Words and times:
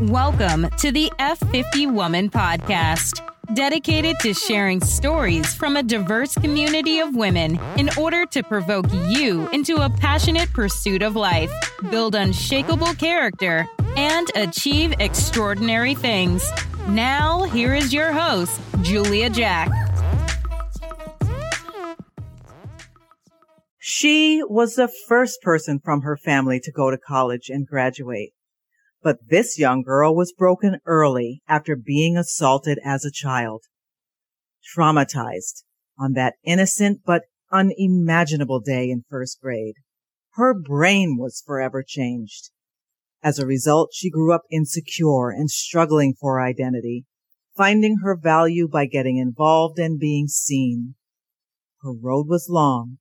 Welcome 0.00 0.68
to 0.78 0.92
the 0.92 1.10
F50 1.18 1.92
Woman 1.92 2.30
Podcast, 2.30 3.20
dedicated 3.54 4.16
to 4.20 4.34
sharing 4.34 4.80
stories 4.80 5.54
from 5.54 5.76
a 5.76 5.82
diverse 5.82 6.34
community 6.34 7.00
of 7.00 7.16
women 7.16 7.58
in 7.76 7.90
order 7.98 8.26
to 8.26 8.42
provoke 8.42 8.86
you 9.08 9.48
into 9.50 9.76
a 9.76 9.90
passionate 9.90 10.52
pursuit 10.52 11.02
of 11.02 11.16
life, 11.16 11.50
build 11.90 12.14
unshakable 12.14 12.94
character, 12.94 13.66
and 13.96 14.30
achieve 14.34 14.94
extraordinary 15.00 15.94
things. 15.94 16.48
Now, 16.88 17.44
here 17.44 17.74
is 17.74 17.92
your 17.92 18.12
host, 18.12 18.60
Julia 18.82 19.30
Jack. 19.30 19.70
She 23.78 24.42
was 24.44 24.74
the 24.74 24.88
first 25.08 25.40
person 25.42 25.80
from 25.82 26.02
her 26.02 26.16
family 26.16 26.60
to 26.60 26.72
go 26.72 26.90
to 26.90 26.98
college 26.98 27.48
and 27.48 27.66
graduate. 27.66 28.32
But 29.04 29.28
this 29.28 29.58
young 29.58 29.82
girl 29.82 30.16
was 30.16 30.32
broken 30.32 30.78
early 30.86 31.42
after 31.46 31.76
being 31.76 32.16
assaulted 32.16 32.78
as 32.82 33.04
a 33.04 33.12
child. 33.12 33.64
Traumatized 34.74 35.62
on 35.98 36.14
that 36.14 36.36
innocent 36.42 37.02
but 37.04 37.24
unimaginable 37.52 38.60
day 38.60 38.88
in 38.88 39.04
first 39.10 39.42
grade. 39.42 39.74
Her 40.36 40.54
brain 40.58 41.18
was 41.18 41.42
forever 41.44 41.84
changed. 41.86 42.50
As 43.22 43.38
a 43.38 43.46
result, 43.46 43.90
she 43.92 44.08
grew 44.08 44.32
up 44.32 44.44
insecure 44.50 45.28
and 45.28 45.50
struggling 45.50 46.14
for 46.18 46.40
identity, 46.40 47.04
finding 47.54 47.98
her 48.02 48.16
value 48.16 48.66
by 48.66 48.86
getting 48.86 49.18
involved 49.18 49.78
and 49.78 50.00
being 50.00 50.28
seen. 50.28 50.94
Her 51.82 51.92
road 51.92 52.26
was 52.26 52.48
long, 52.48 52.96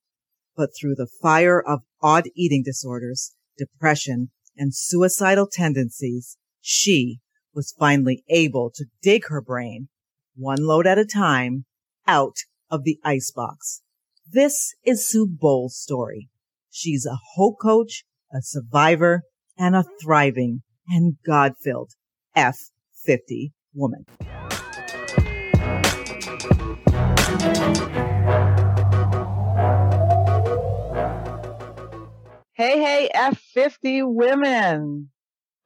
but 0.54 0.72
through 0.78 0.96
the 0.96 1.08
fire 1.22 1.62
of 1.62 1.84
odd 2.02 2.26
eating 2.36 2.62
disorders, 2.62 3.36
depression, 3.58 4.32
and 4.58 4.74
suicidal 4.74 5.48
tendencies, 5.52 6.38
she 6.62 7.20
was 7.54 7.76
finally 7.78 8.24
able 8.30 8.72
to 8.76 8.86
dig 9.02 9.28
her 9.28 9.42
brain, 9.42 9.90
one 10.36 10.66
load 10.66 10.88
at 10.88 10.98
a 10.98 11.06
time, 11.06 11.66
out 12.08 12.38
of 12.70 12.84
the 12.84 13.00
icebox. 13.04 13.82
This 14.30 14.74
is 14.84 15.08
Sue 15.08 15.28
Bowles' 15.28 15.78
story. 15.78 16.30
She's 16.72 17.06
a 17.06 17.20
hope 17.36 17.58
coach, 17.62 18.04
a 18.34 18.42
survivor, 18.42 19.24
and 19.58 19.76
a 19.76 19.86
thriving 20.02 20.64
and 20.88 21.18
God-filled 21.26 21.92
F50 22.36 23.52
woman. 23.74 24.06
Hey, 32.56 32.80
hey, 32.80 33.10
F50 33.16 34.04
women. 34.06 35.10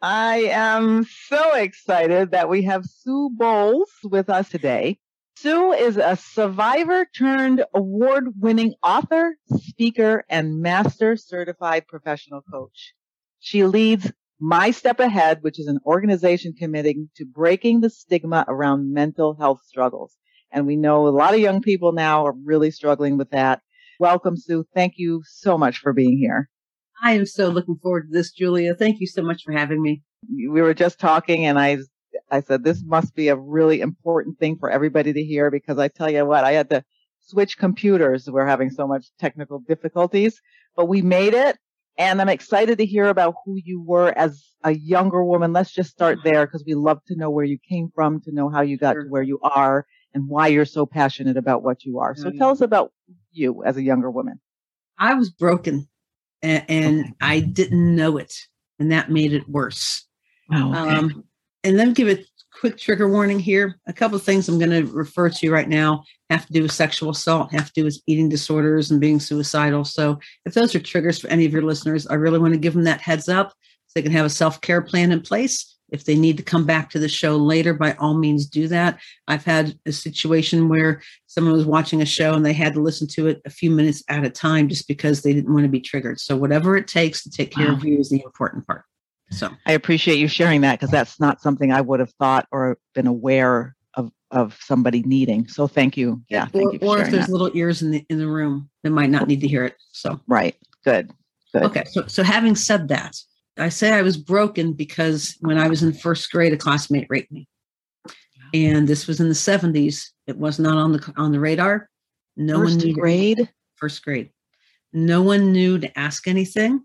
I 0.01 0.37
am 0.51 1.03
so 1.03 1.53
excited 1.55 2.31
that 2.31 2.47
we 2.47 2.61
have 2.61 2.85
Sue 2.85 3.29
Bowles 3.33 3.91
with 4.05 4.29
us 4.29 4.47
today. 4.47 4.97
Sue 5.35 5.73
is 5.73 5.97
a 5.97 6.15
survivor 6.15 7.05
turned 7.13 7.65
award 7.75 8.39
winning 8.39 8.73
author, 8.81 9.35
speaker, 9.53 10.23
and 10.29 10.61
master 10.61 11.17
certified 11.17 11.87
professional 11.89 12.41
coach. 12.49 12.93
She 13.39 13.65
leads 13.65 14.09
My 14.39 14.71
Step 14.71 15.01
Ahead, 15.01 15.39
which 15.41 15.59
is 15.59 15.67
an 15.67 15.79
organization 15.85 16.53
committing 16.57 17.09
to 17.17 17.25
breaking 17.25 17.81
the 17.81 17.89
stigma 17.89 18.45
around 18.47 18.93
mental 18.93 19.35
health 19.35 19.59
struggles. 19.65 20.15
And 20.53 20.65
we 20.65 20.77
know 20.77 21.05
a 21.05 21.09
lot 21.09 21.33
of 21.33 21.41
young 21.41 21.61
people 21.61 21.91
now 21.91 22.25
are 22.25 22.35
really 22.45 22.71
struggling 22.71 23.17
with 23.17 23.31
that. 23.31 23.61
Welcome, 23.99 24.37
Sue. 24.37 24.65
Thank 24.73 24.93
you 24.95 25.21
so 25.25 25.57
much 25.57 25.79
for 25.79 25.91
being 25.91 26.17
here. 26.17 26.49
I 27.03 27.13
am 27.13 27.25
so 27.25 27.49
looking 27.49 27.77
forward 27.81 28.07
to 28.09 28.13
this, 28.17 28.31
Julia. 28.31 28.73
Thank 28.73 28.99
you 28.99 29.07
so 29.07 29.21
much 29.21 29.43
for 29.43 29.51
having 29.51 29.81
me. 29.81 30.01
We 30.29 30.61
were 30.61 30.73
just 30.73 30.99
talking 30.99 31.45
and 31.45 31.59
I, 31.59 31.77
I 32.31 32.41
said, 32.41 32.63
this 32.63 32.83
must 32.83 33.15
be 33.15 33.27
a 33.27 33.35
really 33.35 33.81
important 33.81 34.39
thing 34.39 34.57
for 34.57 34.69
everybody 34.69 35.13
to 35.13 35.23
hear 35.23 35.51
because 35.51 35.77
I 35.77 35.87
tell 35.89 36.09
you 36.09 36.25
what, 36.25 36.43
I 36.43 36.53
had 36.53 36.69
to 36.71 36.83
switch 37.19 37.57
computers. 37.57 38.29
We're 38.29 38.47
having 38.47 38.69
so 38.69 38.87
much 38.87 39.07
technical 39.19 39.59
difficulties, 39.59 40.41
but 40.75 40.85
we 40.85 41.01
made 41.01 41.33
it. 41.33 41.57
And 41.99 42.21
I'm 42.21 42.29
excited 42.29 42.77
to 42.77 42.85
hear 42.85 43.07
about 43.07 43.35
who 43.43 43.55
you 43.63 43.81
were 43.81 44.15
as 44.17 44.43
a 44.63 44.71
younger 44.71 45.23
woman. 45.23 45.51
Let's 45.51 45.71
just 45.71 45.89
start 45.89 46.19
there 46.23 46.45
because 46.45 46.63
we 46.65 46.75
love 46.75 46.99
to 47.07 47.15
know 47.15 47.31
where 47.31 47.45
you 47.45 47.57
came 47.67 47.89
from, 47.93 48.21
to 48.21 48.31
know 48.31 48.49
how 48.49 48.61
you 48.61 48.77
got 48.77 48.93
sure. 48.93 49.03
to 49.03 49.09
where 49.09 49.23
you 49.23 49.39
are 49.41 49.85
and 50.13 50.29
why 50.29 50.47
you're 50.47 50.65
so 50.65 50.85
passionate 50.85 51.37
about 51.37 51.63
what 51.63 51.85
you 51.85 51.99
are. 51.99 52.15
So 52.15 52.27
oh, 52.27 52.37
tell 52.37 52.49
us 52.51 52.61
about 52.61 52.91
you 53.31 53.63
as 53.63 53.77
a 53.77 53.83
younger 53.83 54.11
woman. 54.11 54.39
I 54.99 55.15
was 55.15 55.31
broken 55.31 55.87
and, 56.41 56.63
and 56.69 56.99
okay. 57.01 57.13
I 57.21 57.39
didn't 57.39 57.95
know 57.95 58.17
it, 58.17 58.33
and 58.79 58.91
that 58.91 59.11
made 59.11 59.33
it 59.33 59.47
worse. 59.49 60.05
Oh, 60.51 60.69
okay. 60.71 60.95
um, 60.95 61.23
and 61.63 61.77
then 61.77 61.93
give 61.93 62.07
a 62.07 62.23
quick 62.59 62.77
trigger 62.77 63.09
warning 63.09 63.39
here. 63.39 63.79
A 63.87 63.93
couple 63.93 64.17
of 64.17 64.23
things 64.23 64.47
I'm 64.47 64.59
going 64.59 64.71
to 64.71 64.91
refer 64.91 65.29
to 65.29 65.51
right 65.51 65.67
now 65.67 66.03
have 66.29 66.45
to 66.45 66.53
do 66.53 66.63
with 66.63 66.71
sexual 66.71 67.11
assault, 67.11 67.51
have 67.51 67.67
to 67.67 67.73
do 67.73 67.83
with 67.83 68.01
eating 68.07 68.29
disorders 68.29 68.91
and 68.91 69.01
being 69.01 69.19
suicidal. 69.19 69.85
So 69.85 70.19
if 70.45 70.53
those 70.53 70.73
are 70.75 70.79
triggers 70.79 71.19
for 71.19 71.27
any 71.27 71.45
of 71.45 71.53
your 71.53 71.61
listeners, 71.61 72.07
I 72.07 72.15
really 72.15 72.39
want 72.39 72.53
to 72.53 72.59
give 72.59 72.73
them 72.73 72.83
that 72.83 73.01
heads 73.01 73.29
up 73.29 73.53
so 73.87 73.93
they 73.95 74.01
can 74.01 74.11
have 74.11 74.25
a 74.25 74.29
self 74.29 74.61
care 74.61 74.81
plan 74.81 75.11
in 75.11 75.21
place 75.21 75.76
if 75.89 76.05
they 76.05 76.15
need 76.15 76.37
to 76.37 76.43
come 76.43 76.65
back 76.65 76.89
to 76.89 76.99
the 76.99 77.07
show 77.07 77.37
later, 77.37 77.73
by 77.73 77.93
all 77.93 78.13
means 78.13 78.45
do 78.45 78.67
that. 78.67 78.99
I've 79.27 79.45
had 79.45 79.77
a 79.85 79.91
situation 79.91 80.69
where 80.69 81.01
someone 81.27 81.53
was 81.53 81.65
watching 81.65 82.01
a 82.01 82.05
show 82.05 82.33
and 82.33 82.45
they 82.45 82.53
had 82.53 82.73
to 82.73 82.81
listen 82.81 83.07
to 83.09 83.27
it 83.27 83.41
a 83.45 83.49
few 83.49 83.71
minutes 83.71 84.03
at 84.09 84.25
a 84.25 84.29
time 84.29 84.67
just 84.67 84.87
because 84.87 85.21
they 85.21 85.33
didn't 85.33 85.53
want 85.53 85.63
to 85.63 85.69
be 85.69 85.79
triggered. 85.79 86.19
So 86.19 86.35
whatever 86.35 86.75
it 86.75 86.87
takes 86.87 87.23
to 87.23 87.29
take 87.29 87.51
care 87.51 87.67
wow. 87.67 87.75
of 87.75 87.85
you 87.85 87.99
is 87.99 88.09
the 88.09 88.21
important 88.23 88.67
part. 88.67 88.83
So 89.31 89.49
I 89.65 89.73
appreciate 89.73 90.19
you 90.19 90.27
sharing 90.27 90.61
that 90.61 90.79
because 90.79 90.91
that's 90.91 91.19
not 91.19 91.41
something 91.41 91.71
I 91.71 91.81
would 91.81 91.99
have 91.99 92.11
thought 92.13 92.47
or 92.51 92.77
been 92.93 93.07
aware 93.07 93.75
of 93.95 94.11
of 94.31 94.57
somebody 94.61 95.01
needing. 95.03 95.47
So 95.47 95.67
thank 95.67 95.97
you. 95.97 96.21
Yeah. 96.29 96.47
Or, 96.53 96.73
you 96.73 96.79
or 96.81 96.99
if 96.99 97.11
there's 97.11 97.27
that. 97.27 97.31
little 97.31 97.51
ears 97.53 97.81
in 97.81 97.91
the 97.91 98.05
in 98.09 98.19
the 98.19 98.27
room 98.27 98.69
that 98.83 98.91
might 98.91 99.09
not 99.09 99.27
need 99.27 99.41
to 99.41 99.47
hear 99.47 99.65
it. 99.65 99.75
So 99.91 100.19
right. 100.27 100.55
Good. 100.85 101.11
Good. 101.53 101.63
Okay. 101.63 101.83
So 101.91 102.07
so 102.07 102.23
having 102.23 102.55
said 102.55 102.87
that, 102.87 103.17
I 103.57 103.69
say 103.69 103.91
I 103.91 104.01
was 104.01 104.17
broken 104.17 104.73
because 104.73 105.35
when 105.41 105.57
I 105.57 105.67
was 105.67 105.83
in 105.83 105.93
first 105.93 106.31
grade, 106.31 106.53
a 106.53 106.57
classmate 106.57 107.07
raped 107.09 107.31
me. 107.31 107.47
And 108.53 108.87
this 108.87 109.07
was 109.07 109.19
in 109.19 109.27
the 109.27 109.33
70s. 109.33 110.05
It 110.25 110.37
was 110.37 110.59
not 110.59 110.77
on 110.77 110.93
the 110.93 111.13
on 111.17 111.31
the 111.31 111.39
radar. 111.39 111.89
No 112.35 112.59
first 112.59 112.77
one 112.77 112.85
knew 112.85 112.93
grade. 112.93 113.49
First 113.75 114.03
grade. 114.03 114.29
No 114.93 115.21
one 115.21 115.51
knew 115.51 115.77
to 115.79 115.99
ask 115.99 116.27
anything. 116.27 116.81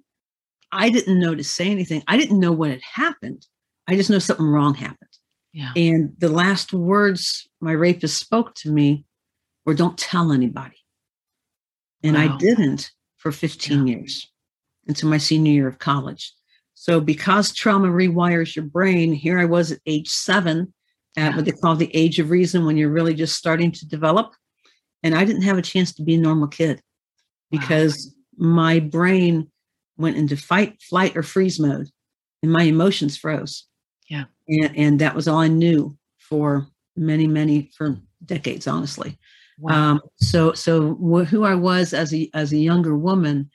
I 0.72 0.90
didn't 0.90 1.20
know 1.20 1.34
to 1.34 1.44
say 1.44 1.70
anything. 1.70 2.02
I 2.08 2.16
didn't 2.16 2.40
know 2.40 2.52
what 2.52 2.70
had 2.70 2.82
happened. 2.82 3.46
I 3.86 3.96
just 3.96 4.10
know 4.10 4.18
something 4.18 4.46
wrong 4.46 4.74
happened. 4.74 5.10
Yeah. 5.52 5.72
And 5.76 6.14
the 6.18 6.30
last 6.30 6.72
words 6.72 7.46
my 7.60 7.72
rapist 7.72 8.18
spoke 8.18 8.54
to 8.56 8.70
me 8.70 9.04
were, 9.66 9.74
"Don't 9.74 9.98
tell 9.98 10.32
anybody." 10.32 10.76
And 12.02 12.16
wow. 12.16 12.22
I 12.22 12.36
didn't 12.38 12.90
for 13.18 13.30
15 13.30 13.86
yeah. 13.86 13.96
years 13.96 14.30
until 14.88 15.08
my 15.08 15.18
senior 15.18 15.52
year 15.52 15.68
of 15.68 15.78
college. 15.78 16.32
So 16.74 17.00
because 17.00 17.52
trauma 17.52 17.88
rewires 17.88 18.56
your 18.56 18.64
brain, 18.64 19.12
here 19.12 19.38
I 19.38 19.44
was 19.44 19.72
at 19.72 19.80
age 19.86 20.08
seven, 20.08 20.72
at 21.16 21.30
yeah. 21.30 21.36
what 21.36 21.44
they 21.44 21.52
call 21.52 21.76
the 21.76 21.94
age 21.94 22.18
of 22.18 22.30
reason 22.30 22.64
when 22.64 22.76
you're 22.76 22.90
really 22.90 23.14
just 23.14 23.36
starting 23.36 23.70
to 23.72 23.86
develop. 23.86 24.34
And 25.02 25.14
I 25.14 25.24
didn't 25.24 25.42
have 25.42 25.58
a 25.58 25.62
chance 25.62 25.92
to 25.94 26.02
be 26.02 26.14
a 26.14 26.18
normal 26.18 26.48
kid 26.48 26.80
because 27.50 28.14
wow. 28.36 28.46
my 28.46 28.80
brain 28.80 29.50
went 29.96 30.16
into 30.16 30.36
fight, 30.36 30.80
flight, 30.80 31.16
or 31.16 31.22
freeze 31.22 31.60
mode 31.60 31.88
and 32.42 32.52
my 32.52 32.62
emotions 32.62 33.16
froze. 33.16 33.66
Yeah. 34.08 34.24
And, 34.48 34.76
and 34.76 34.98
that 35.00 35.14
was 35.14 35.28
all 35.28 35.38
I 35.38 35.48
knew 35.48 35.96
for 36.18 36.66
many, 36.96 37.26
many, 37.26 37.70
for 37.76 37.96
decades, 38.24 38.66
honestly. 38.66 39.18
Wow. 39.58 39.74
Um, 39.74 40.00
so, 40.16 40.52
so 40.52 40.94
wh- 40.94 41.28
who 41.28 41.44
I 41.44 41.54
was 41.54 41.92
as 41.92 42.12
a, 42.14 42.30
as 42.34 42.52
a 42.52 42.58
younger 42.58 42.96
woman 42.96 43.50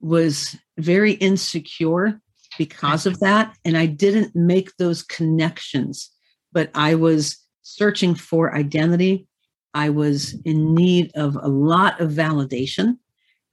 was 0.00 0.56
very 0.76 1.12
insecure 1.12 2.20
because 2.58 3.06
of 3.06 3.20
that. 3.20 3.56
And 3.64 3.76
I 3.78 3.86
didn't 3.86 4.36
make 4.36 4.76
those 4.76 5.02
connections, 5.02 6.10
but 6.52 6.70
I 6.74 6.96
was 6.96 7.38
searching 7.62 8.14
for 8.14 8.54
identity. 8.54 9.26
I 9.72 9.90
was 9.90 10.34
in 10.44 10.74
need 10.74 11.12
of 11.14 11.36
a 11.36 11.48
lot 11.48 12.00
of 12.00 12.10
validation. 12.10 12.98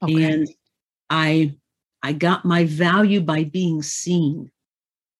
Okay. 0.03 0.23
And 0.23 0.49
I 1.09 1.55
I 2.03 2.13
got 2.13 2.45
my 2.45 2.65
value 2.65 3.21
by 3.21 3.45
being 3.45 3.81
seen. 3.81 4.51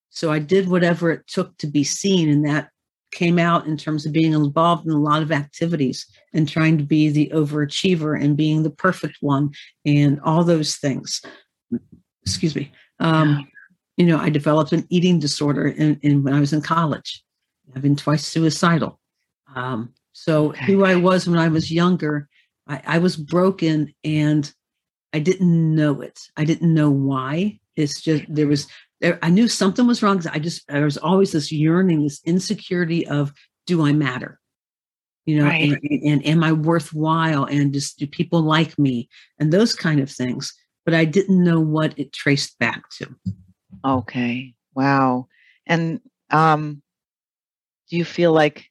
So 0.10 0.31
I 0.31 0.40
did 0.40 0.70
whatever 0.70 1.12
it 1.12 1.28
took 1.28 1.58
to 1.58 1.68
be 1.68 1.84
seen. 1.84 2.30
And 2.30 2.46
that 2.46 2.70
came 3.12 3.40
out 3.40 3.66
in 3.66 3.76
terms 3.76 4.06
of 4.06 4.14
being 4.14 4.34
involved 4.34 4.86
in 4.86 4.92
a 4.92 5.02
lot 5.02 5.24
of 5.24 5.31
activities 5.31 6.06
and 6.34 6.48
trying 6.48 6.78
to 6.78 6.84
be 6.84 7.10
the 7.10 7.31
overachiever 7.34 8.22
and 8.22 8.38
being 8.38 8.62
the 8.62 8.70
perfect 8.70 9.18
one 9.22 9.50
and 9.86 10.20
all 10.22 10.44
those 10.44 10.76
things. 10.76 11.22
Excuse 12.24 12.56
me. 12.56 12.72
Um, 13.00 13.48
you 13.97 14.06
know, 14.06 14.18
I 14.18 14.30
developed 14.30 14.71
an 14.71 14.86
eating 14.89 15.19
disorder 15.19 15.68
in, 15.68 16.00
in 16.01 16.24
when 16.24 16.33
I 16.33 16.39
was 16.39 16.53
in 16.53 16.62
college. 16.62 17.24
I've 17.75 17.81
been 17.81 17.95
twice 17.95 18.25
suicidal. 18.25 19.00
Um, 19.56 19.94
so 20.13 20.50
okay. 20.50 20.65
who 20.65 20.86
I 20.86 20.95
was 20.95 21.27
when 21.27 21.39
I 21.39 21.47
was 21.47 21.71
younger, 21.71 22.30
I, 22.68 22.81
I 22.86 22.97
was 23.00 23.15
broken 23.18 23.94
and 24.03 24.51
I 25.13 25.19
didn't 25.19 25.75
know 25.75 26.01
it. 26.01 26.19
I 26.36 26.45
didn't 26.45 26.74
know 26.74 26.89
why. 26.89 27.59
It's 27.75 28.01
just 28.01 28.24
there 28.27 28.47
was 28.47 28.68
there, 29.01 29.19
I 29.21 29.30
knew 29.30 29.47
something 29.47 29.88
was 29.88 30.01
wrong. 30.01 30.21
I 30.31 30.39
just 30.39 30.68
there 30.68 30.86
was 30.86 30.97
always 30.97 31.31
this 31.31 31.51
yearning, 31.51 32.03
this 32.03 32.21
insecurity 32.25 33.07
of 33.07 33.33
do 33.65 33.86
I 33.86 33.94
matter? 33.94 34.39
You 35.25 35.39
know, 35.39 35.45
Right. 35.45 35.80
and, 35.83 36.03
and 36.03 36.25
am 36.25 36.44
I 36.44 36.51
worthwhile? 36.51 37.45
And 37.45 37.74
just 37.74 37.97
do 37.97 38.07
people 38.07 38.42
like 38.42 38.77
me? 38.77 39.09
And 39.39 39.51
those 39.51 39.74
kind 39.74 40.00
of 40.00 40.09
things. 40.09 40.53
But 40.86 40.94
I 40.94 41.03
didn't 41.03 41.44
know 41.44 41.59
what 41.59 41.97
it 41.97 42.13
traced 42.13 42.59
back 42.59 42.89
to. 42.97 43.15
Okay. 43.84 44.54
Wow. 44.74 45.28
And 45.66 46.02
um 46.32 46.82
do 47.90 47.98
you 47.98 48.06
feel 48.06 48.34
like 48.34 48.66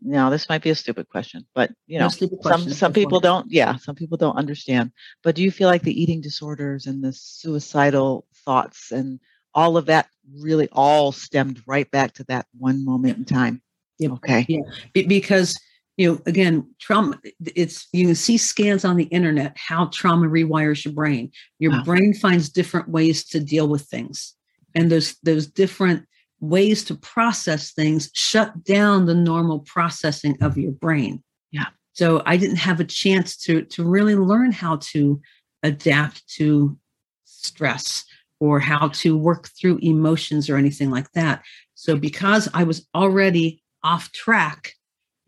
now 0.00 0.30
this 0.30 0.48
might 0.48 0.62
be 0.62 0.70
a 0.70 0.74
stupid 0.74 1.08
question, 1.08 1.46
but 1.54 1.70
you 1.86 1.98
know, 1.98 2.08
stupid 2.08 2.38
some 2.42 2.68
some 2.68 2.92
people 2.92 3.20
don't 3.20 3.50
yeah, 3.50 3.76
some 3.76 3.94
people 3.94 4.16
don't 4.16 4.36
understand. 4.36 4.92
But 5.22 5.34
do 5.34 5.42
you 5.42 5.50
feel 5.50 5.68
like 5.68 5.82
the 5.82 6.00
eating 6.00 6.20
disorders 6.20 6.86
and 6.86 7.02
the 7.02 7.12
suicidal 7.12 8.26
thoughts 8.44 8.92
and 8.92 9.18
all 9.54 9.76
of 9.76 9.86
that 9.86 10.08
really 10.40 10.68
all 10.72 11.12
stemmed 11.12 11.62
right 11.66 11.90
back 11.90 12.14
to 12.14 12.24
that 12.24 12.46
one 12.56 12.84
moment 12.84 13.18
in 13.18 13.24
time? 13.24 13.62
Yep. 13.98 14.12
Okay. 14.12 14.46
Be- 14.92 15.06
because 15.06 15.58
you 15.96 16.10
know 16.10 16.20
again 16.26 16.66
trauma 16.80 17.18
it's 17.54 17.86
you 17.92 18.06
can 18.06 18.14
see 18.14 18.38
scans 18.38 18.84
on 18.84 18.96
the 18.96 19.04
internet 19.04 19.56
how 19.56 19.86
trauma 19.86 20.26
rewires 20.26 20.84
your 20.84 20.94
brain. 20.94 21.30
Your 21.58 21.72
Wow. 21.72 21.84
brain 21.84 22.14
finds 22.14 22.48
different 22.48 22.88
ways 22.88 23.24
to 23.26 23.40
deal 23.40 23.68
with 23.68 23.82
things. 23.82 24.34
And 24.74 24.90
those 24.90 25.16
those 25.22 25.46
different 25.46 26.06
ways 26.40 26.82
to 26.84 26.94
process 26.96 27.72
things 27.72 28.10
shut 28.14 28.64
down 28.64 29.06
the 29.06 29.14
normal 29.14 29.60
processing 29.60 30.36
of 30.40 30.56
your 30.58 30.72
brain. 30.72 31.22
Yeah. 31.52 31.66
so 31.92 32.22
i 32.24 32.36
didn't 32.36 32.56
have 32.56 32.80
a 32.80 32.84
chance 32.84 33.36
to 33.44 33.62
to 33.74 33.84
really 33.84 34.16
learn 34.16 34.50
how 34.52 34.76
to 34.92 35.20
adapt 35.62 36.26
to 36.36 36.76
stress 37.24 38.04
or 38.40 38.58
how 38.58 38.88
to 38.88 39.16
work 39.16 39.48
through 39.56 39.78
emotions 39.82 40.50
or 40.50 40.56
anything 40.56 40.90
like 40.90 41.10
that. 41.12 41.42
So 41.74 41.96
because 41.96 42.48
i 42.54 42.64
was 42.64 42.88
already 42.94 43.62
off 43.84 44.10
track 44.12 44.72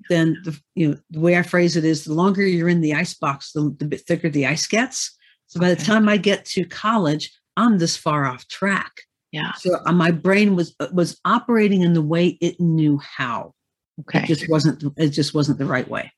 then 0.09 0.37
the 0.45 0.59
you 0.75 0.89
know 0.89 0.97
the 1.11 1.21
way 1.21 1.37
I 1.37 1.43
phrase 1.43 1.77
it 1.77 1.85
is 1.85 2.05
the 2.05 2.15
longer 2.15 2.43
you're 2.47 2.69
in 2.69 2.81
the 2.81 2.95
ice 2.95 3.15
box, 3.15 3.53
the, 3.53 3.75
the 3.79 3.85
bit 3.87 4.01
thicker 4.06 4.29
the 4.29 4.47
ice 4.47 4.67
gets. 4.67 5.17
So 5.47 5.61
by 5.61 5.69
the 5.69 5.75
Okay. 5.75 5.85
time 5.85 6.09
I 6.09 6.17
get 6.17 6.45
to 6.47 6.65
college, 6.65 7.31
I'm 7.56 7.79
this 7.79 7.97
far 7.97 8.25
off 8.27 8.47
track. 8.49 8.93
Yeah. 9.33 9.53
So 9.55 9.79
uh, 9.85 9.93
my 9.93 10.11
brain 10.11 10.56
was 10.56 10.75
was 10.93 11.21
operating 11.25 11.83
in 11.83 11.93
the 11.93 12.03
way 12.03 12.39
it 12.41 12.61
knew 12.61 12.99
how. 12.99 13.55
Okay. 14.01 14.21
It 14.21 14.27
just 14.27 14.49
wasn't 14.49 14.83
it 14.97 15.11
just 15.11 15.35
wasn't 15.35 15.59
the 15.59 15.67
right 15.67 15.89
way. 15.89 16.12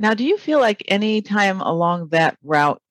Now, 0.00 0.12
do 0.14 0.24
you 0.24 0.36
feel 0.38 0.58
like 0.60 0.82
any 0.88 1.22
time 1.22 1.60
along 1.60 2.08
that 2.08 2.36
route, 2.42 2.82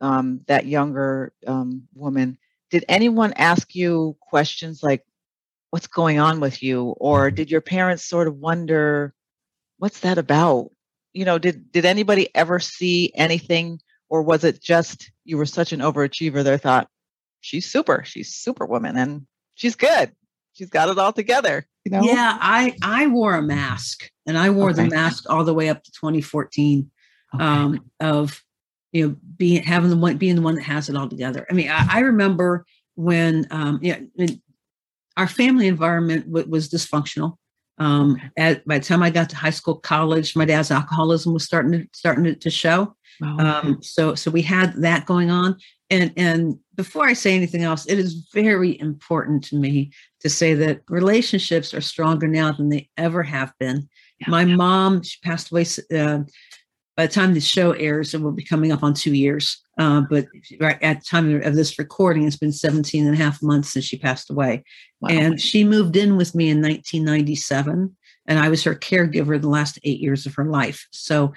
um, 0.00 0.40
that 0.46 0.66
younger 0.66 1.32
um, 1.46 1.88
woman, 1.94 2.38
did 2.70 2.84
anyone 2.88 3.32
ask 3.34 3.74
you 3.74 4.16
questions 4.20 4.82
like, 4.82 5.04
"What's 5.70 5.86
going 5.88 6.18
on 6.18 6.40
with 6.40 6.62
you?" 6.62 6.94
or 6.98 7.30
did 7.30 7.50
your 7.50 7.60
parents 7.60 8.04
sort 8.04 8.28
of 8.28 8.36
wonder, 8.36 9.12
"What's 9.82 9.98
that 10.00 10.16
about?" 10.16 10.70
You 11.12 11.24
know, 11.24 11.38
did 11.38 11.72
did 11.72 11.84
anybody 11.84 12.28
ever 12.36 12.60
see 12.60 13.10
anything, 13.16 13.80
or 14.08 14.22
was 14.22 14.44
it 14.44 14.62
just 14.62 15.10
you 15.24 15.36
were 15.36 15.44
such 15.44 15.72
an 15.72 15.80
overachiever? 15.80 16.44
They 16.44 16.56
thought 16.56 16.88
she's 17.40 17.68
super, 17.68 18.04
she's 18.06 18.32
superwoman, 18.32 18.96
and 18.96 19.26
she's 19.56 19.74
good, 19.74 20.12
she's 20.52 20.70
got 20.70 20.88
it 20.88 20.98
all 20.98 21.12
together. 21.12 21.66
You 21.84 21.90
know? 21.90 22.02
Yeah, 22.04 22.38
I 22.40 22.76
I 22.80 23.08
wore 23.08 23.34
a 23.34 23.42
mask 23.42 24.08
and 24.24 24.38
I 24.38 24.50
wore 24.50 24.72
the 24.72 24.86
mask 24.86 25.28
all 25.28 25.42
the 25.42 25.52
way 25.52 25.68
up 25.68 25.82
to 25.82 25.90
2014 25.90 26.88
Okay. 27.34 27.42
um, 27.44 27.80
of 27.98 28.40
you 28.92 29.08
know 29.08 29.16
being 29.36 29.64
having 29.64 29.90
the 29.90 29.96
one 29.96 30.16
being 30.16 30.36
the 30.36 30.42
one 30.42 30.54
that 30.54 30.62
has 30.62 30.88
it 30.88 30.96
all 30.96 31.08
together. 31.08 31.44
I 31.50 31.54
mean, 31.54 31.68
I, 31.68 31.86
I 31.88 32.00
remember 32.00 32.66
when 32.94 33.48
um, 33.50 33.80
yeah, 33.82 33.98
our 35.16 35.26
family 35.26 35.66
environment 35.66 36.26
w- 36.26 36.48
was 36.48 36.68
dysfunctional. 36.68 37.38
Um, 37.78 38.20
at 38.36 38.64
by 38.66 38.78
the 38.78 38.84
time 38.84 39.02
I 39.02 39.10
got 39.10 39.30
to 39.30 39.36
high 39.36 39.50
school, 39.50 39.76
college, 39.76 40.36
my 40.36 40.44
dad's 40.44 40.70
alcoholism 40.70 41.32
was 41.32 41.44
starting 41.44 41.72
to 41.72 41.88
starting 41.92 42.24
to, 42.24 42.34
to 42.34 42.50
show. 42.50 42.94
Wow. 43.20 43.36
Um, 43.38 43.82
so 43.82 44.14
so 44.14 44.30
we 44.30 44.42
had 44.42 44.74
that 44.82 45.06
going 45.06 45.30
on. 45.30 45.56
And 45.90 46.12
and 46.16 46.58
before 46.74 47.06
I 47.06 47.12
say 47.12 47.34
anything 47.34 47.62
else, 47.62 47.86
it 47.86 47.98
is 47.98 48.28
very 48.32 48.78
important 48.80 49.44
to 49.44 49.56
me 49.56 49.92
to 50.20 50.28
say 50.28 50.54
that 50.54 50.82
relationships 50.88 51.74
are 51.74 51.80
stronger 51.80 52.26
now 52.26 52.52
than 52.52 52.68
they 52.68 52.88
ever 52.96 53.22
have 53.22 53.52
been. 53.58 53.88
Yeah. 54.20 54.30
My 54.30 54.44
mom, 54.44 55.02
she 55.02 55.18
passed 55.22 55.50
away 55.50 55.66
uh, 55.94 56.20
by 56.96 57.06
the 57.06 57.12
time 57.12 57.34
the 57.34 57.40
show 57.40 57.72
airs, 57.72 58.14
it 58.14 58.20
will 58.20 58.32
be 58.32 58.44
coming 58.44 58.72
up 58.72 58.82
on 58.82 58.94
two 58.94 59.14
years. 59.14 59.61
Uh, 59.78 60.02
but 60.02 60.26
right 60.60 60.82
at 60.82 61.00
the 61.00 61.04
time 61.04 61.42
of 61.42 61.54
this 61.54 61.78
recording, 61.78 62.26
it's 62.26 62.36
been 62.36 62.52
17 62.52 63.06
and 63.06 63.14
a 63.14 63.18
half 63.18 63.42
months 63.42 63.72
since 63.72 63.84
she 63.84 63.98
passed 63.98 64.30
away. 64.30 64.62
Wow. 65.00 65.08
And 65.10 65.40
she 65.40 65.64
moved 65.64 65.96
in 65.96 66.16
with 66.16 66.34
me 66.34 66.50
in 66.50 66.60
1997, 66.60 67.96
and 68.26 68.38
I 68.38 68.48
was 68.48 68.62
her 68.64 68.74
caregiver 68.74 69.40
the 69.40 69.48
last 69.48 69.78
eight 69.84 70.00
years 70.00 70.26
of 70.26 70.34
her 70.34 70.44
life. 70.44 70.86
So 70.90 71.32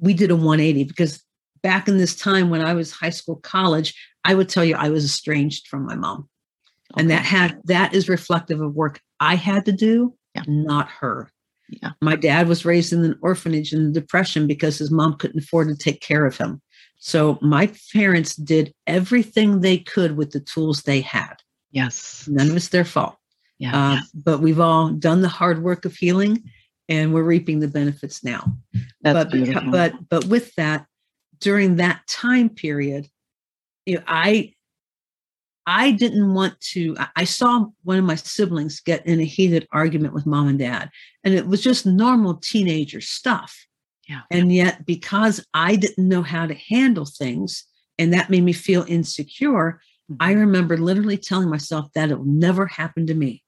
we 0.00 0.12
did 0.12 0.30
a 0.30 0.36
180 0.36 0.84
because 0.84 1.24
back 1.62 1.88
in 1.88 1.96
this 1.96 2.14
time 2.14 2.50
when 2.50 2.64
I 2.64 2.74
was 2.74 2.92
high 2.92 3.10
school, 3.10 3.36
college, 3.36 3.94
I 4.24 4.34
would 4.34 4.48
tell 4.48 4.64
you 4.64 4.76
I 4.76 4.90
was 4.90 5.04
estranged 5.04 5.66
from 5.66 5.86
my 5.86 5.94
mom. 5.94 6.28
And 6.96 7.10
that 7.10 7.24
had 7.24 7.60
that 7.64 7.94
is 7.94 8.08
reflective 8.08 8.60
of 8.60 8.74
work 8.74 9.00
I 9.20 9.34
had 9.36 9.64
to 9.64 9.72
do, 9.72 10.14
Yeah. 10.34 10.44
not 10.46 10.88
her. 11.00 11.30
Yeah. 11.70 11.92
My 12.02 12.14
dad 12.14 12.46
was 12.46 12.64
raised 12.64 12.92
in 12.92 13.04
an 13.04 13.18
orphanage 13.22 13.72
in 13.72 13.86
the 13.86 14.00
depression 14.00 14.46
because 14.46 14.78
his 14.78 14.90
mom 14.90 15.14
couldn't 15.16 15.42
afford 15.42 15.68
to 15.68 15.76
take 15.76 16.00
care 16.00 16.26
of 16.26 16.36
him. 16.36 16.60
So 17.06 17.38
my 17.42 17.70
parents 17.92 18.34
did 18.34 18.72
everything 18.86 19.60
they 19.60 19.76
could 19.76 20.16
with 20.16 20.30
the 20.30 20.40
tools 20.40 20.84
they 20.84 21.02
had. 21.02 21.34
yes. 21.70 22.26
None 22.32 22.48
of 22.48 22.56
it's 22.56 22.68
their 22.68 22.86
fault. 22.86 23.18
Yeah. 23.58 23.76
Uh. 23.76 24.00
But 24.14 24.40
we've 24.40 24.58
all 24.58 24.88
done 24.88 25.20
the 25.20 25.28
hard 25.28 25.62
work 25.62 25.84
of 25.84 25.94
healing 25.94 26.44
and 26.88 27.12
we're 27.12 27.22
reaping 27.22 27.60
the 27.60 27.68
benefits 27.68 28.24
now. 28.24 28.56
That's 29.02 29.24
but, 29.24 29.30
beautiful. 29.30 29.70
but 29.70 29.92
but 30.08 30.24
with 30.28 30.54
that, 30.54 30.86
during 31.40 31.76
that 31.76 32.00
time 32.08 32.48
period, 32.48 33.06
you 33.84 33.96
know, 33.96 34.04
I 34.06 34.54
I 35.66 35.90
didn't 35.90 36.32
want 36.32 36.58
to. 36.72 36.96
I 37.16 37.24
saw 37.24 37.66
one 37.82 37.98
of 37.98 38.04
my 38.06 38.14
siblings 38.14 38.80
get 38.80 39.06
in 39.06 39.20
a 39.20 39.24
heated 39.24 39.68
argument 39.72 40.14
with 40.14 40.24
mom 40.24 40.48
and 40.48 40.58
dad, 40.58 40.88
and 41.22 41.34
it 41.34 41.46
was 41.46 41.62
just 41.62 41.84
normal 41.84 42.36
teenager 42.36 43.02
stuff. 43.02 43.66
Yeah. 44.08 44.20
And 44.30 44.52
yet, 44.52 44.84
because 44.86 45.44
I 45.54 45.76
didn't 45.76 46.08
know 46.08 46.22
how 46.22 46.46
to 46.46 46.54
handle 46.54 47.06
things, 47.06 47.64
and 47.98 48.12
that 48.12 48.30
made 48.30 48.42
me 48.42 48.52
feel 48.52 48.84
insecure, 48.88 49.80
I 50.20 50.34
Mhm. 50.34 50.40
remember 50.40 50.76
literally 50.76 51.16
telling 51.16 51.48
myself 51.48 51.90
that 51.94 52.10
it 52.10 52.18
will 52.18 52.26
never 52.26 52.66
happen 52.66 53.06
to 53.06 53.14
me. 53.14 53.42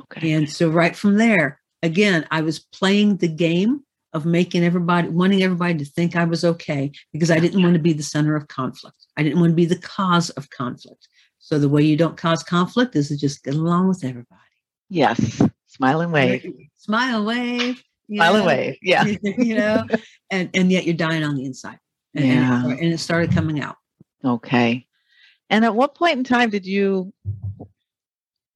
okay. 0.00 0.32
And 0.32 0.50
so 0.50 0.70
right 0.70 0.94
from 0.96 1.16
there, 1.18 1.60
again, 1.82 2.26
I 2.30 2.40
was 2.42 2.58
playing 2.60 3.18
the 3.18 3.28
game 3.28 3.82
of 4.12 4.24
making 4.26 4.64
everybody 4.64 5.08
wanting 5.08 5.42
everybody 5.42 5.74
to 5.78 5.84
think 5.84 6.14
I 6.16 6.24
was 6.24 6.44
okay 6.44 6.90
because 7.12 7.30
I 7.30 7.38
didn't 7.40 7.58
yeah. 7.60 7.66
want 7.66 7.76
to 7.76 7.82
be 7.82 7.92
the 7.92 8.02
center 8.02 8.34
of 8.36 8.46
conflict. 8.48 8.96
I 9.16 9.22
didn't 9.22 9.40
want 9.40 9.50
to 9.50 9.56
be 9.56 9.66
the 9.66 9.78
cause 9.78 10.30
of 10.30 10.50
conflict. 10.50 11.08
So 11.38 11.58
the 11.58 11.68
way 11.68 11.82
you 11.82 11.96
don't 11.96 12.16
cause 12.16 12.42
conflict 12.42 12.96
is 12.96 13.08
to 13.08 13.16
just 13.16 13.44
get 13.44 13.54
along 13.54 13.88
with 13.88 14.04
everybody. 14.04 14.40
Yes. 14.88 15.42
Smile 15.66 16.00
and 16.00 16.12
wave. 16.12 16.44
Smile, 16.76 17.16
and 17.18 17.26
wave. 17.26 17.82
And 18.08 18.18
know, 18.18 18.44
wave. 18.44 18.76
Yeah. 18.82 19.04
you 19.22 19.56
know, 19.56 19.86
and 20.30 20.50
and 20.54 20.70
yet 20.70 20.84
you're 20.84 20.94
dying 20.94 21.24
on 21.24 21.34
the 21.36 21.44
inside. 21.44 21.78
And, 22.14 22.24
and 22.24 22.32
it 22.32 22.34
Yeah. 22.34 22.84
and 22.84 22.92
it 22.94 22.98
started 22.98 23.32
coming 23.32 23.60
out. 23.60 23.76
Okay. 24.24 24.86
And 25.50 25.64
at 25.64 25.74
what 25.74 25.94
point 25.94 26.18
in 26.18 26.24
time 26.24 26.50
did 26.50 26.66
you? 26.66 27.12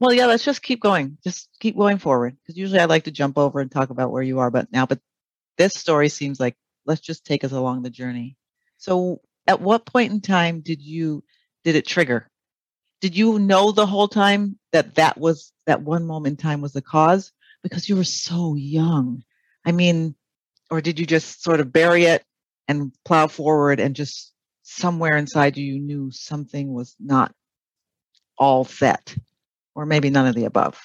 Well, 0.01 0.13
yeah, 0.13 0.27
let's 0.27 0.45
just 0.45 0.63
keep 0.63 0.81
going. 0.81 1.19
Just 1.25 1.49
keep 1.61 1.77
going 1.77 1.99
forward. 1.99 2.37
Because 2.41 2.57
usually 2.57 2.81
I 2.81 2.85
like 2.85 3.05
to 3.05 3.11
jump 3.11 3.37
over 3.37 3.61
and 3.61 3.71
talk 3.71 3.91
about 3.91 4.13
where 4.13 4.23
you 4.23 4.39
are, 4.39 4.51
but 4.51 4.71
now, 4.73 4.87
but 4.87 5.01
this 5.57 5.75
story 5.75 6.09
seems 6.09 6.39
like 6.39 6.57
let's 6.87 7.01
just 7.01 7.25
take 7.27 7.45
us 7.45 7.53
along 7.53 7.83
the 7.83 7.91
journey. 7.91 8.37
So, 8.79 9.21
at 9.47 9.61
what 9.61 9.87
point 9.87 10.13
in 10.13 10.21
time 10.21 10.61
did 10.61 10.81
you 10.81 11.25
did 11.65 11.75
it 11.75 11.87
trigger? 11.87 12.31
Did 13.01 13.17
you 13.17 13.39
know 13.39 13.73
the 13.73 13.87
whole 13.87 14.09
time 14.09 14.59
that 14.73 14.95
that 14.97 15.19
was 15.19 15.53
that 15.67 15.83
one 15.83 16.07
moment 16.07 16.33
in 16.33 16.37
time 16.43 16.61
was 16.61 16.73
the 16.73 16.83
cause? 16.83 17.33
Because 17.63 17.89
you 17.89 17.97
were 17.97 18.05
so 18.05 18.55
young. 18.55 19.23
I 19.69 19.73
mean, 19.73 20.15
or 20.71 20.81
did 20.81 20.99
you 20.99 21.05
just 21.05 21.43
sort 21.43 21.61
of 21.61 21.73
bury 21.73 22.05
it 22.05 22.25
and 22.69 22.91
plow 23.05 23.27
forward 23.27 23.81
and 23.81 23.95
just 23.95 24.33
somewhere 24.63 25.17
inside 25.17 25.59
you, 25.59 25.75
you 25.75 25.79
knew 25.79 26.11
something 26.11 26.73
was 26.73 26.97
not 26.99 27.33
all 28.39 28.65
set, 28.65 29.15
or 29.75 29.85
maybe 29.85 30.09
none 30.09 30.27
of 30.27 30.35
the 30.35 30.45
above. 30.45 30.81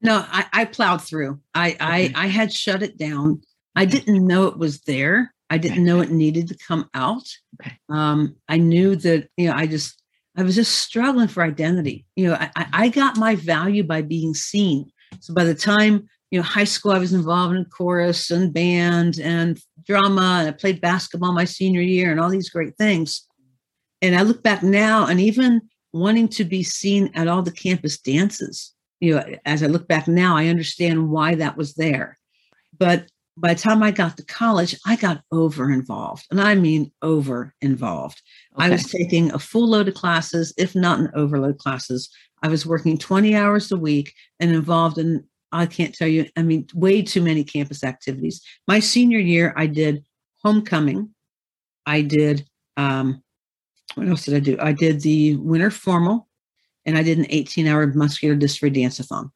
No, 0.00 0.24
I, 0.28 0.46
I 0.52 0.64
plowed 0.66 1.02
through. 1.02 1.40
I, 1.54 1.70
Okay. 1.70 1.78
I 1.80 2.12
I 2.14 2.26
had 2.28 2.52
shut 2.52 2.82
it 2.82 2.96
down. 2.96 3.42
I 3.74 3.84
didn't 3.84 4.24
know 4.24 4.46
it 4.46 4.56
was 4.56 4.82
there. 4.82 5.34
I 5.50 5.58
didn't 5.58 5.84
know 5.84 6.00
it 6.00 6.10
needed 6.10 6.48
to 6.48 6.58
come 6.58 6.88
out. 6.94 7.26
Okay. 7.60 7.76
Um, 7.88 8.36
I 8.48 8.58
knew 8.58 8.94
that 8.96 9.28
you 9.36 9.48
know 9.48 9.54
I 9.54 9.66
just 9.66 10.00
I 10.36 10.44
was 10.44 10.54
just 10.54 10.78
struggling 10.78 11.28
for 11.28 11.42
identity. 11.42 12.06
You 12.14 12.28
know, 12.28 12.34
I, 12.34 12.50
I 12.54 12.66
I 12.72 12.88
got 12.88 13.16
my 13.16 13.34
value 13.34 13.82
by 13.82 14.02
being 14.02 14.34
seen. 14.34 14.92
So 15.20 15.34
by 15.34 15.44
the 15.44 15.54
time 15.54 16.08
you 16.30 16.38
know 16.38 16.44
high 16.44 16.64
school, 16.64 16.92
I 16.92 16.98
was 16.98 17.12
involved 17.12 17.56
in 17.56 17.64
chorus 17.66 18.30
and 18.30 18.52
band 18.52 19.18
and 19.18 19.58
drama, 19.86 20.38
and 20.40 20.48
I 20.48 20.52
played 20.52 20.80
basketball 20.80 21.32
my 21.32 21.44
senior 21.44 21.80
year 21.80 22.10
and 22.10 22.20
all 22.20 22.30
these 22.30 22.50
great 22.50 22.76
things. 22.76 23.26
And 24.02 24.14
I 24.14 24.22
look 24.22 24.42
back 24.42 24.62
now, 24.62 25.06
and 25.06 25.20
even 25.20 25.62
wanting 25.92 26.28
to 26.28 26.44
be 26.44 26.62
seen 26.62 27.10
at 27.14 27.28
all 27.28 27.42
the 27.42 27.52
campus 27.52 27.98
dances. 27.98 28.74
You 29.00 29.14
know, 29.14 29.24
as 29.44 29.62
I 29.62 29.66
look 29.66 29.88
back 29.88 30.08
now, 30.08 30.36
I 30.36 30.48
understand 30.48 31.10
why 31.10 31.34
that 31.36 31.56
was 31.56 31.74
there. 31.74 32.18
But 32.78 33.08
by 33.36 33.54
the 33.54 33.60
time 33.60 33.82
I 33.82 33.90
got 33.90 34.16
to 34.16 34.24
college, 34.24 34.76
I 34.84 34.96
got 34.96 35.22
over 35.30 35.70
involved. 35.70 36.26
And 36.30 36.40
I 36.40 36.54
mean 36.56 36.90
over 37.02 37.54
involved. 37.60 38.20
Okay. 38.56 38.66
I 38.66 38.70
was 38.70 38.90
taking 38.90 39.32
a 39.32 39.38
full 39.38 39.68
load 39.68 39.88
of 39.88 39.94
classes, 39.94 40.52
if 40.58 40.74
not 40.74 40.98
an 40.98 41.10
overload 41.14 41.58
classes. 41.58 42.10
I 42.42 42.48
was 42.48 42.66
working 42.66 42.98
20 42.98 43.34
hours 43.34 43.70
a 43.70 43.76
week 43.76 44.12
and 44.40 44.50
involved 44.50 44.98
in, 44.98 45.24
I 45.52 45.66
can't 45.66 45.94
tell 45.94 46.08
you, 46.08 46.26
I 46.36 46.42
mean, 46.42 46.66
way 46.74 47.02
too 47.02 47.22
many 47.22 47.44
campus 47.44 47.82
activities. 47.84 48.42
My 48.66 48.80
senior 48.80 49.18
year, 49.18 49.54
I 49.56 49.66
did 49.66 50.04
homecoming. 50.42 51.10
I 51.86 52.02
did, 52.02 52.46
um, 52.76 53.22
what 53.94 54.08
else 54.08 54.24
did 54.26 54.34
I 54.34 54.40
do? 54.40 54.56
I 54.60 54.72
did 54.72 55.00
the 55.00 55.36
winter 55.36 55.70
formal 55.70 56.28
and 56.84 56.96
I 56.96 57.02
did 57.02 57.18
an 57.18 57.26
18 57.28 57.66
hour 57.66 57.86
muscular 57.86 58.36
dystrophy 58.36 58.74
dance-a-thon. 58.74 59.30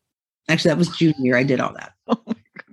Actually, 0.49 0.71
that 0.71 0.78
was 0.78 0.88
junior 0.97 1.14
year. 1.19 1.37
I 1.37 1.45
did 1.45 1.61
all 1.61 1.75
that. 1.75 1.92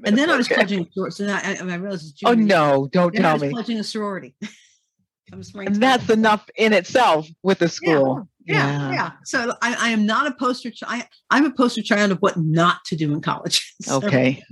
Oh 0.02 0.06
and 0.06 0.18
then 0.18 0.30
I 0.30 0.38
was 0.38 0.48
okay. 0.48 0.56
pledging 0.56 0.88
shorts, 0.96 1.20
and 1.20 1.30
I, 1.30 1.56
I 1.56 1.76
realized. 1.76 2.18
oh 2.24 2.34
no! 2.34 2.88
Don't 2.94 3.14
tell 3.14 3.32
I 3.32 3.34
was 3.34 3.42
me. 3.42 3.50
Pledging 3.50 3.80
a 3.80 3.84
sorority. 3.84 4.34
and 5.32 5.76
that's 5.76 6.10
enough 6.10 6.50
in 6.56 6.72
itself 6.72 7.28
with 7.44 7.60
the 7.60 7.68
school. 7.68 8.29
Yeah, 8.50 8.80
yeah. 8.80 8.94
yeah. 8.94 9.12
So 9.26 9.54
I, 9.62 9.76
I, 9.80 9.90
am 9.90 10.06
not 10.06 10.28
a 10.28 10.34
poster. 10.34 10.72
child. 10.72 11.04
I'm 11.30 11.46
a 11.46 11.52
poster 11.52 11.82
child 11.82 12.12
of 12.12 12.18
what 12.20 12.38
not 12.38 12.84
to 12.86 12.96
do 12.96 13.14
in 13.14 13.22
college. 13.22 13.74
so, 13.82 13.98
okay. 13.98 14.44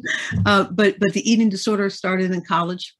Uh, 0.46 0.66
but 0.66 1.00
but 1.00 1.14
the 1.14 1.30
eating 1.30 1.50
disorder 1.50 1.90
started 1.90 2.32
in 2.32 2.42
college. 2.42 2.96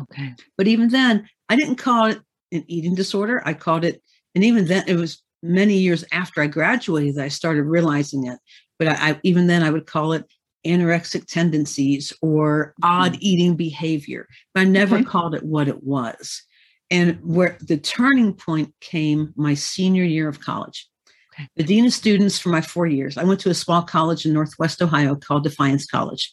Okay. 0.00 0.34
But 0.58 0.66
even 0.66 0.90
then, 0.90 1.28
I 1.48 1.56
didn't 1.56 1.76
call 1.76 2.06
it 2.06 2.20
an 2.52 2.64
eating 2.68 2.94
disorder. 2.94 3.42
I 3.44 3.54
called 3.54 3.84
it, 3.84 4.02
and 4.34 4.44
even 4.44 4.66
then, 4.66 4.84
it 4.86 4.96
was 4.96 5.22
many 5.42 5.76
years 5.76 6.04
after 6.12 6.42
I 6.42 6.46
graduated 6.46 7.16
that 7.16 7.24
I 7.24 7.28
started 7.28 7.64
realizing 7.64 8.26
it. 8.26 8.38
But 8.78 8.88
I, 8.88 9.10
I 9.10 9.20
even 9.22 9.46
then, 9.46 9.62
I 9.62 9.70
would 9.70 9.86
call 9.86 10.12
it 10.12 10.26
anorexic 10.66 11.26
tendencies 11.26 12.12
or 12.22 12.74
odd 12.82 13.12
mm-hmm. 13.12 13.22
eating 13.22 13.56
behavior. 13.56 14.26
But 14.52 14.60
I 14.60 14.64
never 14.64 14.96
okay. 14.96 15.04
called 15.04 15.34
it 15.34 15.42
what 15.42 15.68
it 15.68 15.82
was. 15.82 16.42
And 16.90 17.18
where 17.22 17.56
the 17.60 17.78
turning 17.78 18.34
point 18.34 18.74
came 18.80 19.32
my 19.36 19.54
senior 19.54 20.04
year 20.04 20.28
of 20.28 20.40
college. 20.40 20.88
Okay. 21.34 21.48
The 21.56 21.64
dean 21.64 21.86
of 21.86 21.92
students 21.92 22.38
for 22.38 22.50
my 22.50 22.60
four 22.60 22.86
years, 22.86 23.16
I 23.16 23.24
went 23.24 23.40
to 23.40 23.50
a 23.50 23.54
small 23.54 23.82
college 23.82 24.24
in 24.24 24.32
Northwest 24.32 24.80
Ohio 24.80 25.16
called 25.16 25.42
Defiance 25.42 25.86
College. 25.86 26.32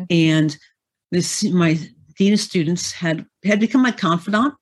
Okay. 0.00 0.28
And 0.30 0.56
this 1.10 1.44
my 1.44 1.78
dean 2.16 2.32
of 2.32 2.40
students 2.40 2.92
had 2.92 3.24
had 3.44 3.60
become 3.60 3.82
my 3.82 3.92
confidant 3.92 4.54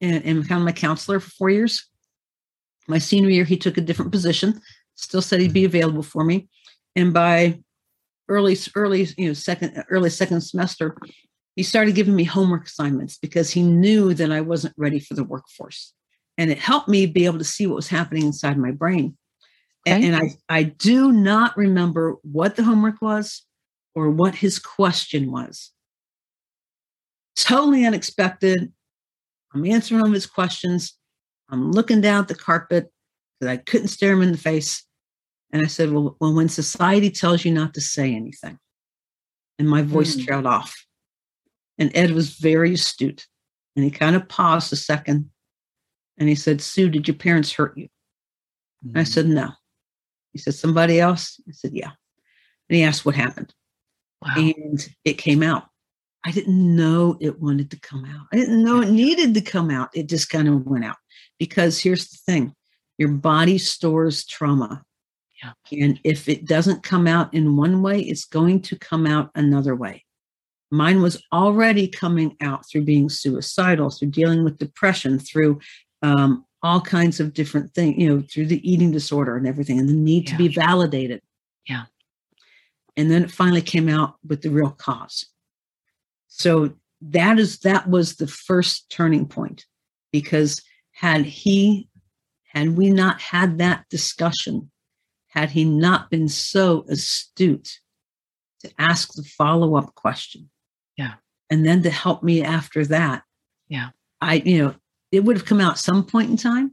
and, 0.00 0.24
and 0.24 0.48
kind 0.48 0.60
of 0.60 0.64
my 0.64 0.72
counselor 0.72 1.20
for 1.20 1.30
four 1.30 1.50
years. 1.50 1.86
My 2.88 2.98
senior 2.98 3.30
year, 3.30 3.44
he 3.44 3.56
took 3.56 3.76
a 3.76 3.82
different 3.82 4.12
position, 4.12 4.60
still 4.94 5.22
said 5.22 5.40
he'd 5.40 5.52
be 5.52 5.60
mm-hmm. 5.60 5.76
available 5.76 6.02
for 6.02 6.24
me. 6.24 6.48
And 6.96 7.12
by 7.12 7.58
early 8.28 8.56
early 8.74 9.08
you 9.16 9.28
know 9.28 9.32
second 9.32 9.84
early 9.90 10.10
second 10.10 10.40
semester 10.40 10.96
he 11.58 11.64
started 11.64 11.96
giving 11.96 12.14
me 12.14 12.22
homework 12.22 12.66
assignments 12.66 13.18
because 13.18 13.50
he 13.50 13.62
knew 13.62 14.14
that 14.14 14.30
i 14.30 14.40
wasn't 14.40 14.72
ready 14.76 15.00
for 15.00 15.14
the 15.14 15.24
workforce 15.24 15.92
and 16.36 16.52
it 16.52 16.58
helped 16.58 16.88
me 16.88 17.04
be 17.04 17.24
able 17.26 17.38
to 17.38 17.44
see 17.44 17.66
what 17.66 17.74
was 17.74 17.88
happening 17.88 18.22
inside 18.22 18.56
my 18.56 18.70
brain 18.70 19.16
okay. 19.84 19.96
and, 19.96 20.04
and 20.04 20.16
i 20.16 20.30
i 20.48 20.62
do 20.62 21.10
not 21.10 21.56
remember 21.56 22.16
what 22.22 22.54
the 22.54 22.62
homework 22.62 23.02
was 23.02 23.44
or 23.96 24.08
what 24.08 24.36
his 24.36 24.60
question 24.60 25.32
was 25.32 25.72
totally 27.34 27.84
unexpected 27.84 28.72
i'm 29.52 29.66
answering 29.66 30.00
all 30.00 30.12
his 30.12 30.26
questions 30.26 30.94
i'm 31.50 31.72
looking 31.72 32.00
down 32.00 32.20
at 32.20 32.28
the 32.28 32.36
carpet 32.36 32.88
because 33.40 33.52
i 33.52 33.56
couldn't 33.56 33.88
stare 33.88 34.12
him 34.12 34.22
in 34.22 34.30
the 34.30 34.38
face 34.38 34.84
and 35.50 35.62
I 35.62 35.66
said, 35.66 35.90
well, 35.90 36.14
well, 36.20 36.34
when 36.34 36.50
society 36.50 37.10
tells 37.10 37.42
you 37.42 37.52
not 37.52 37.72
to 37.72 37.80
say 37.80 38.14
anything, 38.14 38.58
and 39.58 39.66
my 39.66 39.80
voice 39.80 40.14
mm. 40.14 40.26
trailed 40.26 40.44
off. 40.44 40.87
And 41.78 41.90
Ed 41.94 42.10
was 42.10 42.34
very 42.34 42.74
astute. 42.74 43.26
And 43.76 43.84
he 43.84 43.90
kind 43.90 44.16
of 44.16 44.28
paused 44.28 44.72
a 44.72 44.76
second 44.76 45.30
and 46.18 46.28
he 46.28 46.34
said, 46.34 46.60
Sue, 46.60 46.88
did 46.88 47.06
your 47.06 47.16
parents 47.16 47.52
hurt 47.52 47.76
you? 47.78 47.88
Mm. 48.86 48.98
I 48.98 49.04
said, 49.04 49.26
no. 49.26 49.50
He 50.32 50.38
said, 50.38 50.54
somebody 50.54 51.00
else? 51.00 51.40
I 51.48 51.52
said, 51.52 51.72
yeah. 51.72 51.92
And 52.68 52.76
he 52.76 52.82
asked 52.82 53.06
what 53.06 53.14
happened. 53.14 53.54
Wow. 54.20 54.34
And 54.36 54.88
it 55.04 55.14
came 55.14 55.42
out. 55.42 55.64
I 56.24 56.32
didn't 56.32 56.76
know 56.76 57.16
it 57.20 57.40
wanted 57.40 57.70
to 57.70 57.80
come 57.80 58.04
out. 58.04 58.26
I 58.32 58.36
didn't 58.36 58.64
know 58.64 58.80
it 58.80 58.90
needed 58.90 59.34
to 59.34 59.40
come 59.40 59.70
out. 59.70 59.90
It 59.94 60.08
just 60.08 60.28
kind 60.28 60.48
of 60.48 60.66
went 60.66 60.84
out. 60.84 60.96
Because 61.38 61.78
here's 61.78 62.08
the 62.08 62.18
thing 62.26 62.54
your 62.98 63.10
body 63.10 63.58
stores 63.58 64.26
trauma 64.26 64.82
yeah. 65.42 65.52
And 65.84 66.00
if 66.04 66.28
it 66.28 66.46
doesn't 66.46 66.82
come 66.82 67.06
out 67.06 67.32
in 67.32 67.56
one 67.56 67.82
way, 67.82 68.00
it's 68.00 68.24
going 68.24 68.62
to 68.62 68.78
come 68.78 69.06
out 69.06 69.30
another 69.34 69.74
way. 69.74 70.04
Mine 70.70 71.00
was 71.00 71.22
already 71.32 71.88
coming 71.88 72.36
out 72.40 72.68
through 72.68 72.84
being 72.84 73.08
suicidal, 73.08 73.90
through 73.90 74.10
dealing 74.10 74.44
with 74.44 74.58
depression, 74.58 75.18
through 75.18 75.60
um, 76.02 76.44
all 76.62 76.80
kinds 76.80 77.20
of 77.20 77.32
different 77.32 77.72
things, 77.72 77.96
you 77.98 78.08
know, 78.08 78.22
through 78.22 78.46
the 78.46 78.70
eating 78.70 78.90
disorder 78.90 79.36
and 79.36 79.46
everything, 79.46 79.78
and 79.78 79.88
the 79.88 79.94
need 79.94 80.28
yeah. 80.28 80.36
to 80.36 80.38
be 80.38 80.48
validated. 80.48 81.22
Yeah. 81.68 81.84
And 82.96 83.10
then 83.10 83.22
it 83.24 83.30
finally 83.30 83.62
came 83.62 83.88
out 83.88 84.16
with 84.26 84.42
the 84.42 84.50
real 84.50 84.70
cause. 84.70 85.26
So 86.26 86.74
that 87.00 87.38
is 87.38 87.60
that 87.60 87.88
was 87.88 88.16
the 88.16 88.26
first 88.26 88.90
turning 88.90 89.26
point 89.26 89.64
because 90.12 90.60
had 90.92 91.24
he 91.24 91.88
had 92.48 92.76
we 92.76 92.90
not 92.90 93.20
had 93.20 93.58
that 93.58 93.84
discussion 93.88 94.70
had 95.28 95.50
he 95.50 95.64
not 95.64 96.10
been 96.10 96.28
so 96.28 96.84
astute 96.88 97.78
to 98.60 98.70
ask 98.78 99.12
the 99.12 99.22
follow 99.22 99.76
up 99.76 99.94
question. 99.94 100.50
Yeah. 100.98 101.14
And 101.48 101.64
then 101.64 101.82
to 101.84 101.90
help 101.90 102.22
me 102.22 102.42
after 102.42 102.84
that. 102.86 103.22
Yeah. 103.68 103.90
I, 104.20 104.34
you 104.44 104.58
know, 104.58 104.74
it 105.10 105.24
would 105.24 105.36
have 105.36 105.46
come 105.46 105.60
out 105.60 105.78
some 105.78 106.04
point 106.04 106.30
in 106.30 106.36
time, 106.36 106.72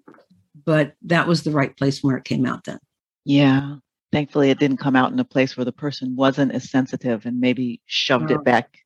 but 0.66 0.96
that 1.04 1.28
was 1.28 1.44
the 1.44 1.52
right 1.52 1.76
place 1.78 2.04
where 2.04 2.18
it 2.18 2.26
came 2.26 2.46
out 2.46 2.66
then. 2.66 2.80
Yeah. 3.24 3.76
Thankfully, 4.12 4.50
it 4.50 4.60
didn't 4.60 4.78
come 4.78 4.96
out 4.96 5.14
in 5.14 5.20
a 5.20 5.26
place 5.26 5.56
where 5.56 5.66
the 5.66 5.72
person 5.72 6.18
wasn't 6.18 6.52
as 6.52 6.70
sensitive 6.70 7.26
and 7.26 7.40
maybe 7.40 7.82
shoved 7.86 8.32
oh, 8.32 8.36
it 8.36 8.44
back 8.44 8.80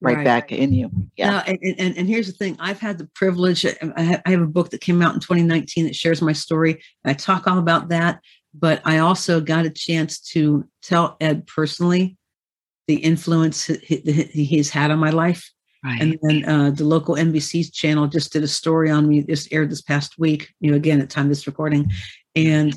right, 0.00 0.16
right, 0.16 0.24
back 0.24 0.50
in 0.50 0.72
you. 0.72 0.90
Yeah. 1.16 1.44
and, 1.46 1.58
and, 1.62 1.96
and 1.96 2.08
here's 2.08 2.26
the 2.26 2.32
thing 2.32 2.56
I've 2.58 2.80
had 2.80 2.98
the 2.98 3.06
privilege, 3.14 3.64
I 3.64 4.22
have 4.26 4.40
a 4.40 4.46
book 4.46 4.70
that 4.70 4.80
came 4.80 5.02
out 5.02 5.14
in 5.14 5.20
2019 5.20 5.84
that 5.84 5.94
shares 5.94 6.20
my 6.20 6.32
story. 6.32 6.82
I 7.04 7.14
talk 7.14 7.46
all 7.46 7.58
about 7.58 7.90
that 7.90 8.20
but 8.58 8.80
I 8.84 8.98
also 8.98 9.40
got 9.40 9.66
a 9.66 9.70
chance 9.70 10.18
to 10.32 10.66
tell 10.82 11.16
Ed 11.20 11.46
personally 11.46 12.16
the 12.86 12.96
influence 12.96 13.66
he's 13.82 14.70
had 14.70 14.90
on 14.90 14.98
my 14.98 15.10
life. 15.10 15.50
Right. 15.84 16.00
And 16.00 16.18
then 16.22 16.44
uh, 16.48 16.70
the 16.70 16.84
local 16.84 17.14
NBC 17.14 17.72
channel 17.72 18.06
just 18.08 18.32
did 18.32 18.42
a 18.42 18.48
story 18.48 18.90
on 18.90 19.08
me. 19.08 19.22
Just 19.22 19.52
aired 19.52 19.70
this 19.70 19.82
past 19.82 20.18
week. 20.18 20.52
You 20.60 20.70
know, 20.70 20.76
again 20.76 21.00
at 21.00 21.10
time 21.10 21.28
this 21.28 21.46
recording, 21.46 21.90
and 22.34 22.76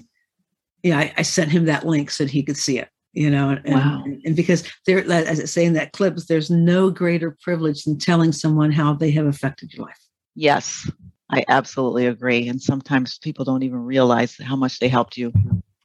yeah, 0.84 1.00
I, 1.00 1.14
I 1.18 1.22
sent 1.24 1.52
him 1.52 1.66
that 1.66 1.88
link 1.88 2.12
so 2.12 2.24
that 2.24 2.32
he 2.32 2.44
could 2.44 2.58
see 2.58 2.78
it. 2.78 2.90
You 3.14 3.32
know, 3.32 3.58
and, 3.66 3.76
wow. 3.76 4.04
and, 4.06 4.22
and 4.24 4.36
because 4.36 4.70
there, 4.86 5.00
as 5.12 5.40
it's 5.40 5.52
saying 5.52 5.74
that 5.74 5.94
clips, 5.94 6.28
there's 6.28 6.52
no 6.52 6.92
greater 6.92 7.36
privilege 7.42 7.84
than 7.84 7.98
telling 7.98 8.32
someone 8.32 8.72
how 8.72 8.94
they 8.94 9.10
have 9.12 9.26
affected 9.26 9.74
your 9.74 9.88
life. 9.88 10.00
Yes, 10.36 10.90
I 11.32 11.44
absolutely 11.48 12.06
agree. 12.06 12.48
And 12.48 12.62
sometimes 12.62 13.18
people 13.18 13.46
don't 13.46 13.64
even 13.64 13.80
realize 13.80 14.38
how 14.38 14.56
much 14.56 14.78
they 14.80 14.88
helped 14.88 15.18
you. 15.18 15.34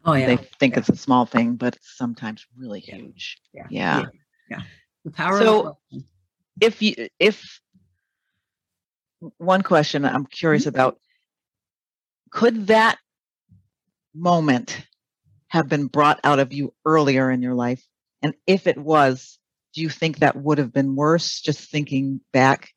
Oh 0.04 0.14
yeah. 0.14 0.26
They 0.26 0.36
think 0.36 0.74
yeah. 0.74 0.80
it's 0.80 0.88
a 0.88 0.96
small 0.96 1.26
thing, 1.26 1.56
but 1.56 1.76
it's 1.76 1.96
sometimes 1.96 2.46
really 2.56 2.80
huge. 2.80 3.38
Yeah. 3.52 3.66
Yeah. 3.70 3.98
yeah. 3.98 4.06
yeah. 4.50 4.62
The 5.04 5.10
power 5.10 5.38
so 5.38 5.78
if 6.60 6.82
you 6.82 7.08
if 7.18 7.60
one 9.38 9.62
question 9.62 10.04
I'm 10.04 10.26
curious 10.26 10.62
mm-hmm. 10.62 10.70
about 10.70 10.98
could 12.30 12.66
that 12.66 12.98
moment 14.14 14.86
have 15.48 15.68
been 15.68 15.86
brought 15.86 16.20
out 16.24 16.40
of 16.40 16.52
you 16.52 16.74
earlier 16.84 17.30
in 17.30 17.42
your 17.42 17.54
life? 17.54 17.84
And 18.22 18.34
if 18.46 18.66
it 18.66 18.76
was, 18.76 19.38
do 19.72 19.82
you 19.82 19.88
think 19.88 20.18
that 20.18 20.36
would 20.36 20.58
have 20.58 20.72
been 20.72 20.96
worse 20.96 21.40
just 21.40 21.70
thinking 21.70 22.20
back 22.32 22.70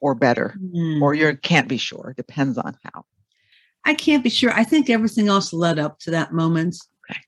or 0.00 0.14
better? 0.14 0.54
Mm. 0.58 1.02
Or 1.02 1.14
you 1.14 1.36
can't 1.36 1.68
be 1.68 1.76
sure. 1.76 2.14
Depends 2.16 2.56
on 2.56 2.78
how. 2.82 3.04
I 3.84 3.94
can't 3.94 4.24
be 4.24 4.30
sure. 4.30 4.52
I 4.52 4.64
think 4.64 4.88
everything 4.88 5.28
else 5.28 5.52
led 5.52 5.78
up 5.78 5.98
to 6.00 6.10
that 6.12 6.32
moment. 6.32 6.76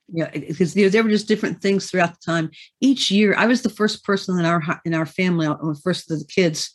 Yeah, 0.08 0.30
because 0.30 0.74
you 0.74 0.84
know, 0.84 0.88
there 0.88 1.02
were 1.02 1.10
just 1.10 1.28
different 1.28 1.60
things 1.60 1.90
throughout 1.90 2.12
the 2.12 2.24
time. 2.24 2.50
Each 2.80 3.10
year, 3.10 3.34
I 3.36 3.46
was 3.46 3.62
the 3.62 3.68
first 3.68 4.04
person 4.04 4.38
in 4.38 4.46
our 4.46 4.62
in 4.84 4.94
our 4.94 5.04
family, 5.04 5.46
the 5.46 5.80
first 5.84 6.10
of 6.10 6.18
the 6.18 6.24
kids. 6.24 6.72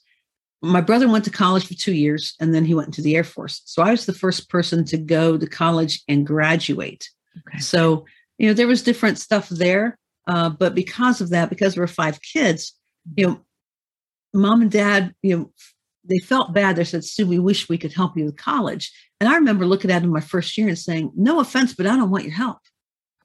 My 0.61 0.81
brother 0.81 1.09
went 1.09 1.25
to 1.25 1.31
college 1.31 1.65
for 1.65 1.73
two 1.73 1.93
years, 1.93 2.35
and 2.39 2.53
then 2.53 2.65
he 2.65 2.75
went 2.75 2.89
into 2.89 3.01
the 3.01 3.15
Air 3.15 3.23
Force. 3.23 3.63
So 3.65 3.81
I 3.81 3.89
was 3.89 4.05
the 4.05 4.13
first 4.13 4.49
person 4.49 4.85
to 4.85 4.97
go 4.97 5.37
to 5.37 5.47
college 5.47 6.03
and 6.07 6.27
graduate. 6.27 7.09
Okay. 7.47 7.59
So 7.59 8.05
you 8.37 8.47
know, 8.47 8.53
there 8.53 8.67
was 8.67 8.83
different 8.83 9.17
stuff 9.17 9.49
there, 9.49 9.97
uh, 10.27 10.49
but 10.49 10.75
because 10.75 11.21
of 11.21 11.29
that, 11.29 11.49
because 11.49 11.73
there 11.73 11.83
were 11.83 11.87
five 11.87 12.19
kids, 12.21 12.73
you 13.15 13.27
know, 13.27 13.41
mom 14.33 14.61
and 14.61 14.71
dad, 14.71 15.13
you 15.21 15.37
know, 15.37 15.51
they 16.03 16.19
felt 16.19 16.53
bad. 16.53 16.75
They 16.75 16.83
said, 16.83 17.03
Sue, 17.03 17.27
we 17.27 17.39
wish 17.39 17.69
we 17.69 17.77
could 17.77 17.93
help 17.93 18.17
you 18.17 18.25
with 18.25 18.37
college. 18.37 18.91
And 19.19 19.29
I 19.29 19.35
remember 19.35 19.65
looking 19.65 19.91
at 19.91 20.01
them 20.01 20.11
my 20.11 20.19
first 20.19 20.57
year 20.57 20.67
and 20.67 20.77
saying, 20.77 21.11
no 21.15 21.39
offense, 21.39 21.73
but 21.73 21.85
I 21.85 21.95
don't 21.95 22.09
want 22.09 22.23
your 22.23 22.33
help. 22.33 22.57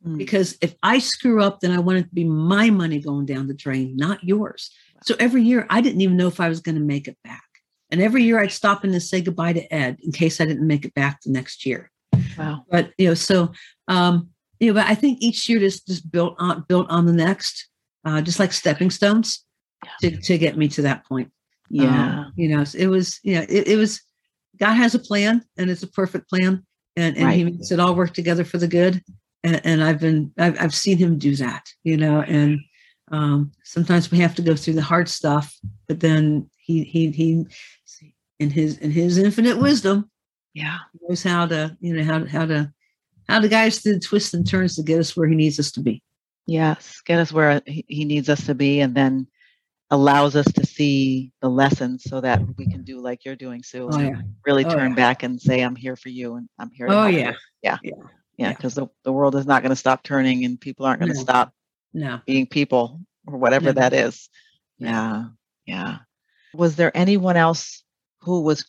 Mm. 0.06 0.18
Because 0.18 0.56
if 0.60 0.74
I 0.82 0.98
screw 0.98 1.42
up, 1.42 1.60
then 1.60 1.72
I 1.72 1.78
want 1.78 1.98
it 1.98 2.02
to 2.02 2.14
be 2.14 2.24
my 2.24 2.70
money 2.70 3.00
going 3.00 3.26
down 3.26 3.48
the 3.48 3.54
drain, 3.54 3.96
not 3.96 4.22
yours. 4.22 4.70
So 5.04 5.14
every 5.18 5.42
year 5.42 5.66
I 5.70 5.80
didn't 5.80 6.00
even 6.00 6.16
know 6.16 6.28
if 6.28 6.40
I 6.40 6.48
was 6.48 6.60
going 6.60 6.74
to 6.74 6.80
make 6.80 7.08
it 7.08 7.16
back. 7.24 7.42
And 7.90 8.00
every 8.00 8.24
year 8.24 8.40
I'd 8.40 8.52
stop 8.52 8.84
in 8.84 8.92
and 8.92 9.02
say 9.02 9.20
goodbye 9.20 9.52
to 9.54 9.74
Ed 9.74 9.98
in 10.02 10.12
case 10.12 10.40
I 10.40 10.44
didn't 10.44 10.66
make 10.66 10.84
it 10.84 10.94
back 10.94 11.20
the 11.22 11.30
next 11.30 11.64
year. 11.64 11.90
Wow. 12.36 12.64
But 12.70 12.90
you 12.98 13.08
know, 13.08 13.14
so 13.14 13.52
um, 13.88 14.30
you 14.58 14.68
know, 14.68 14.80
but 14.80 14.90
I 14.90 14.94
think 14.94 15.18
each 15.20 15.48
year 15.48 15.60
just 15.60 15.86
just 15.86 16.10
built 16.10 16.34
on 16.38 16.64
built 16.68 16.90
on 16.90 17.06
the 17.06 17.12
next, 17.12 17.68
uh, 18.04 18.20
just 18.20 18.40
like 18.40 18.52
stepping 18.52 18.90
stones 18.90 19.44
yeah. 19.84 20.10
to, 20.10 20.16
to 20.22 20.38
get 20.38 20.56
me 20.56 20.68
to 20.68 20.82
that 20.82 21.06
point. 21.06 21.30
Yeah. 21.70 22.20
Um, 22.20 22.32
you 22.36 22.48
know, 22.48 22.64
it 22.76 22.86
was, 22.86 23.20
know, 23.24 23.46
it, 23.48 23.68
it, 23.68 23.76
was 23.76 24.02
God 24.58 24.74
has 24.74 24.94
a 24.94 24.98
plan 24.98 25.42
and 25.56 25.70
it's 25.70 25.82
a 25.82 25.88
perfect 25.88 26.28
plan. 26.28 26.64
And, 26.96 27.16
and 27.16 27.26
right. 27.26 27.36
he 27.36 27.44
makes 27.44 27.70
it 27.70 27.80
all 27.80 27.94
work 27.94 28.14
together 28.14 28.44
for 28.44 28.58
the 28.58 28.68
good. 28.68 29.02
And, 29.44 29.60
and 29.64 29.84
I've 29.84 30.00
been 30.00 30.32
I've, 30.38 30.60
I've 30.60 30.74
seen 30.74 30.98
him 30.98 31.18
do 31.18 31.36
that, 31.36 31.66
you 31.84 31.96
know, 31.96 32.22
and 32.22 32.58
um, 33.12 33.52
sometimes 33.62 34.10
we 34.10 34.18
have 34.18 34.34
to 34.36 34.42
go 34.42 34.56
through 34.56 34.74
the 34.74 34.82
hard 34.82 35.08
stuff, 35.08 35.56
but 35.86 36.00
then 36.00 36.50
he 36.58 36.84
he 36.84 37.10
he 37.10 37.46
in 38.38 38.50
his 38.50 38.78
in 38.78 38.90
his 38.90 39.18
infinite 39.18 39.58
wisdom, 39.58 40.10
yeah, 40.54 40.78
knows 41.02 41.22
how 41.22 41.46
to 41.46 41.76
you 41.80 41.94
know 41.94 42.04
how 42.04 42.18
to 42.18 42.28
how 42.28 42.46
to 42.46 42.72
how 43.28 43.40
to 43.40 43.48
guide 43.48 43.68
us 43.68 43.78
through 43.78 43.94
the 43.94 44.00
twists 44.00 44.34
and 44.34 44.46
turns 44.46 44.76
to 44.76 44.82
get 44.82 44.98
us 44.98 45.16
where 45.16 45.28
he 45.28 45.36
needs 45.36 45.60
us 45.60 45.70
to 45.72 45.80
be. 45.80 46.02
Yes, 46.46 47.00
get 47.04 47.20
us 47.20 47.32
where 47.32 47.62
he 47.66 48.04
needs 48.04 48.28
us 48.28 48.44
to 48.46 48.54
be, 48.54 48.80
and 48.80 48.94
then 48.94 49.26
allows 49.90 50.34
us 50.34 50.50
to 50.52 50.66
see 50.66 51.32
the 51.40 51.48
lessons 51.48 52.04
so 52.04 52.20
that 52.20 52.40
we 52.56 52.66
can 52.66 52.82
do 52.82 53.00
like 53.00 53.24
you're 53.24 53.36
doing, 53.36 53.62
Sue. 53.62 53.88
Oh, 53.90 53.98
yeah. 53.98 54.20
Really 54.44 54.64
oh, 54.64 54.70
turn 54.70 54.90
yeah. 54.90 54.96
back 54.96 55.22
and 55.22 55.40
say, 55.40 55.60
"I'm 55.62 55.76
here 55.76 55.96
for 55.96 56.08
you," 56.08 56.34
and 56.36 56.48
I'm 56.58 56.70
here. 56.70 56.86
oh 56.90 57.06
yeah. 57.06 57.34
yeah, 57.62 57.78
yeah, 57.82 57.92
yeah, 58.36 58.52
because 58.52 58.74
the 58.74 58.88
the 59.04 59.12
world 59.12 59.34
is 59.36 59.46
not 59.46 59.62
going 59.62 59.70
to 59.70 59.76
stop 59.76 60.02
turning, 60.02 60.44
and 60.44 60.60
people 60.60 60.86
aren't 60.86 61.00
going 61.00 61.12
to 61.12 61.18
no. 61.18 61.22
stop 61.22 61.52
no 61.92 62.20
being 62.26 62.46
people 62.46 63.00
or 63.26 63.38
whatever 63.38 63.66
no. 63.66 63.72
that 63.72 63.92
is. 63.92 64.28
Yeah, 64.78 65.26
yeah. 65.66 65.98
Was 66.54 66.76
there 66.76 66.96
anyone 66.96 67.36
else 67.36 67.84
who 68.22 68.40
was 68.40 68.68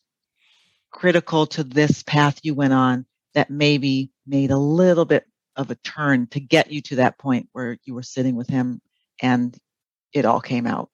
critical 0.91 1.45
to 1.47 1.63
this 1.63 2.03
path 2.03 2.39
you 2.43 2.53
went 2.53 2.73
on 2.73 3.05
that 3.33 3.49
maybe 3.49 4.11
made 4.25 4.51
a 4.51 4.57
little 4.57 5.05
bit 5.05 5.25
of 5.55 5.71
a 5.71 5.75
turn 5.75 6.27
to 6.27 6.39
get 6.39 6.71
you 6.71 6.81
to 6.81 6.97
that 6.97 7.17
point 7.17 7.49
where 7.51 7.77
you 7.83 7.93
were 7.93 8.03
sitting 8.03 8.35
with 8.35 8.47
him 8.47 8.81
and 9.21 9.57
it 10.13 10.25
all 10.25 10.39
came 10.39 10.67
out? 10.67 10.89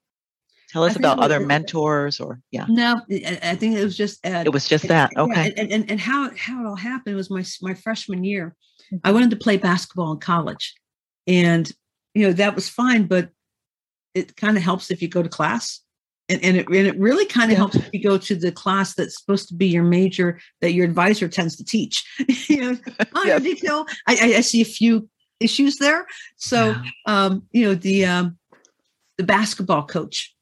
Tell 0.74 0.82
us 0.82 0.96
about 0.96 1.20
other 1.20 1.40
it, 1.40 1.46
mentors 1.46 2.18
or 2.18 2.40
yeah. 2.50 2.66
No, 2.68 3.00
I 3.08 3.54
think 3.54 3.76
it 3.76 3.84
was 3.84 3.96
just 3.96 4.18
Ed. 4.26 4.46
It 4.46 4.52
was 4.52 4.66
just 4.66 4.88
that. 4.88 5.12
Okay. 5.16 5.44
Yeah, 5.46 5.62
and, 5.62 5.72
and, 5.72 5.90
and 5.92 6.00
how 6.00 6.32
how 6.36 6.64
it 6.64 6.66
all 6.66 6.74
happened 6.74 7.14
was 7.14 7.30
my 7.30 7.44
my 7.62 7.74
freshman 7.74 8.24
year. 8.24 8.56
I 9.04 9.12
wanted 9.12 9.30
to 9.30 9.36
play 9.36 9.56
basketball 9.56 10.10
in 10.10 10.18
college. 10.18 10.74
And 11.28 11.70
you 12.12 12.26
know, 12.26 12.32
that 12.32 12.56
was 12.56 12.68
fine, 12.68 13.06
but 13.06 13.28
it 14.14 14.36
kind 14.36 14.56
of 14.56 14.64
helps 14.64 14.90
if 14.90 15.00
you 15.00 15.06
go 15.06 15.22
to 15.22 15.28
class. 15.28 15.78
And, 16.28 16.42
and 16.42 16.56
it 16.56 16.66
and 16.66 16.88
it 16.88 16.98
really 16.98 17.26
kind 17.26 17.52
of 17.52 17.52
yeah. 17.52 17.58
helps 17.58 17.76
if 17.76 17.88
you 17.92 18.02
go 18.02 18.18
to 18.18 18.34
the 18.34 18.50
class 18.50 18.96
that's 18.96 19.16
supposed 19.16 19.46
to 19.50 19.54
be 19.54 19.68
your 19.68 19.84
major 19.84 20.40
that 20.60 20.72
your 20.72 20.86
advisor 20.86 21.28
tends 21.28 21.54
to 21.54 21.64
teach. 21.64 22.04
you 22.48 22.60
know, 22.60 22.78
oh, 23.14 23.22
yes. 23.24 23.42
detail. 23.42 23.86
I, 24.08 24.34
I 24.38 24.40
see 24.40 24.60
a 24.60 24.64
few 24.64 25.08
issues 25.38 25.76
there. 25.76 26.04
So 26.36 26.70
yeah. 26.70 26.82
um, 27.06 27.44
you 27.52 27.64
know, 27.64 27.76
the 27.76 28.06
um 28.06 28.38
the 29.18 29.24
basketball 29.24 29.86
coach 29.86 30.33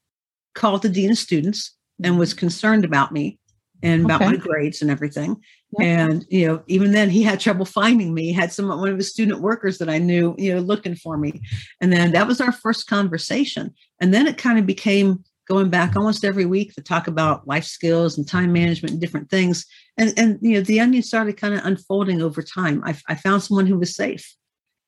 called 0.54 0.82
the 0.82 0.88
dean 0.88 1.10
of 1.10 1.18
students 1.18 1.76
and 2.02 2.18
was 2.18 2.34
concerned 2.34 2.84
about 2.84 3.12
me 3.12 3.38
and 3.82 4.04
about 4.04 4.22
okay. 4.22 4.30
my 4.30 4.36
grades 4.36 4.80
and 4.80 4.90
everything. 4.90 5.36
Yep. 5.78 5.86
And 5.86 6.26
you 6.28 6.46
know, 6.46 6.62
even 6.66 6.92
then, 6.92 7.10
he 7.10 7.22
had 7.22 7.40
trouble 7.40 7.64
finding 7.64 8.14
me. 8.14 8.24
He 8.26 8.32
had 8.32 8.52
some 8.52 8.68
one 8.68 8.88
of 8.88 8.96
his 8.96 9.10
student 9.10 9.40
workers 9.40 9.78
that 9.78 9.88
I 9.88 9.98
knew, 9.98 10.34
you 10.38 10.54
know, 10.54 10.60
looking 10.60 10.94
for 10.94 11.16
me. 11.16 11.40
And 11.80 11.92
then 11.92 12.12
that 12.12 12.26
was 12.26 12.40
our 12.40 12.52
first 12.52 12.86
conversation. 12.86 13.74
And 14.00 14.12
then 14.12 14.26
it 14.26 14.38
kind 14.38 14.58
of 14.58 14.66
became 14.66 15.24
going 15.48 15.70
back 15.70 15.96
almost 15.96 16.24
every 16.24 16.46
week 16.46 16.72
to 16.74 16.82
talk 16.82 17.08
about 17.08 17.46
life 17.48 17.64
skills 17.64 18.16
and 18.16 18.28
time 18.28 18.52
management 18.52 18.92
and 18.92 19.00
different 19.00 19.30
things. 19.30 19.66
And 19.96 20.12
and 20.16 20.38
you 20.42 20.54
know, 20.54 20.60
the 20.60 20.80
onion 20.80 21.02
started 21.02 21.36
kind 21.36 21.54
of 21.54 21.64
unfolding 21.64 22.22
over 22.22 22.42
time. 22.42 22.82
I, 22.84 22.94
I 23.08 23.14
found 23.14 23.42
someone 23.42 23.66
who 23.66 23.78
was 23.78 23.96
safe. 23.96 24.34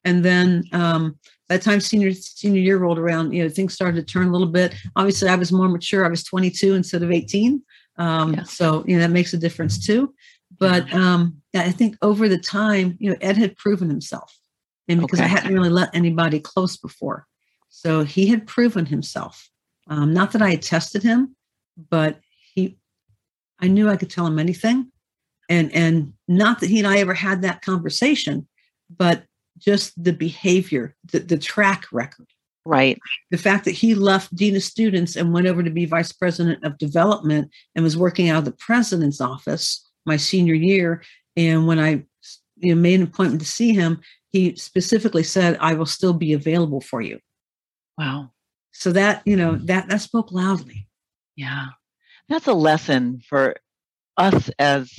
And 0.04 0.24
then 0.24 0.64
um, 0.72 1.18
by 1.48 1.56
the 1.56 1.62
time 1.62 1.80
senior 1.80 2.12
senior 2.12 2.60
year 2.60 2.78
rolled 2.78 2.98
around, 2.98 3.32
you 3.32 3.42
know, 3.42 3.48
things 3.48 3.74
started 3.74 4.06
to 4.06 4.12
turn 4.12 4.28
a 4.28 4.32
little 4.32 4.48
bit. 4.48 4.74
Obviously, 4.96 5.28
I 5.28 5.36
was 5.36 5.52
more 5.52 5.68
mature. 5.68 6.04
I 6.04 6.08
was 6.08 6.24
22 6.24 6.74
instead 6.74 7.02
of 7.02 7.10
18. 7.10 7.62
Um, 7.96 8.34
yes. 8.34 8.52
So 8.52 8.84
you 8.86 8.96
know 8.96 9.02
that 9.02 9.10
makes 9.10 9.32
a 9.34 9.38
difference 9.38 9.84
too. 9.84 10.14
But 10.58 10.92
um, 10.92 11.42
I 11.54 11.70
think 11.70 11.96
over 12.02 12.28
the 12.28 12.38
time, 12.38 12.96
you 13.00 13.10
know, 13.10 13.16
Ed 13.20 13.36
had 13.36 13.56
proven 13.56 13.88
himself, 13.88 14.36
and 14.88 15.00
because 15.00 15.20
okay. 15.20 15.26
I 15.26 15.28
hadn't 15.28 15.54
really 15.54 15.70
let 15.70 15.94
anybody 15.94 16.40
close 16.40 16.76
before, 16.76 17.26
so 17.68 18.04
he 18.04 18.26
had 18.26 18.46
proven 18.46 18.86
himself. 18.86 19.50
Um, 19.88 20.14
not 20.14 20.32
that 20.32 20.42
I 20.42 20.50
had 20.50 20.62
tested 20.62 21.02
him, 21.02 21.36
but 21.90 22.20
he, 22.54 22.78
I 23.60 23.68
knew 23.68 23.90
I 23.90 23.96
could 23.96 24.10
tell 24.10 24.26
him 24.26 24.38
anything, 24.38 24.90
and 25.48 25.72
and 25.72 26.12
not 26.28 26.60
that 26.60 26.70
he 26.70 26.78
and 26.78 26.88
I 26.88 26.98
ever 26.98 27.14
had 27.14 27.42
that 27.42 27.62
conversation, 27.62 28.46
but 28.96 29.24
just 29.58 30.02
the 30.02 30.12
behavior, 30.12 30.96
the, 31.12 31.20
the 31.20 31.38
track 31.38 31.86
record. 31.92 32.26
Right. 32.66 32.98
The 33.30 33.38
fact 33.38 33.66
that 33.66 33.72
he 33.72 33.94
left 33.94 34.34
Dean 34.34 34.56
of 34.56 34.62
Students 34.62 35.16
and 35.16 35.34
went 35.34 35.46
over 35.46 35.62
to 35.62 35.70
be 35.70 35.84
Vice 35.84 36.12
President 36.12 36.64
of 36.64 36.78
Development 36.78 37.50
and 37.74 37.84
was 37.84 37.96
working 37.96 38.30
out 38.30 38.38
of 38.38 38.44
the 38.46 38.52
president's 38.52 39.20
office 39.20 39.86
my 40.06 40.16
senior 40.16 40.54
year. 40.54 41.02
And 41.36 41.66
when 41.66 41.78
I 41.78 42.04
you 42.56 42.74
know, 42.74 42.80
made 42.80 43.00
an 43.00 43.06
appointment 43.06 43.40
to 43.42 43.46
see 43.46 43.74
him, 43.74 44.00
he 44.32 44.56
specifically 44.56 45.22
said, 45.22 45.58
I 45.60 45.74
will 45.74 45.86
still 45.86 46.14
be 46.14 46.32
available 46.32 46.80
for 46.80 47.02
you. 47.02 47.18
Wow. 47.98 48.30
So 48.72 48.92
that, 48.92 49.22
you 49.24 49.36
know, 49.36 49.52
mm. 49.52 49.66
that 49.66 49.88
that 49.88 50.00
spoke 50.00 50.32
loudly. 50.32 50.88
Yeah. 51.36 51.66
That's 52.28 52.48
a 52.48 52.54
lesson 52.54 53.20
for 53.28 53.56
us 54.16 54.50
as 54.58 54.90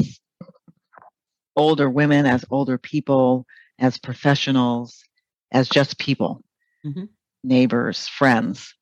older 1.56 1.90
women, 1.90 2.26
as 2.26 2.46
older 2.52 2.78
people, 2.78 3.46
as 3.80 3.98
professionals, 3.98 5.04
as 5.52 5.70
just 5.70 6.00
people, 6.00 6.44
mm-hmm. 6.86 7.06
neighbors, 7.44 8.08
friends, 8.08 8.74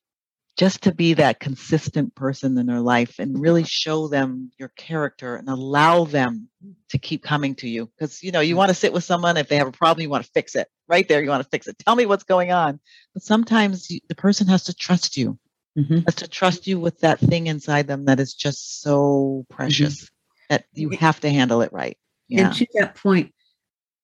just 0.55 0.83
to 0.83 0.93
be 0.93 1.15
that 1.15 1.39
consistent 1.39 2.13
person 2.13 2.57
in 2.57 2.67
their 2.67 2.79
life 2.79 3.17
and 3.17 3.41
really 3.41 3.63
show 3.63 4.07
them 4.07 4.51
your 4.59 4.69
character 4.77 5.35
and 5.35 5.49
allow 5.49 6.03
them 6.03 6.47
to 6.89 6.99
keep 6.99 7.23
coming 7.23 7.55
to 7.55 7.67
you. 7.67 7.89
Because, 7.97 8.21
you 8.21 8.31
know, 8.31 8.39
you 8.39 8.55
want 8.55 8.69
to 8.69 8.75
sit 8.75 8.93
with 8.93 9.03
someone, 9.03 9.35
if 9.37 9.47
they 9.47 9.57
have 9.57 9.67
a 9.67 9.71
problem, 9.71 10.03
you 10.03 10.09
want 10.09 10.23
to 10.25 10.31
fix 10.31 10.55
it. 10.55 10.67
Right 10.87 11.07
there, 11.07 11.23
you 11.23 11.29
want 11.29 11.41
to 11.41 11.49
fix 11.49 11.67
it. 11.67 11.79
Tell 11.79 11.95
me 11.95 12.05
what's 12.05 12.23
going 12.23 12.51
on. 12.51 12.79
But 13.13 13.23
sometimes 13.23 13.89
you, 13.89 13.99
the 14.09 14.15
person 14.15 14.47
has 14.47 14.65
to 14.65 14.75
trust 14.75 15.17
you, 15.17 15.39
mm-hmm. 15.77 15.99
has 16.05 16.15
to 16.15 16.27
trust 16.27 16.67
you 16.67 16.79
with 16.79 16.99
that 16.99 17.19
thing 17.19 17.47
inside 17.47 17.87
them 17.87 18.05
that 18.05 18.19
is 18.19 18.35
just 18.35 18.81
so 18.81 19.45
precious 19.49 20.03
mm-hmm. 20.03 20.43
that 20.49 20.65
you 20.73 20.89
have 20.91 21.19
to 21.21 21.31
handle 21.31 21.61
it 21.61 21.73
right. 21.73 21.97
Yeah. 22.27 22.47
And 22.47 22.55
to 22.57 22.67
that 22.75 22.95
point, 22.95 23.33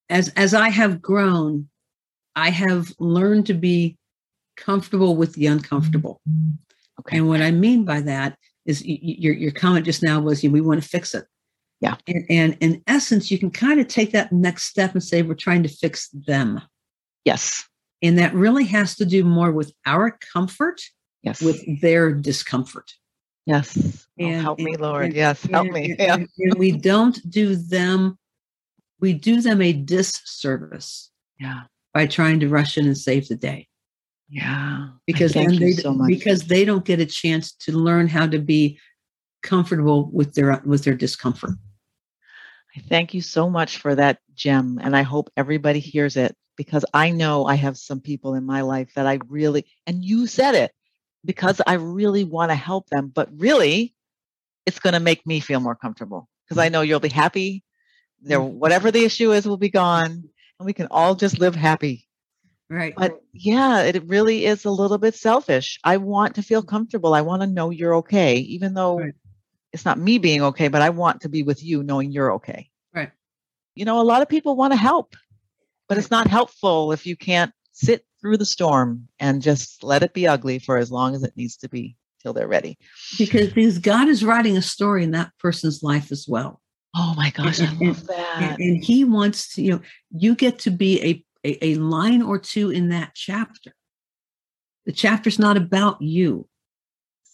as 0.10 0.30
as 0.30 0.54
I 0.54 0.70
have 0.70 1.02
grown, 1.02 1.70
I 2.36 2.50
have 2.50 2.94
learned 3.00 3.48
to 3.48 3.54
be 3.54 3.98
comfortable 4.58 5.16
with 5.16 5.34
the 5.34 5.48
uncomfortable. 5.48 6.22
Okay. 7.00 7.18
And 7.18 7.28
what 7.28 7.42
I 7.42 7.52
mean 7.52 7.86
by 7.86 8.02
that 8.02 8.38
is 8.66 8.84
your 8.86 9.34
your 9.34 9.52
comment 9.52 9.86
just 9.86 10.04
now 10.04 10.20
was 10.20 10.44
you 10.44 10.50
know, 10.50 10.54
we 10.54 10.62
want 10.62 10.82
to 10.82 10.88
fix 10.88 11.16
it. 11.16 11.26
Yeah. 11.82 11.96
And, 12.08 12.26
and 12.30 12.58
in 12.60 12.84
essence, 12.88 13.32
you 13.32 13.40
can 13.40 13.52
kind 13.52 13.80
of 13.80 13.88
take 13.88 14.12
that 14.12 14.32
next 14.32 14.64
step 14.64 14.94
and 14.94 15.04
say 15.04 15.22
we're 15.22 15.34
trying 15.34 15.64
to 15.64 15.70
fix 15.70 16.10
them. 16.10 16.62
Yes. 17.24 17.66
And 18.02 18.18
that 18.20 18.34
really 18.34 18.66
has 18.66 18.96
to 18.98 19.06
do 19.06 19.24
more 19.24 19.52
with 19.52 19.72
our 19.86 20.18
comfort, 20.34 20.82
yes, 21.24 21.42
with 21.42 21.82
their 21.82 22.12
discomfort. 22.12 22.92
Yes. 23.46 24.06
Oh, 24.20 24.32
help 24.34 24.60
and, 24.60 24.66
me, 24.66 24.76
Lord. 24.76 25.06
And, 25.06 25.14
yes, 25.14 25.44
help 25.46 25.68
me. 25.68 25.96
Yeah. 25.98 26.16
And, 26.16 26.28
we 26.58 26.72
don't 26.72 27.18
do 27.30 27.56
them, 27.56 28.19
we 29.00 29.14
do 29.14 29.42
them 29.42 29.62
a 29.62 29.74
disservice. 29.74 31.10
Yeah. 31.40 31.62
By 31.94 32.06
trying 32.06 32.40
to 32.42 32.50
rush 32.50 32.78
in 32.78 32.86
and 32.86 32.98
save 32.98 33.28
the 33.28 33.36
day. 33.36 33.68
Yeah. 34.30 34.90
Because 35.08 35.34
then 35.34 35.56
they 35.56 35.72
so 35.72 35.98
because 36.06 36.44
they 36.44 36.64
don't 36.66 36.86
get 36.86 37.00
a 37.00 37.06
chance 37.06 37.52
to 37.54 37.72
learn 37.72 38.08
how 38.08 38.28
to 38.28 38.38
be 38.40 38.80
comfortable 39.42 40.10
with 40.12 40.36
their 40.36 40.62
with 40.66 40.84
their 40.84 40.94
discomfort. 40.94 41.52
I 42.78 42.82
thank 42.82 43.14
you 43.14 43.22
so 43.22 43.50
much 43.50 43.78
for 43.78 43.96
that 43.96 44.20
gem 44.36 44.80
and 44.82 44.96
I 44.96 45.02
hope 45.02 45.32
everybody 45.36 45.80
hears 45.80 46.16
it 46.16 46.36
because 46.56 46.86
I 46.94 47.10
know 47.10 47.46
I 47.46 47.56
have 47.56 47.78
some 47.78 48.00
people 48.00 48.36
in 48.36 48.46
my 48.46 48.62
life 48.62 48.94
that 48.96 49.08
I 49.08 49.20
really 49.28 49.66
and 49.88 50.06
you 50.06 50.28
said 50.28 50.54
it 50.54 50.72
because 51.26 51.60
I 51.66 51.74
really 51.74 52.24
want 52.24 52.52
to 52.52 52.56
help 52.56 52.88
them 52.90 53.12
but 53.14 53.30
really 53.36 53.96
it's 54.68 54.80
going 54.80 54.94
to 54.94 55.00
make 55.00 55.26
me 55.26 55.40
feel 55.40 55.60
more 55.60 55.76
comfortable 55.76 56.30
because 56.46 56.60
I 56.60 56.70
know 56.70 56.82
you'll 56.82 57.00
be 57.00 57.10
happy 57.10 57.64
there 58.22 58.40
mm-hmm. 58.40 58.60
whatever 58.60 58.92
the 58.92 59.04
issue 59.04 59.32
is 59.32 59.48
will 59.48 59.58
be 59.58 59.70
gone 59.70 60.24
and 60.60 60.66
we 60.66 60.74
can 60.74 60.88
all 60.92 61.16
just 61.16 61.40
live 61.40 61.56
happy 61.56 62.10
Right. 62.70 62.94
But 62.96 63.22
yeah, 63.34 63.82
it 63.82 64.04
really 64.06 64.46
is 64.46 64.64
a 64.64 64.70
little 64.70 65.00
bit 65.00 65.16
selfish. 65.16 65.80
I 65.84 65.98
want 65.98 66.36
to 66.36 66.44
feel 66.44 66.62
comfortable. 66.62 67.16
I 67.16 67.22
want 67.22 67.42
to 67.42 67.48
know 67.48 67.72
you're 67.72 67.96
okay, 67.96 68.38
even 68.38 68.76
though 68.76 69.00
right. 69.00 69.14
it's 69.74 69.86
not 69.86 69.98
me 69.98 70.20
being 70.20 70.44
okay, 70.44 70.68
but 70.68 70.84
I 70.84 70.92
want 70.92 71.22
to 71.22 71.30
be 71.30 71.42
with 71.42 71.64
you 71.64 71.82
knowing 71.82 72.12
you're 72.12 72.34
okay. 72.34 72.70
Right. 72.94 73.12
You 73.74 73.86
know, 73.86 74.00
a 74.00 74.04
lot 74.04 74.22
of 74.22 74.30
people 74.30 74.56
want 74.56 74.74
to 74.74 74.78
help, 74.78 75.16
but 75.88 75.98
it's 75.98 76.12
not 76.12 76.28
helpful 76.28 76.92
if 76.92 77.08
you 77.08 77.16
can't 77.16 77.52
sit 77.72 78.06
through 78.22 78.38
the 78.38 78.46
storm 78.46 79.08
and 79.20 79.42
just 79.42 79.84
let 79.84 80.04
it 80.04 80.14
be 80.14 80.28
ugly 80.28 80.60
for 80.60 80.78
as 80.78 80.92
long 80.92 81.16
as 81.16 81.24
it 81.24 81.34
needs 81.36 81.58
to 81.58 81.70
be 81.70 81.96
till 82.22 82.34
they're 82.34 82.48
ready. 82.48 82.78
Because, 83.18 83.52
because 83.52 83.80
God 83.80 84.10
is 84.10 84.24
writing 84.24 84.58
a 84.58 84.62
story 84.62 85.04
in 85.04 85.12
that 85.12 85.32
person's 85.40 85.82
life 85.82 86.12
as 86.12 86.28
well. 86.28 86.62
Oh 86.96 87.14
my 87.16 87.30
gosh, 87.32 87.60
I 87.62 87.66
And- 87.66 87.80
love 87.82 88.08
that. 88.08 88.42
And, 88.42 88.60
and 88.60 88.84
he 88.84 89.04
wants 89.04 89.54
to, 89.56 89.62
you 89.62 89.72
know, 89.74 89.82
you 90.12 90.36
get 90.36 90.60
to 90.60 90.72
be 90.72 91.02
a, 91.04 91.26
a, 91.46 91.66
a 91.74 91.76
line 91.76 92.22
or 92.22 92.40
two 92.40 92.72
in 92.72 92.90
that 92.90 93.12
chapter. 93.16 93.74
The 94.86 94.92
chapter's 94.92 95.38
not 95.40 95.56
about 95.58 96.02
you. 96.02 96.48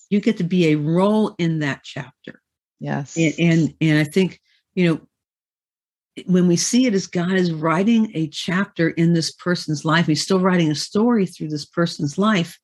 You 0.10 0.20
get 0.20 0.38
to 0.38 0.44
be 0.44 0.68
a 0.68 0.76
role 0.76 1.36
in 1.39 1.60
that 1.60 1.82
chapter. 1.84 2.41
yes. 2.80 3.15
and 3.18 3.34
and 3.39 3.74
and 3.82 3.98
i 4.00 4.04
think 4.04 4.39
you 4.76 4.86
know 4.88 5.02
when 6.28 6.48
we 6.48 6.56
see 6.58 6.86
it 6.86 6.94
as 6.94 7.08
god 7.08 7.32
is 7.34 7.52
writing 7.52 8.12
a 8.13 8.28
chapter 8.28 8.89
in 8.89 9.13
this 9.13 9.32
person's 9.32 9.84
life 9.86 10.06
he's 10.08 10.22
still 10.22 10.39
writing 10.39 10.70
a 10.70 10.76
story 10.76 11.26
through 11.26 11.48
this 11.50 11.65
person's 11.65 12.18
life 12.18 12.60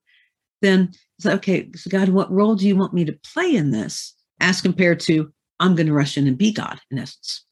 then 0.62 0.89
it's 1.17 1.25
like 1.25 1.36
okay 1.36 1.69
so 1.75 1.89
god 1.89 2.10
what 2.10 2.32
role 2.32 2.56
do 2.56 2.67
you 2.67 2.75
want 2.75 2.93
me 2.93 3.04
to 3.06 3.17
play 3.34 3.56
in 3.56 3.71
this 3.71 4.13
as 4.39 4.62
compared 4.62 4.99
to 4.99 5.32
i'm 5.62 5.76
going 5.76 5.88
to 5.88 5.93
rush 5.93 6.17
in 6.17 6.28
and 6.28 6.38
be 6.38 6.52
god 6.52 6.80
in 6.91 7.00
essence 7.00 7.45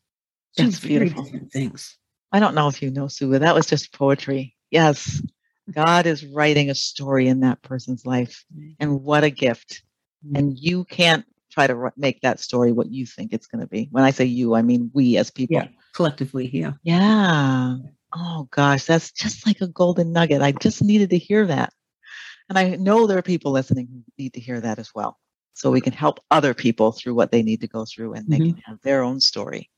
That's 0.58 0.80
beautiful. 0.80 1.26
things 1.54 1.98
I 2.32 2.40
don't 2.40 2.56
know 2.56 2.68
if 2.68 2.82
you 2.82 2.92
know, 2.92 3.08
Sue, 3.08 3.40
that 3.40 3.56
was 3.56 3.66
just 3.66 3.94
poetry. 3.94 4.56
Yes. 4.70 5.22
God 5.72 6.06
is 6.06 6.26
writing 6.26 6.70
a 6.70 6.76
story 6.76 7.28
in 7.28 7.42
that 7.42 7.62
person's 7.62 8.06
life. 8.06 8.44
And 8.80 9.02
what 9.02 9.24
a 9.24 9.30
gift. 9.30 9.84
Mm-hmm. 10.26 10.36
And 10.36 10.60
you 10.60 10.86
can't 10.86 11.26
try 11.52 11.68
to 11.68 11.92
make 11.98 12.22
that 12.22 12.40
story 12.40 12.72
what 12.72 12.92
you 12.92 13.06
think 13.06 13.34
it's 13.34 13.48
going 13.48 13.62
to 13.62 13.68
be. 13.68 13.88
When 13.92 14.04
I 14.04 14.12
say 14.12 14.26
you, 14.26 14.56
I 14.56 14.62
mean 14.62 14.92
we 14.94 15.18
as 15.18 15.32
people. 15.32 15.56
Yeah. 15.56 15.68
collectively 15.94 16.50
yeah 16.54 16.74
Yeah. 16.84 17.78
Oh 18.16 18.48
gosh, 18.52 18.86
that's 18.86 19.12
just 19.12 19.46
like 19.46 19.62
a 19.62 19.68
golden 19.68 20.12
nugget. 20.12 20.42
I 20.42 20.52
just 20.52 20.84
needed 20.84 21.12
to 21.12 21.18
hear 21.18 21.46
that. 21.48 21.74
And 22.48 22.58
I 22.58 22.76
know 22.76 23.06
there 23.06 23.18
are 23.20 23.24
people 23.24 23.52
listening 23.52 23.88
who 23.92 24.04
need 24.18 24.34
to 24.34 24.40
hear 24.40 24.60
that 24.60 24.80
as 24.80 24.92
well. 24.94 25.20
So 25.54 25.72
we 25.72 25.82
can 25.82 25.94
help 25.94 26.20
other 26.32 26.54
people 26.54 26.92
through 26.92 27.16
what 27.16 27.32
they 27.32 27.44
need 27.44 27.62
to 27.62 27.68
go 27.68 27.86
through 27.86 28.14
and 28.14 28.28
they 28.28 28.40
Mhm. 28.40 28.54
can 28.54 28.64
have 28.66 28.82
their 28.82 29.04
own 29.04 29.20
story. 29.20 29.70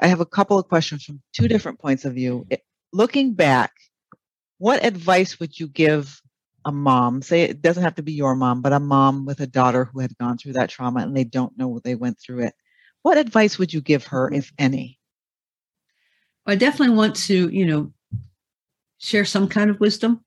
I 0.00 0.06
have 0.06 0.20
a 0.20 0.26
couple 0.26 0.58
of 0.58 0.68
questions 0.68 1.04
from 1.04 1.22
two 1.32 1.48
different 1.48 1.78
points 1.78 2.04
of 2.04 2.14
view. 2.14 2.46
It- 2.50 2.64
looking 2.92 3.34
back, 3.34 3.72
what 4.58 4.84
advice 4.84 5.38
would 5.38 5.58
you 5.58 5.68
give 5.68 6.20
a 6.64 6.72
mom? 6.72 7.22
Say 7.22 7.42
it 7.42 7.62
doesn't 7.62 7.82
have 7.82 7.94
to 7.96 8.02
be 8.02 8.12
your 8.12 8.34
mom, 8.34 8.62
but 8.62 8.72
a 8.72 8.80
mom 8.80 9.24
with 9.26 9.40
a 9.40 9.46
daughter 9.46 9.84
who 9.86 10.00
had 10.00 10.16
gone 10.18 10.38
through 10.38 10.54
that 10.54 10.70
trauma 10.70 11.00
and 11.00 11.16
they 11.16 11.24
don't 11.24 11.56
know 11.58 11.78
they 11.80 11.94
went 11.94 12.18
through 12.18 12.44
it. 12.44 12.54
What 13.02 13.18
advice 13.18 13.58
would 13.58 13.72
you 13.72 13.80
give 13.80 14.06
her, 14.06 14.32
if 14.32 14.52
any? 14.58 14.98
I 16.46 16.56
definitely 16.56 16.96
want 16.96 17.16
to, 17.26 17.48
you 17.48 17.66
know, 17.66 17.92
share 18.98 19.24
some 19.24 19.48
kind 19.48 19.70
of 19.70 19.80
wisdom. 19.80 20.24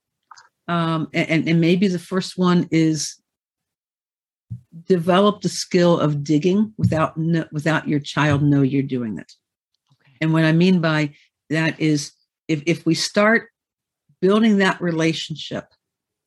Um, 0.68 1.10
and, 1.14 1.48
and 1.50 1.60
maybe 1.60 1.88
the 1.88 2.00
first 2.00 2.38
one 2.38 2.68
is 2.72 3.20
develop 4.86 5.42
the 5.42 5.50
skill 5.50 6.00
of 6.00 6.24
digging 6.24 6.74
without 6.78 7.16
kn- 7.16 7.48
without 7.52 7.88
your 7.88 8.00
child 8.00 8.42
know 8.42 8.62
you're 8.62 8.84
doing 8.84 9.18
it. 9.18 9.32
Okay. 9.94 10.14
And 10.22 10.34
what 10.34 10.46
I 10.46 10.52
mean 10.52 10.82
by 10.82 11.14
that 11.50 11.80
is 11.80 12.12
if, 12.48 12.64
if 12.66 12.86
we 12.86 12.96
start 12.96 13.50
building 14.22 14.58
that 14.58 14.82
relationship 14.82 15.66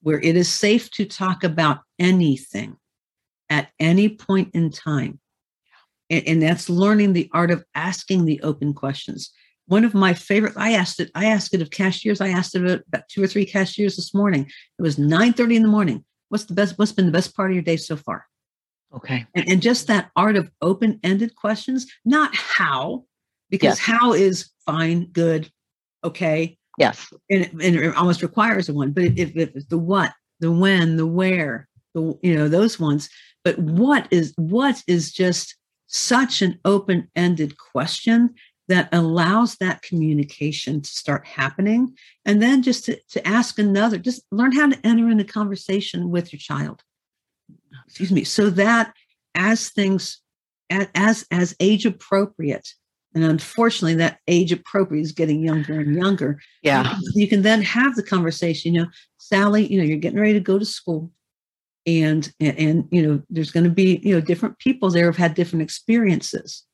where 0.02 0.20
it 0.20 0.36
is 0.36 0.52
safe 0.52 0.90
to 0.92 1.04
talk 1.04 1.44
about 1.44 1.80
anything 1.98 2.76
at 3.50 3.68
any 3.78 4.08
point 4.08 4.50
in 4.54 4.70
time, 4.70 5.20
and, 6.10 6.26
and 6.26 6.42
that's 6.42 6.68
learning 6.68 7.12
the 7.12 7.30
art 7.32 7.50
of 7.50 7.64
asking 7.74 8.24
the 8.24 8.40
open 8.42 8.74
questions. 8.74 9.32
One 9.66 9.84
of 9.84 9.94
my 9.94 10.14
favorite, 10.14 10.54
I 10.56 10.72
asked 10.72 11.00
it, 11.00 11.10
I 11.14 11.26
asked 11.26 11.54
it 11.54 11.62
of 11.62 11.70
cashiers. 11.70 12.20
I 12.20 12.28
asked 12.28 12.54
it 12.54 12.82
about 12.86 13.08
two 13.08 13.22
or 13.22 13.26
three 13.26 13.46
cashiers 13.46 13.96
this 13.96 14.12
morning. 14.12 14.50
It 14.78 14.82
was 14.82 14.98
9 14.98 15.32
30 15.32 15.56
in 15.56 15.62
the 15.62 15.68
morning. 15.68 16.04
What's 16.32 16.46
the 16.46 16.54
best, 16.54 16.78
what's 16.78 16.92
been 16.92 17.04
the 17.04 17.12
best 17.12 17.36
part 17.36 17.50
of 17.50 17.54
your 17.54 17.62
day 17.62 17.76
so 17.76 17.94
far? 17.94 18.26
Okay. 18.94 19.26
and, 19.34 19.48
and 19.48 19.62
just 19.62 19.86
that 19.86 20.10
art 20.16 20.36
of 20.36 20.50
open-ended 20.60 21.34
questions 21.36 21.86
not 22.04 22.34
how 22.34 23.04
because 23.50 23.78
Yes. 23.78 23.78
how 23.78 24.12
is 24.12 24.50
fine 24.66 25.06
good 25.12 25.50
okay 26.04 26.58
Yes. 26.78 27.12
and, 27.30 27.44
and 27.62 27.76
it 27.76 27.96
almost 27.96 28.22
requires 28.22 28.68
a 28.68 28.74
one 28.74 28.92
but 28.92 29.04
if, 29.04 29.34
if 29.36 29.56
it's 29.56 29.66
the 29.66 29.78
what 29.78 30.12
the 30.40 30.52
when 30.52 30.96
the 30.96 31.06
where 31.06 31.68
the 31.94 32.18
you 32.22 32.34
know 32.34 32.48
those 32.48 32.78
ones 32.78 33.08
but 33.44 33.58
what 33.58 34.08
is 34.10 34.34
what 34.36 34.82
is 34.86 35.10
just 35.12 35.56
such 35.86 36.42
an 36.42 36.58
open-ended 36.66 37.56
question 37.56 38.34
that 38.72 38.88
allows 38.90 39.56
that 39.56 39.82
communication 39.82 40.80
to 40.80 40.88
start 40.88 41.26
happening. 41.26 41.94
And 42.24 42.40
then 42.40 42.62
just 42.62 42.86
to, 42.86 42.98
to 43.10 43.28
ask 43.28 43.58
another 43.58 43.98
just 43.98 44.22
learn 44.32 44.52
how 44.52 44.70
to 44.70 44.78
enter 44.82 45.10
into 45.10 45.24
conversation 45.24 46.10
with 46.10 46.32
your 46.32 46.40
child. 46.40 46.82
Excuse 47.86 48.10
me. 48.10 48.24
So 48.24 48.48
that 48.48 48.94
as 49.34 49.68
things 49.68 50.22
as 50.70 51.26
as 51.30 51.54
age 51.60 51.84
appropriate 51.84 52.66
and 53.14 53.24
unfortunately 53.24 53.96
that 53.96 54.20
age 54.26 54.52
appropriate 54.52 55.02
is 55.02 55.12
getting 55.12 55.44
younger 55.44 55.78
and 55.78 55.94
younger. 55.94 56.40
Yeah. 56.62 56.96
you 57.14 57.28
can 57.28 57.42
then 57.42 57.60
have 57.60 57.94
the 57.94 58.02
conversation 58.02 58.74
you 58.74 58.80
know 58.80 58.88
sally 59.18 59.66
you 59.66 59.76
know 59.76 59.84
you're 59.84 59.98
getting 59.98 60.20
ready 60.20 60.32
to 60.32 60.40
go 60.40 60.58
to 60.58 60.64
school. 60.64 61.10
And 61.86 62.32
and, 62.40 62.58
and 62.58 62.88
you 62.90 63.06
know 63.06 63.22
there's 63.28 63.50
going 63.50 63.64
to 63.64 63.70
be 63.70 64.00
you 64.02 64.14
know 64.14 64.22
different 64.22 64.58
people 64.60 64.88
there 64.90 65.04
have 65.06 65.16
had 65.16 65.34
different 65.34 65.62
experiences 65.62 66.64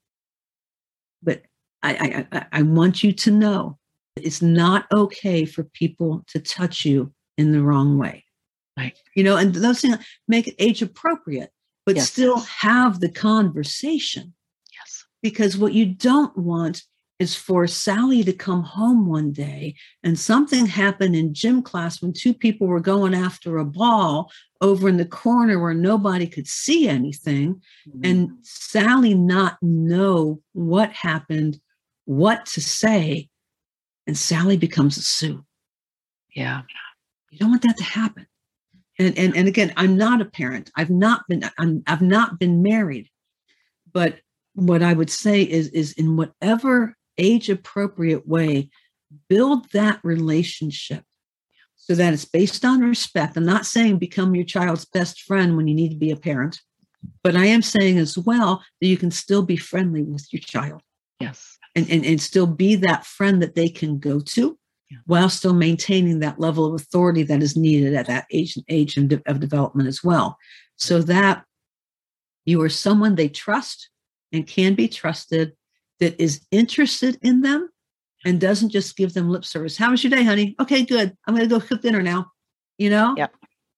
I, 1.83 1.95
I 1.95 2.27
I- 2.39 2.47
I 2.53 2.63
want 2.63 3.03
you 3.03 3.13
to 3.13 3.31
know 3.31 3.79
it's 4.17 4.43
not 4.43 4.87
okay 4.93 5.45
for 5.45 5.63
people 5.65 6.25
to 6.29 6.41
touch 6.41 6.85
you 6.85 7.13
in 7.37 7.53
the 7.53 7.63
wrong 7.63 7.99
way 7.99 8.25
Right. 8.77 8.97
you 9.15 9.23
know 9.25 9.37
and 9.37 9.55
those 9.55 9.81
things 9.81 9.99
make 10.27 10.49
it 10.49 10.57
age 10.59 10.83
appropriate 10.83 11.51
but 11.87 11.97
Yes. 11.97 12.11
still 12.11 12.39
have 12.41 13.01
the 13.01 13.09
conversation 13.09 14.35
Yes. 14.73 15.05
because 15.23 15.57
what 15.57 15.73
you 15.73 15.87
don't 15.87 16.37
want 16.37 16.83
is 17.19 17.35
for 17.35 17.67
Sally 17.67 18.23
to 18.23 18.33
come 18.33 18.63
home 18.63 19.07
one 19.07 19.33
day 19.33 19.75
and 20.05 20.17
something 20.19 20.67
happened 20.67 21.17
in 21.17 21.35
gym 21.35 21.63
class 21.63 22.01
when 22.01 22.13
two 22.13 22.33
people 22.33 22.69
were 22.69 22.79
going 22.81 23.13
after 23.15 23.59
a 23.59 23.65
ball 23.65 24.31
over 24.61 24.89
in 24.89 24.97
the 24.99 25.05
corner 25.05 25.59
where 25.61 25.75
nobody 25.75 26.27
could 26.29 26.47
see 26.47 26.89
anything 26.89 27.61
mm-hmm. 27.89 28.01
and 28.05 28.31
Sally 28.43 29.15
not 29.15 29.57
know 29.63 30.41
what 30.53 30.93
happened, 30.93 31.61
what 32.09 32.47
to 32.47 32.61
say, 32.63 33.29
and 34.07 34.17
Sally 34.17 34.57
becomes 34.57 34.97
a 34.97 35.03
Sue. 35.03 35.45
yeah. 36.35 36.63
You 37.31 37.39
don't 37.39 37.51
want 37.51 37.61
that 37.63 37.77
to 37.77 37.85
happen. 37.85 38.27
And 38.99 39.19
and 39.19 39.37
and 39.37 39.47
again, 39.47 39.75
I'm 39.77 39.99
not 39.99 40.23
a 40.23 40.25
parent. 40.25 40.71
I've 40.75 40.89
not 40.89 41.25
been 41.29 41.45
I'm 41.59 41.83
I've 41.87 42.01
not 42.01 42.39
been 42.39 42.63
married. 42.63 43.11
But 43.93 44.21
what 44.55 44.83
I 44.83 44.95
would 44.95 45.11
say 45.11 45.43
is 45.43 45.69
is 45.69 45.93
in 45.93 46.17
whatever 46.17 46.97
age 47.19 47.51
appropriate 47.51 48.27
way, 48.27 48.71
build 49.29 49.71
that 49.73 50.01
relationship 50.03 51.05
so 51.77 51.95
that 51.95 52.15
it's 52.15 52.25
based 52.25 52.65
on 52.65 52.81
respect. 52.81 53.37
I'm 53.37 53.45
not 53.45 53.67
saying 53.67 53.99
become 53.99 54.35
your 54.35 54.47
child's 54.47 54.87
best 54.87 55.21
friend 55.21 55.59
when 55.59 55.69
you 55.69 55.75
need 55.75 55.91
to 55.91 55.97
be 55.97 56.11
a 56.11 56.17
parent, 56.17 56.59
but 57.23 57.37
I 57.37 57.45
am 57.45 57.61
saying 57.61 57.99
as 57.99 58.17
well 58.17 58.65
that 58.81 58.87
you 58.87 58.97
can 58.97 59.11
still 59.11 59.43
be 59.43 59.59
friendly 59.59 60.03
with 60.03 60.27
your 60.33 60.41
child 60.41 60.81
Yes. 61.21 61.58
And, 61.79 61.91
and, 61.91 62.05
and 62.05 62.21
still 62.21 62.47
be 62.47 62.75
that 62.77 63.07
friend 63.07 63.43
that 63.43 63.55
they 63.55 63.69
can 63.69 63.99
go 63.99 64.21
to 64.21 64.59
Yeah. 64.91 64.99
while 65.07 65.29
still 65.29 65.55
maintaining 65.55 66.21
that 66.21 66.41
level 66.41 66.67
of 66.67 66.81
authority 66.81 67.23
that 67.25 67.43
is 67.43 67.57
needed 67.57 67.95
at 67.95 68.07
that 68.07 68.27
age 68.33 68.57
and 68.57 68.65
age 68.69 68.97
of, 68.97 69.09
de- 69.09 69.23
of 69.27 69.41
development 69.41 69.89
as 69.89 70.03
well. 70.05 70.37
So 70.77 71.03
that 71.03 71.45
you 72.45 72.61
are 72.63 72.69
someone 72.69 73.15
they 73.15 73.29
trust 73.29 73.91
and 74.33 74.47
can 74.47 74.75
be 74.75 74.89
trusted 74.89 75.53
that 76.01 76.21
is 76.23 76.41
interested 76.51 77.19
in 77.23 77.43
them 77.43 77.69
and 78.25 78.41
doesn't 78.41 78.71
just 78.71 78.97
give 78.97 79.15
them 79.15 79.31
lip 79.31 79.45
service. 79.45 79.77
How 79.77 79.91
was 79.91 80.03
your 80.03 80.11
day 80.11 80.25
honey? 80.25 80.55
Okay 80.61 80.85
good. 80.85 81.17
I'm 81.27 81.35
going 81.35 81.49
to 81.49 81.55
go 81.55 81.65
cook 81.65 81.83
dinner 81.83 82.03
now 82.03 82.31
you 82.79 82.89
know? 82.89 83.15
Yep. 83.17 83.35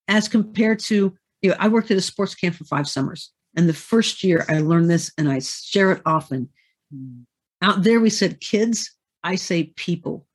as 0.08 0.28
compared 0.28 0.78
to 0.80 1.16
you 1.42 1.50
know 1.50 1.56
i 1.58 1.66
worked 1.68 1.90
at 1.90 1.96
a 1.96 2.02
sports 2.02 2.34
camp 2.34 2.54
for 2.54 2.64
five 2.64 2.86
summers 2.86 3.32
and 3.56 3.68
the 3.68 3.74
first 3.74 4.22
year 4.22 4.44
i 4.48 4.58
learned 4.58 4.90
this 4.90 5.10
and 5.18 5.30
i 5.30 5.40
share 5.40 5.90
it 5.92 6.02
often 6.06 6.48
hmm. 6.94 7.22
Out 7.62 7.82
there 7.82 8.00
we 8.00 8.10
said 8.10 8.40
kids 8.40 8.94
i 9.24 9.34
say 9.34 9.64
people 9.76 10.26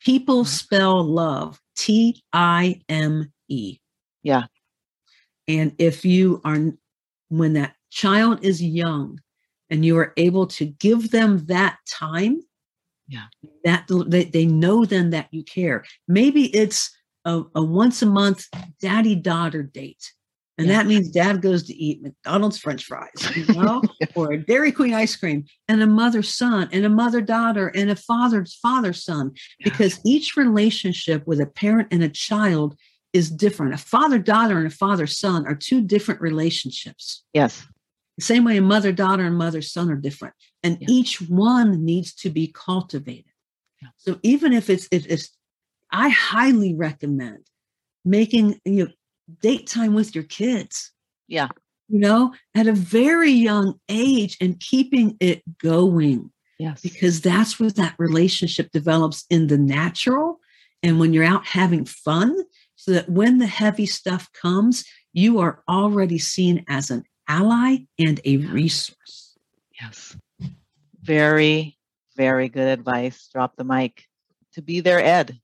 people 0.00 0.44
Mhm. 0.44 0.48
spell 0.48 1.04
love 1.04 1.60
t-i-m-e 1.76 3.78
Yeah. 4.22 4.44
and 5.48 5.74
if 5.78 6.04
you 6.04 6.40
are 6.44 6.72
when 7.28 7.52
that 7.54 7.74
child 7.90 8.44
is 8.44 8.62
young 8.62 9.20
and 9.70 9.84
you 9.84 9.96
are 9.98 10.12
able 10.16 10.46
to 10.46 10.66
give 10.66 11.10
them 11.10 11.44
that 11.46 11.78
time 11.88 12.40
Yeah. 13.08 13.26
that 13.64 13.86
they, 14.08 14.24
they 14.24 14.46
know 14.46 14.84
then 14.84 15.10
that 15.10 15.28
you 15.32 15.44
care 15.44 15.84
maybe 16.08 16.46
it's 16.54 16.90
a, 17.24 17.42
a 17.54 17.62
once 17.62 18.02
a 18.02 18.06
month 18.06 18.46
daddy 18.80 19.14
daughter 19.14 19.62
date 19.62 20.12
And 20.56 20.68
Yeah. 20.68 20.74
that 20.78 20.86
means 20.86 21.10
dad 21.10 21.42
goes 21.42 21.64
to 21.64 21.74
eat 21.74 22.02
McDonald's 22.02 22.58
French 22.58 22.84
fries, 22.84 23.28
you 23.34 23.44
know, 23.54 23.82
or 24.14 24.32
a 24.32 24.38
Dairy 24.38 24.70
Queen 24.70 24.94
ice 24.94 25.16
cream, 25.16 25.44
and 25.68 25.82
a 25.82 25.86
mother 25.86 26.22
son, 26.22 26.68
and 26.72 26.84
a 26.84 26.88
mother 26.88 27.20
daughter, 27.20 27.68
and 27.68 27.90
a 27.90 27.96
father 27.96 28.46
father 28.62 28.92
son, 28.92 29.32
because 29.64 30.00
each 30.04 30.36
relationship 30.36 31.26
with 31.26 31.40
a 31.40 31.46
parent 31.46 31.88
and 31.90 32.02
a 32.04 32.08
child 32.08 32.76
is 33.12 33.30
different. 33.30 33.74
A 33.74 33.78
father 33.78 34.18
daughter 34.18 34.58
and 34.58 34.66
a 34.66 34.70
father 34.70 35.06
son 35.06 35.46
are 35.46 35.54
two 35.54 35.80
different 35.80 36.20
relationships. 36.20 37.24
Yes. 37.32 37.66
The 38.18 38.24
same 38.24 38.44
way 38.44 38.56
a 38.56 38.62
mother 38.62 38.92
daughter 38.92 39.24
and 39.24 39.36
mother 39.36 39.62
son 39.62 39.90
are 39.90 39.96
different, 39.96 40.34
and 40.62 40.78
Yeah. 40.80 40.86
each 40.88 41.20
one 41.20 41.84
needs 41.84 42.14
to 42.16 42.30
be 42.30 42.46
cultivated. 42.46 43.32
Yeah. 43.82 43.88
So 43.96 44.20
even 44.22 44.52
if 44.52 44.70
it's 44.70 44.86
if 44.92 45.04
it's, 45.06 45.30
I 45.90 46.08
highly 46.10 46.74
recommend 46.74 47.48
making 48.04 48.60
you 48.64 48.84
know 48.86 48.92
date 49.40 49.66
time 49.66 49.94
with 49.94 50.14
your 50.14 50.24
kids 50.24 50.92
Yeah. 51.28 51.48
you 51.88 51.98
know, 51.98 52.34
at 52.54 52.66
a 52.66 52.72
very 52.72 53.30
young 53.30 53.78
age 53.88 54.36
and 54.40 54.58
keeping 54.60 55.16
it 55.20 55.42
going 55.58 56.30
Yes. 56.58 56.80
because 56.82 57.20
that's 57.20 57.58
where 57.58 57.70
that 57.70 57.94
relationship 57.98 58.70
develops 58.72 59.24
in 59.30 59.46
the 59.48 59.58
natural 59.58 60.38
and 60.82 61.00
when 61.00 61.12
you're 61.14 61.24
out 61.24 61.46
having 61.46 61.86
fun, 61.86 62.36
so 62.76 62.92
that 62.92 63.08
when 63.08 63.38
the 63.38 63.46
heavy 63.46 63.86
stuff 63.86 64.30
comes, 64.34 64.84
you 65.14 65.38
are 65.40 65.62
already 65.66 66.18
seen 66.18 66.62
as 66.68 66.90
an 66.90 67.04
ally 67.26 67.78
and 67.98 68.20
a 68.26 68.36
resource. 68.36 69.38
Yes. 69.80 70.14
Very, 71.02 71.78
very 72.16 72.50
good 72.50 72.68
advice. 72.68 73.28
Drop 73.32 73.56
the 73.56 73.64
mic. 73.64 74.04
To 74.54 74.62
be 74.62 74.80
their 74.80 75.00
Ed. 75.02 75.40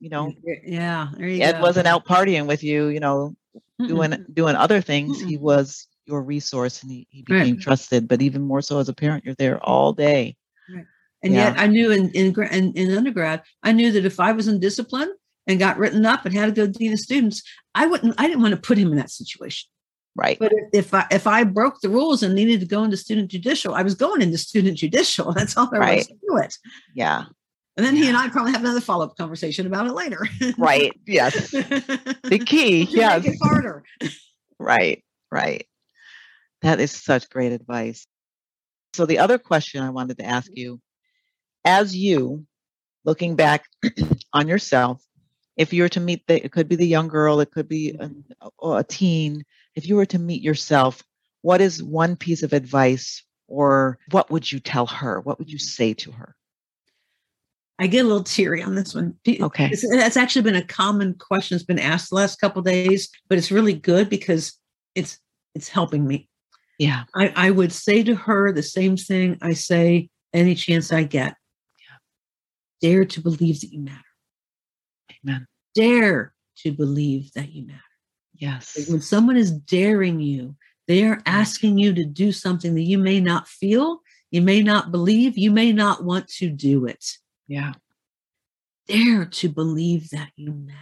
You 0.00 0.08
know, 0.08 0.32
yeah, 0.64 1.08
there 1.16 1.28
you 1.28 1.42
Ed 1.42 1.52
go. 1.52 1.62
wasn't 1.62 1.86
out 1.86 2.06
partying 2.06 2.46
with 2.46 2.62
you, 2.64 2.88
you 2.88 3.00
know, 3.00 3.36
Mm-mm. 3.80 3.86
doing 3.88 4.26
doing 4.32 4.56
other 4.56 4.80
things. 4.80 5.20
He 5.20 5.36
Mm-mm. 5.36 5.40
was 5.42 5.86
your 6.06 6.22
resource 6.22 6.82
and 6.82 6.90
he, 6.90 7.06
he 7.10 7.24
Right. 7.28 7.42
became 7.42 7.58
trusted. 7.58 8.08
But 8.08 8.22
even 8.22 8.42
more 8.42 8.62
so 8.62 8.78
as 8.78 8.88
a 8.88 8.94
parent, 8.94 9.24
you're 9.24 9.34
there 9.34 9.62
all 9.62 9.92
day. 9.92 10.36
And 11.22 11.34
Yeah. 11.34 11.48
yet 11.50 11.58
I 11.60 11.66
knew 11.66 11.90
in, 11.92 12.08
in, 12.12 12.34
in, 12.50 12.72
in 12.72 12.96
undergrad, 12.96 13.42
I 13.62 13.72
knew 13.72 13.92
that 13.92 14.06
if 14.06 14.18
I 14.18 14.32
was 14.32 14.48
in 14.48 14.58
discipline 14.58 15.12
and 15.46 15.58
got 15.58 15.76
written 15.76 16.06
up 16.06 16.24
and 16.24 16.34
had 16.34 16.46
to 16.46 16.52
go 16.52 16.66
to 16.66 16.72
dean 16.72 16.94
of 16.94 16.98
students, 16.98 17.42
I 17.74 17.86
wouldn't, 17.86 18.14
I 18.18 18.26
didn't 18.26 18.40
want 18.40 18.54
to 18.54 18.60
put 18.60 18.78
him 18.78 18.90
in 18.90 18.96
that 18.96 19.10
situation. 19.10 19.68
Right. 20.16 20.38
But 20.38 20.52
if, 20.72 20.94
I 20.94 21.06
if 21.10 21.26
I 21.26 21.44
broke 21.44 21.80
the 21.82 21.90
rules 21.90 22.22
and 22.22 22.34
needed 22.34 22.60
to 22.60 22.66
go 22.66 22.82
into 22.84 22.96
student 22.96 23.30
judicial, 23.30 23.74
I 23.74 23.82
was 23.82 23.94
going 23.94 24.22
into 24.22 24.38
student 24.38 24.78
judicial. 24.78 25.32
That's 25.36 25.56
all 25.58 25.68
there 25.70 25.80
was 25.80 25.88
Right. 25.90 26.06
to 26.06 26.14
do 26.14 26.36
it. 26.38 26.56
Yeah. 26.94 27.24
And 27.80 27.86
then 27.86 27.96
he 27.96 28.08
and 28.08 28.16
I 28.16 28.28
probably 28.28 28.52
have 28.52 28.60
another 28.60 28.82
follow 28.82 29.06
up 29.06 29.16
conversation 29.16 29.66
about 29.66 29.86
it 29.86 29.94
later. 29.94 30.28
Right. 30.58 30.92
Yes. 31.06 31.50
the 31.50 32.42
key. 32.44 32.82
yes. 32.82 33.24
Make 33.24 33.32
it 33.32 33.38
harder. 33.42 33.82
Right, 34.58 35.02
right. 35.32 35.66
That 36.60 36.78
is 36.78 36.90
such 36.90 37.30
great 37.30 37.52
advice. 37.52 38.06
So, 38.92 39.06
the 39.06 39.20
other 39.20 39.38
question 39.38 39.82
I 39.82 39.88
wanted 39.88 40.18
to 40.18 40.26
ask 40.26 40.50
you 40.54 40.78
as 41.64 41.96
you 41.96 42.44
looking 43.06 43.34
back 43.34 43.64
on 44.34 44.46
yourself, 44.46 45.02
if 45.56 45.72
you 45.72 45.82
were 45.82 45.88
to 45.88 46.00
meet 46.00 46.26
the, 46.26 46.44
it 46.44 46.52
could 46.52 46.68
be 46.68 46.76
the 46.76 46.86
young 46.86 47.08
girl, 47.08 47.40
it 47.40 47.50
could 47.50 47.66
be 47.66 47.96
a, 47.98 48.68
a 48.68 48.84
teen, 48.84 49.42
if 49.74 49.88
you 49.88 49.96
were 49.96 50.04
to 50.04 50.18
meet 50.18 50.42
yourself, 50.42 51.02
what 51.40 51.62
is 51.62 51.82
one 51.82 52.14
piece 52.14 52.42
of 52.42 52.52
advice 52.52 53.24
or 53.48 53.98
what 54.10 54.30
would 54.30 54.52
you 54.52 54.60
tell 54.60 54.84
her? 54.84 55.20
What 55.20 55.38
would 55.38 55.50
you 55.50 55.58
say 55.58 55.94
to 55.94 56.12
her? 56.12 56.36
I 57.80 57.86
get 57.86 58.04
a 58.04 58.08
little 58.08 58.22
teary 58.22 58.62
on 58.62 58.74
this 58.74 58.94
one. 58.94 59.14
Okay. 59.26 59.70
It's, 59.72 59.82
it's 59.84 60.16
actually 60.18 60.42
been 60.42 60.54
a 60.54 60.64
common 60.64 61.14
question 61.14 61.56
that's 61.56 61.64
been 61.64 61.78
asked 61.78 62.10
the 62.10 62.16
last 62.16 62.38
couple 62.38 62.60
days, 62.60 63.08
but 63.28 63.38
it's 63.38 63.50
really 63.50 63.72
good 63.72 64.10
because 64.10 64.58
it's 64.94 65.18
it's 65.54 65.68
helping 65.68 66.06
me. 66.06 66.28
Yeah. 66.78 67.04
I, 67.14 67.32
I 67.34 67.50
would 67.50 67.72
say 67.72 68.02
to 68.02 68.14
her 68.14 68.52
the 68.52 68.62
same 68.62 68.96
thing 68.96 69.38
I 69.40 69.54
say 69.54 70.10
any 70.32 70.54
chance 70.54 70.92
I 70.92 71.04
get. 71.04 71.34
Dare 72.82 73.04
to 73.04 73.20
believe 73.20 73.60
that 73.60 73.72
you 73.72 73.80
matter. 73.80 73.98
Amen. 75.24 75.46
Dare 75.74 76.32
to 76.58 76.72
believe 76.72 77.32
that 77.32 77.52
you 77.52 77.66
matter. 77.66 77.80
Yes. 78.34 78.78
Like 78.78 78.88
when 78.88 79.02
someone 79.02 79.36
is 79.36 79.52
daring 79.52 80.20
you, 80.20 80.54
they 80.88 81.04
are 81.04 81.16
mm-hmm. 81.16 81.28
asking 81.28 81.78
you 81.78 81.94
to 81.94 82.04
do 82.04 82.32
something 82.32 82.74
that 82.74 82.82
you 82.82 82.98
may 82.98 83.20
not 83.20 83.48
feel, 83.48 84.00
you 84.30 84.42
may 84.42 84.62
not 84.62 84.90
believe, 84.90 85.36
you 85.36 85.50
may 85.50 85.72
not 85.72 86.04
want 86.04 86.28
to 86.28 86.48
do 86.48 86.86
it. 86.86 87.04
Yeah. 87.50 87.72
Dare 88.86 89.24
to 89.24 89.48
believe 89.48 90.10
that 90.10 90.30
you 90.36 90.52
matter. 90.52 90.78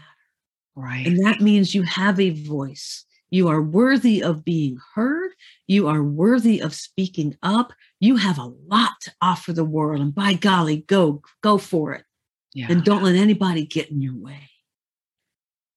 Right. 0.77 1.07
And 1.07 1.25
that 1.25 1.41
means 1.41 1.75
you 1.75 1.83
have 1.83 2.21
a 2.21 2.31
voice. 2.31 3.07
You 3.31 3.49
are 3.49 3.61
worthy 3.63 4.23
of 4.23 4.45
being 4.45 4.79
heard. 4.95 5.31
You 5.67 5.89
are 5.89 6.03
worthy 6.03 6.61
of 6.61 6.75
speaking 6.75 7.37
up. 7.43 7.73
You 8.01 8.17
have 8.17 8.39
a 8.39 8.53
lot 8.67 8.93
to 9.03 9.13
offer 9.23 9.55
the 9.55 9.65
world. 9.65 10.03
And 10.03 10.15
by 10.15 10.35
golly, 10.35 10.79
go, 10.87 11.23
go 11.43 11.57
for 11.57 11.95
it. 11.95 12.05
Yeah. 12.53 12.67
And 12.69 12.85
don't 12.85 13.03
let 13.03 13.15
anybody 13.15 13.65
get 13.65 13.91
in 13.91 14.03
your 14.03 14.17
way. 14.17 14.51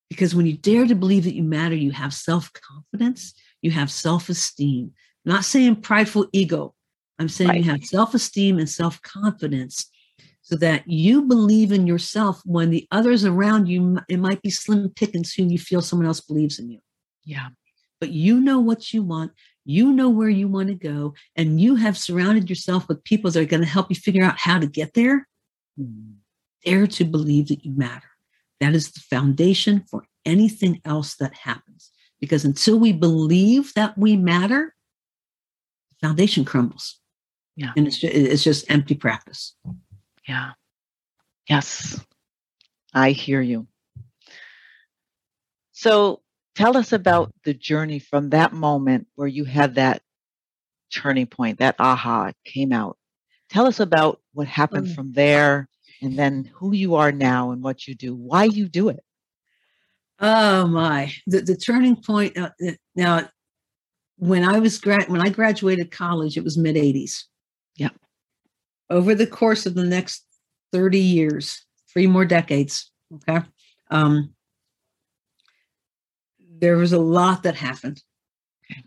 Because 0.10 0.36
when 0.36 0.46
you 0.46 0.58
dare 0.58 0.86
to 0.88 0.96
believe 0.96 1.24
that 1.24 1.36
you 1.36 1.44
matter, 1.44 1.76
you 1.76 1.92
have 1.92 2.14
self 2.14 2.52
confidence, 2.54 3.34
you 3.62 3.72
have 3.72 3.90
self 3.90 4.28
esteem. 4.28 4.92
Not 5.24 5.46
saying 5.46 5.78
prideful 5.78 6.28
ego. 6.34 6.76
I'm 7.18 7.30
saying 7.30 7.50
Right. 7.50 7.64
you 7.64 7.72
have 7.72 7.86
self 7.86 8.14
esteem 8.14 8.60
and 8.60 8.70
self 8.70 9.02
confidence 9.02 9.90
so 10.52 10.58
that 10.58 10.84
you 10.86 11.22
believe 11.22 11.72
in 11.72 11.88
yourself 11.88 12.42
when 12.44 12.72
the 12.72 12.86
others 12.92 13.24
around 13.24 13.68
you, 13.68 14.00
it 14.10 14.18
might 14.18 14.42
be 14.42 14.50
slim 14.50 14.90
pickings 14.90 15.34
who 15.34 15.44
you 15.46 15.58
feel 15.58 15.82
someone 15.82 16.06
else 16.06 16.20
believes 16.20 16.60
in 16.60 16.70
you. 16.70 16.80
yeah. 17.24 17.48
But 18.02 18.10
you 18.10 18.42
know 18.42 18.60
what 18.60 18.94
you 18.94 19.04
want, 19.04 19.32
you 19.64 19.94
know 19.94 20.10
where 20.10 20.28
you 20.28 20.48
want 20.48 20.70
to 20.70 20.74
go, 20.74 21.14
and 21.36 21.62
you 21.62 21.76
have 21.76 21.98
surrounded 21.98 22.50
yourself 22.50 22.88
with 22.88 23.04
people 23.04 23.30
that 23.32 23.40
are 23.40 23.46
going 23.46 23.62
to 23.62 23.68
help 23.68 23.90
you 23.90 23.96
figure 23.96 24.26
out 24.26 24.38
how 24.40 24.60
to 24.60 24.68
get 24.68 24.94
there 24.94 25.28
Mm. 25.80 26.16
dare 26.66 26.86
to 26.86 27.06
believe 27.06 27.48
that 27.48 27.64
you 27.64 27.72
matter. 27.72 28.10
That 28.60 28.74
is 28.74 28.92
the 28.92 29.00
foundation 29.00 29.86
for 29.90 30.04
anything 30.26 30.82
else 30.84 31.16
that 31.16 31.34
happens. 31.34 31.92
Because 32.20 32.44
until 32.44 32.78
we 32.78 32.92
believe 32.92 33.74
that 33.76 33.98
we 33.98 34.18
matter, 34.18 34.76
the 35.92 36.08
foundation 36.08 36.44
crumbles. 36.44 37.00
Yeah. 37.56 37.72
And 37.78 37.88
it's 37.88 37.98
just, 37.98 38.14
it's 38.14 38.44
just 38.44 38.70
empty 38.70 38.96
practice. 38.96 39.56
Yeah. 40.28 40.52
Yes. 41.50 42.00
I 42.94 43.12
hear 43.12 43.42
you. 43.42 43.68
So 45.72 46.22
tell 46.56 46.78
us 46.78 46.92
about 46.94 47.34
the 47.44 47.54
journey 47.54 48.00
from 48.00 48.30
that 48.30 48.54
moment 48.54 49.08
where 49.16 49.28
you 49.28 49.46
had 49.46 49.76
that 49.76 50.02
turning 50.94 51.26
point, 51.26 51.60
that 51.60 51.76
aha 51.80 52.32
came 52.46 52.72
out. 52.72 52.98
Tell 53.50 53.66
us 53.66 53.80
about 53.80 54.22
what 54.34 54.48
happened 54.48 54.88
Mm. 54.88 54.96
from 54.96 55.14
there 55.14 55.70
and 56.02 56.18
then 56.18 56.46
who 56.54 56.74
you 56.74 56.96
are 56.96 57.12
now 57.12 57.52
and 57.52 57.64
what 57.64 57.88
you 57.88 57.96
do, 57.96 58.16
why 58.16 58.46
you 58.46 58.68
do 58.68 58.90
it. 58.90 59.04
Oh 60.20 60.68
my! 60.68 61.12
The 61.26 61.42
the 61.42 61.56
turning 61.58 61.96
point. 61.96 62.38
Uh, 62.38 62.52
now, 62.96 63.28
when 64.18 64.44
I 64.44 64.60
was 64.60 64.78
grad 64.78 65.10
when 65.10 65.22
I 65.22 65.30
graduated 65.30 65.90
college, 65.90 66.38
it 66.38 66.44
was 66.44 66.58
mid 66.58 66.76
'80s. 66.76 67.26
Yep. 67.78 67.94
Over 68.92 69.16
the 69.16 69.26
course 69.26 69.66
of 69.66 69.74
the 69.74 69.86
next 69.86 70.26
thirty 70.72 71.00
years, 71.00 71.66
three 71.92 72.08
more 72.08 72.26
decades. 72.26 72.92
Okay. 73.16 73.40
Um, 73.90 74.34
there 76.60 76.78
was 76.78 76.94
a 76.94 77.00
lot 77.00 77.44
that 77.44 77.56
happened, 77.56 78.04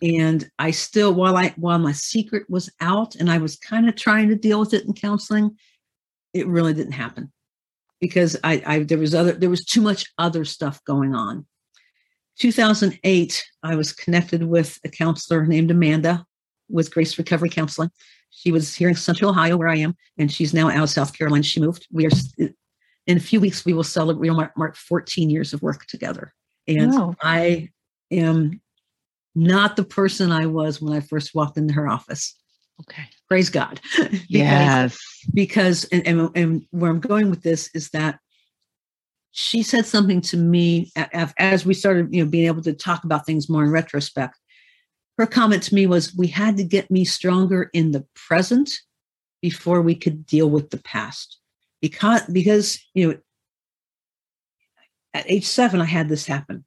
and 0.03 0.49
I 0.59 0.71
still, 0.71 1.15
while 1.15 1.37
I 1.37 1.55
while 1.57 1.79
my 1.79 1.93
secret 1.93 2.49
was 2.49 2.71
out, 2.81 3.15
and 3.15 3.31
I 3.31 3.39
was 3.39 3.57
kind 3.57 3.89
of 3.89 3.97
trying 3.97 4.29
to 4.29 4.37
deal 4.37 4.61
with 4.61 4.75
it 4.75 4.85
in 4.85 4.93
counseling, 4.93 5.57
it 6.35 6.47
really 6.47 6.75
didn't 6.75 6.93
happen 6.93 7.33
because 8.01 8.37
I, 8.45 8.63
I 8.67 8.79
there 8.81 8.99
was 8.99 9.15
other 9.15 9.33
there 9.33 9.51
was 9.51 9.65
too 9.65 9.81
much 9.81 10.13
other 10.19 10.45
stuff 10.45 10.85
going 10.85 11.15
on. 11.15 11.47
2008, 12.39 13.45
I 13.63 13.77
was 13.77 13.93
connected 13.93 14.43
with 14.43 14.79
a 14.85 14.89
counselor 14.89 15.47
named 15.47 15.71
Amanda 15.71 16.27
with 16.69 16.93
Grace 16.93 17.17
Recovery 17.17 17.49
Counseling. 17.49 17.91
She 18.37 18.53
was 18.53 18.75
here 18.75 18.89
in 18.89 18.95
Central 18.97 19.31
Ohio, 19.31 19.57
where 19.57 19.69
I 19.69 19.77
am, 19.77 19.97
and 20.19 20.31
she's 20.31 20.53
now 20.53 20.69
out 20.69 20.83
of 20.83 20.91
South 20.91 21.17
Carolina. 21.17 21.43
She 21.45 21.61
moved. 21.61 21.87
We 21.93 22.07
are 22.07 22.11
in 23.07 23.17
a 23.17 23.21
few 23.21 23.41
weeks. 23.41 23.65
We 23.65 23.73
will 23.73 23.85
celebrate. 23.85 24.21
We 24.21 24.31
will 24.31 24.37
mark, 24.37 24.57
mark 24.57 24.77
14 24.77 25.31
years 25.31 25.53
of 25.53 25.63
work 25.63 25.87
together, 25.87 26.35
and 26.69 26.93
Wow. 26.93 27.15
I 27.23 27.71
am 28.11 28.61
not 29.35 29.77
the 29.77 29.85
person 29.85 30.31
I 30.33 30.47
was 30.47 30.81
when 30.83 30.93
I 30.93 31.01
first 31.01 31.35
walked 31.35 31.57
into 31.59 31.75
her 31.75 31.89
office. 31.89 32.35
Okay. 32.81 33.05
Praise 33.29 33.51
God. 33.51 33.81
Because- 33.97 34.21
Yes. 34.29 34.99
because 35.33 35.85
and, 35.87 36.07
and, 36.07 36.31
and 36.37 36.63
where 36.71 36.91
i'm 36.91 37.01
going 37.01 37.31
with 37.31 37.43
this 37.43 37.71
is 37.75 37.89
that 37.91 38.19
she 39.31 39.63
said 39.63 39.87
something 39.87 40.21
to 40.21 40.37
me 40.37 40.91
a- 40.97 41.09
a- 41.15 41.35
as 41.39 41.65
we 41.65 41.73
started 41.75 42.13
you 42.15 42.23
know 42.25 42.31
being 42.31 42.47
able 42.47 42.63
to 42.63 42.73
talk 42.75 43.05
about 43.05 43.25
things 43.27 43.49
more 43.49 43.65
in 43.65 43.71
retrospect 43.71 44.39
her 45.19 45.27
comment 45.27 45.63
to 45.65 45.75
me 45.75 45.87
was 45.87 46.15
we 46.15 46.27
had 46.27 46.57
to 46.57 46.65
get 46.65 46.91
me 46.91 47.05
stronger 47.05 47.71
in 47.73 47.93
the 47.93 48.05
present 48.15 48.71
before 49.41 49.83
we 49.83 49.95
could 49.95 50.27
deal 50.27 50.49
with 50.49 50.71
the 50.71 50.79
past 50.79 51.39
because 51.81 52.23
because 52.33 52.79
you 52.95 53.09
know 53.09 53.19
at 55.13 55.31
age 55.31 55.45
seven 55.45 55.81
i 55.81 55.85
had 55.85 56.09
this 56.09 56.27
happen 56.27 56.65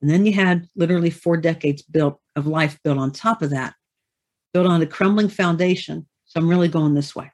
And 0.00 0.10
then 0.10 0.24
you 0.24 0.32
had 0.32 0.68
literally 0.76 1.10
four 1.10 1.36
decades 1.36 1.82
built 1.82 2.20
of 2.36 2.46
life 2.46 2.78
built 2.82 2.98
on 2.98 3.10
top 3.12 3.42
of 3.42 3.50
that, 3.50 3.74
built 4.52 4.66
on 4.66 4.82
a 4.82 4.86
crumbling 4.86 5.28
foundation. 5.28 6.06
So 6.24 6.40
I'm 6.40 6.48
really 6.48 6.68
going 6.68 6.94
this 6.94 7.14
way. 7.14 7.30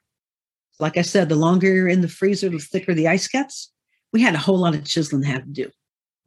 Like 0.78 0.96
I 0.96 1.02
said, 1.02 1.28
the 1.28 1.36
longer 1.36 1.72
you're 1.72 1.88
in 1.88 2.00
the 2.00 2.08
freezer, 2.08 2.48
the 2.48 2.58
thicker 2.58 2.92
the 2.92 3.08
ice 3.08 3.28
gets. 3.28 3.72
We 4.12 4.22
had 4.22 4.34
a 4.34 4.38
whole 4.38 4.58
lot 4.58 4.74
of 4.74 4.84
chiseling 4.84 5.22
to 5.22 5.28
have 5.28 5.44
to 5.44 5.50
do. 5.50 5.70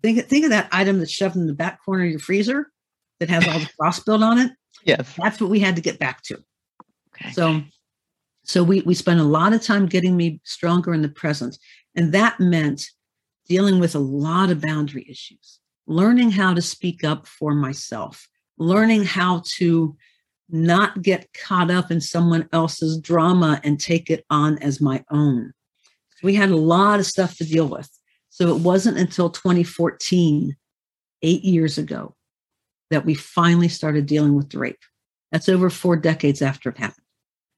Think, 0.01 0.25
think 0.25 0.45
of 0.45 0.51
that 0.51 0.69
item 0.71 0.99
that's 0.99 1.11
shoved 1.11 1.35
in 1.35 1.47
the 1.47 1.53
back 1.53 1.83
corner 1.83 2.05
of 2.05 2.09
your 2.09 2.19
freezer 2.19 2.67
that 3.19 3.29
has 3.29 3.47
all 3.47 3.59
the 3.59 3.69
frost 3.77 4.05
built 4.05 4.23
on 4.23 4.37
it. 4.37 4.51
Yes. 4.83 5.13
That's 5.17 5.41
what 5.41 5.49
we 5.49 5.59
had 5.59 5.75
to 5.75 5.81
get 5.81 5.99
back 5.99 6.21
to. 6.23 6.41
Okay. 7.13 7.31
So 7.31 7.61
so 8.43 8.63
we 8.63 8.81
we 8.81 8.93
spent 8.93 9.19
a 9.19 9.25
lot 9.25 9.53
of 9.53 9.61
time 9.61 9.85
getting 9.85 10.15
me 10.15 10.39
stronger 10.43 10.93
in 10.93 11.01
the 11.01 11.09
present. 11.09 11.57
And 11.95 12.13
that 12.13 12.39
meant 12.39 12.83
dealing 13.47 13.79
with 13.79 13.95
a 13.95 13.99
lot 13.99 14.49
of 14.49 14.61
boundary 14.61 15.05
issues, 15.09 15.59
learning 15.87 16.31
how 16.31 16.53
to 16.53 16.61
speak 16.61 17.03
up 17.03 17.27
for 17.27 17.53
myself, 17.53 18.27
learning 18.57 19.03
how 19.03 19.43
to 19.45 19.95
not 20.49 21.01
get 21.01 21.31
caught 21.33 21.69
up 21.69 21.91
in 21.91 22.01
someone 22.01 22.47
else's 22.53 22.97
drama 22.99 23.59
and 23.63 23.79
take 23.79 24.09
it 24.09 24.25
on 24.29 24.57
as 24.59 24.81
my 24.81 25.03
own. 25.11 25.53
We 26.23 26.35
had 26.35 26.49
a 26.49 26.55
lot 26.55 26.99
of 26.99 27.05
stuff 27.05 27.37
to 27.37 27.43
deal 27.43 27.67
with. 27.67 27.89
So 28.29 28.55
it 28.55 28.61
wasn't 28.61 28.97
until 28.97 29.29
2014, 29.29 30.55
eight 31.21 31.43
years 31.43 31.77
ago, 31.77 32.15
that 32.89 33.05
we 33.05 33.13
finally 33.13 33.67
started 33.67 34.05
dealing 34.05 34.35
with 34.35 34.49
the 34.49 34.59
rape. 34.59 34.79
That's 35.31 35.49
over 35.49 35.69
four 35.69 35.95
decades 35.95 36.41
after 36.41 36.69
it 36.69 36.77
happened. 36.77 37.05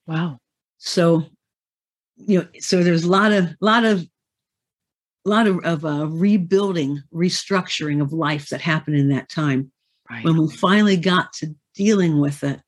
Wow. 0.07 0.39
So, 0.77 1.25
you 2.17 2.39
know, 2.39 2.47
so 2.59 2.83
there's 2.83 3.05
a 3.05 3.09
lot 3.09 3.31
of, 3.31 3.55
lot 3.61 3.85
of, 3.85 4.05
lot 5.23 5.47
of, 5.47 5.63
of 5.63 5.85
uh, 5.85 6.07
rebuilding, 6.07 7.01
restructuring 7.13 8.01
of 8.01 8.11
life 8.11 8.49
that 8.49 8.61
happened 8.61 8.97
in 8.97 9.09
that 9.09 9.29
time. 9.29 9.71
Right. 10.09 10.25
When 10.25 10.37
we 10.37 10.49
finally 10.49 10.97
got 10.97 11.31
to 11.33 11.55
dealing 11.75 12.19
with 12.19 12.43
it, 12.43 12.59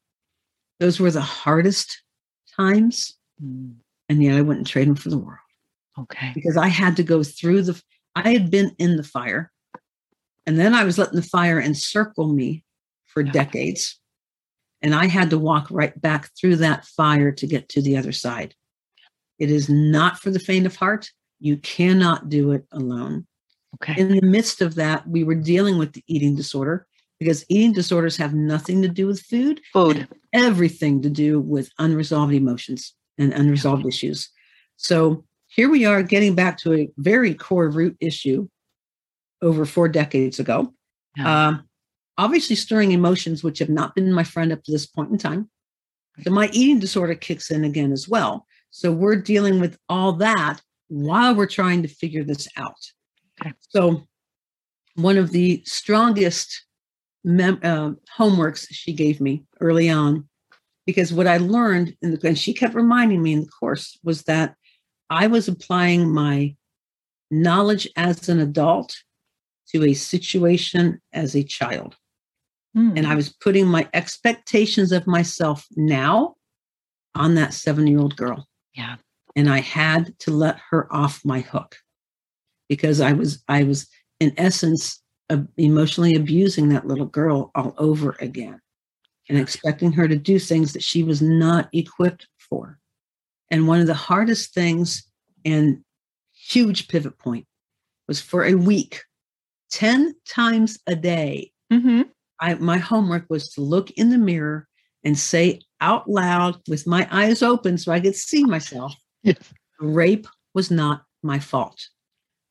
those 0.79 0.99
were 0.99 1.11
the 1.11 1.21
hardest 1.21 2.01
times. 2.55 3.17
Mm, 3.43 3.75
And 4.09 4.23
yet 4.23 4.37
I 4.37 4.41
wouldn't 4.41 4.67
trade 4.67 4.87
them 4.87 4.95
for 4.95 5.09
the 5.09 5.17
world 5.17 5.39
Okay. 5.99 6.31
because 6.33 6.55
I 6.55 6.67
had 6.67 6.95
to 6.97 7.03
go 7.03 7.23
through 7.23 7.63
the, 7.63 7.81
I 8.15 8.31
had 8.31 8.49
been 8.49 8.73
in 8.79 8.95
the 8.95 9.03
fire 9.03 9.51
and 10.45 10.59
then 10.59 10.73
I 10.73 10.83
was 10.83 10.97
letting 10.97 11.15
the 11.15 11.21
fire 11.21 11.59
encircle 11.59 12.33
me 12.33 12.63
for 13.05 13.23
decades. 13.23 13.99
And 14.81 14.93
I 14.93 15.07
had 15.07 15.29
to 15.29 15.39
walk 15.39 15.67
right 15.71 15.99
back 16.01 16.29
through 16.37 16.57
that 16.57 16.85
fire 16.85 17.31
to 17.31 17.47
get 17.47 17.69
to 17.69 17.81
the 17.81 17.95
other 17.95 18.11
side. 18.11 18.53
It 19.39 19.49
is 19.49 19.69
not 19.69 20.19
for 20.19 20.29
the 20.29 20.39
faint 20.39 20.65
of 20.65 20.75
heart. 20.75 21.09
You 21.39 21.57
cannot 21.57 22.29
do 22.29 22.51
it 22.51 22.65
alone. 22.71 23.25
Okay. 23.75 23.99
In 23.99 24.09
the 24.09 24.21
midst 24.21 24.61
of 24.61 24.75
that, 24.75 25.07
we 25.07 25.23
were 25.23 25.35
dealing 25.35 25.77
with 25.77 25.93
the 25.93 26.03
eating 26.07 26.35
disorder 26.35 26.85
because 27.19 27.45
eating 27.47 27.71
disorders 27.71 28.17
have 28.17 28.33
nothing 28.33 28.81
to 28.81 28.87
do 28.87 29.07
with 29.07 29.21
food, 29.21 29.61
Food. 29.71 30.07
everything 30.33 31.01
to 31.01 31.09
do 31.09 31.39
with 31.39 31.69
unresolved 31.79 32.33
emotions 32.33 32.93
and 33.17 33.33
unresolved 33.33 33.85
issues. 33.85 34.29
So 34.75 35.23
here 35.47 35.69
we 35.69 35.85
are 35.85 36.03
getting 36.03 36.35
back 36.35 36.57
to 36.59 36.73
a 36.73 36.89
very 36.97 37.33
core 37.33 37.69
root 37.69 37.95
issue 37.99 38.49
over 39.43 39.65
four 39.65 39.87
decades 39.87 40.39
ago. 40.39 40.73
Yeah. 41.15 41.47
Um, 41.47 41.67
obviously, 42.17 42.55
stirring 42.55 42.91
emotions, 42.91 43.43
which 43.43 43.59
have 43.59 43.69
not 43.69 43.93
been 43.93 44.11
my 44.11 44.23
friend 44.23 44.51
up 44.51 44.63
to 44.63 44.71
this 44.71 44.87
point 44.87 45.11
in 45.11 45.17
time. 45.17 45.49
So 46.23 46.31
my 46.31 46.49
eating 46.53 46.79
disorder 46.79 47.15
kicks 47.15 47.51
in 47.51 47.63
again 47.63 47.91
as 47.91 48.07
well. 48.07 48.45
So 48.71 48.91
we're 48.91 49.15
dealing 49.15 49.59
with 49.59 49.77
all 49.89 50.13
that 50.13 50.61
while 50.87 51.35
we're 51.35 51.47
trying 51.47 51.81
to 51.83 51.87
figure 51.87 52.23
this 52.23 52.47
out. 52.57 52.79
Okay. 53.41 53.53
So 53.69 54.07
one 54.95 55.17
of 55.17 55.31
the 55.31 55.63
strongest 55.65 56.65
mem- 57.23 57.59
uh, 57.63 57.91
homeworks 58.17 58.67
she 58.69 58.93
gave 58.93 59.19
me 59.19 59.43
early 59.59 59.89
on, 59.89 60.29
because 60.85 61.11
what 61.11 61.27
I 61.27 61.37
learned, 61.37 61.95
in 62.01 62.11
the, 62.11 62.27
and 62.27 62.37
she 62.37 62.53
kept 62.53 62.75
reminding 62.75 63.21
me 63.23 63.33
in 63.33 63.41
the 63.41 63.51
course, 63.59 63.97
was 64.03 64.23
that 64.23 64.55
I 65.09 65.27
was 65.27 65.47
applying 65.47 66.11
my 66.11 66.55
knowledge 67.31 67.87
as 67.95 68.29
an 68.29 68.39
adult 68.39 68.95
to 69.71 69.83
a 69.85 69.93
situation 69.93 70.99
as 71.13 71.35
a 71.35 71.43
child. 71.43 71.95
Mm, 72.75 72.97
And 72.97 73.07
I 73.07 73.15
was 73.15 73.29
putting 73.29 73.67
my 73.67 73.87
expectations 73.93 74.91
of 74.91 75.07
myself 75.07 75.65
now 75.75 76.35
on 77.15 77.35
that 77.35 77.53
seven 77.53 77.87
year 77.87 77.99
old 77.99 78.15
girl. 78.15 78.47
Yeah. 78.75 78.95
And 79.35 79.49
I 79.49 79.59
had 79.59 80.17
to 80.19 80.31
let 80.31 80.59
her 80.69 80.91
off 80.93 81.21
my 81.23 81.41
hook 81.41 81.77
because 82.69 83.01
I 83.01 83.13
was, 83.13 83.43
I 83.47 83.63
was 83.63 83.87
in 84.19 84.33
essence, 84.37 85.01
emotionally 85.57 86.15
abusing 86.15 86.69
that 86.69 86.85
little 86.85 87.05
girl 87.05 87.49
all 87.55 87.73
over 87.77 88.15
again 88.19 88.59
and 89.29 89.37
expecting 89.37 89.91
her 89.93 90.07
to 90.07 90.15
do 90.15 90.37
things 90.37 90.73
that 90.73 90.83
she 90.83 91.01
was 91.03 91.21
not 91.21 91.69
equipped 91.73 92.27
for. 92.37 92.77
And 93.49 93.67
one 93.67 93.79
of 93.79 93.87
the 93.87 93.93
hardest 93.93 94.53
things 94.53 95.09
and 95.45 95.83
huge 96.33 96.87
pivot 96.87 97.17
point 97.17 97.45
was 98.07 98.19
for 98.19 98.43
a 98.43 98.53
week, 98.53 99.01
10 99.73 100.13
times 100.29 100.79
a 100.87 100.95
day, 100.95 101.51
mhm. 101.71 102.07
I, 102.39 102.53
my 102.55 102.77
homework 102.77 103.25
was 103.29 103.49
to 103.53 103.61
look 103.61 103.89
in 103.91 104.09
the 104.09 104.17
mirror 104.17 104.67
and 105.03 105.17
say 105.17 105.61
out 105.81 106.09
loud 106.09 106.57
with 106.67 106.85
my 106.87 107.07
eyes 107.11 107.41
open 107.41 107.77
so 107.77 107.91
I 107.91 107.99
could 107.99 108.15
see 108.15 108.43
myself 108.45 108.93
Yes. 109.23 109.37
rape 109.79 110.27
was 110.53 110.69
not 110.69 111.03
my 111.23 111.39
fault. 111.39 111.87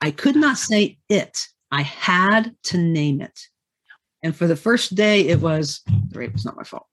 I 0.00 0.10
could 0.10 0.34
not 0.36 0.58
say 0.58 0.98
it. 1.08 1.38
I 1.70 1.82
had 1.82 2.54
to 2.64 2.78
name 2.78 3.20
it. 3.20 3.38
And 4.22 4.34
for 4.34 4.46
the 4.46 4.56
first 4.56 4.94
day, 4.94 5.28
it 5.28 5.40
was 5.40 5.80
the 6.10 6.18
rape 6.18 6.32
was 6.32 6.44
not 6.44 6.56
my 6.56 6.64
fault. 6.64 6.86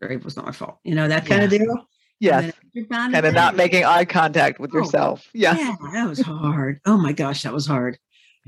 The 0.00 0.08
rape 0.08 0.24
was 0.24 0.36
not 0.36 0.46
my 0.46 0.52
fault. 0.52 0.78
You 0.84 0.94
know, 0.94 1.08
that 1.08 1.26
kind 1.26 1.42
of 1.42 1.50
deal. 1.50 1.88
Yes. 2.20 2.52
And 2.74 3.14
And 3.14 3.34
not 3.34 3.56
making 3.56 3.84
eye 3.84 4.04
contact 4.04 4.60
with 4.60 4.70
Oh, 4.74 4.78
yourself. 4.78 5.28
Yes. 5.34 5.58
Yeah, 5.58 5.74
that 5.92 6.08
was 6.08 6.20
hard. 6.20 6.80
Oh 6.86 6.96
my 6.96 7.12
gosh, 7.12 7.42
that 7.42 7.52
was 7.52 7.66
hard. 7.66 7.98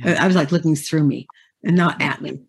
I- 0.02 0.12
Yeah. 0.12 0.24
I 0.24 0.26
was 0.26 0.36
like 0.36 0.52
looking 0.52 0.76
through 0.76 1.04
me 1.04 1.26
and 1.64 1.76
not 1.76 2.00
at 2.00 2.20
me. 2.22 2.40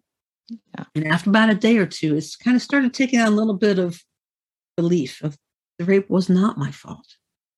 Yeah. 0.49 0.85
And 0.95 1.07
after 1.07 1.29
about 1.29 1.49
a 1.49 1.55
day 1.55 1.77
or 1.77 1.85
two, 1.85 2.15
it's 2.15 2.35
kind 2.35 2.55
of 2.55 2.61
started 2.63 2.93
taking 2.93 3.19
on 3.19 3.27
a 3.27 3.35
little 3.35 3.53
bit 3.55 3.79
of 3.79 4.01
belief 4.77 5.21
of 5.21 5.37
the 5.77 5.85
rape 5.85 6.09
was 6.09 6.29
not 6.29 6.57
my 6.57 6.71
fault. 6.71 7.05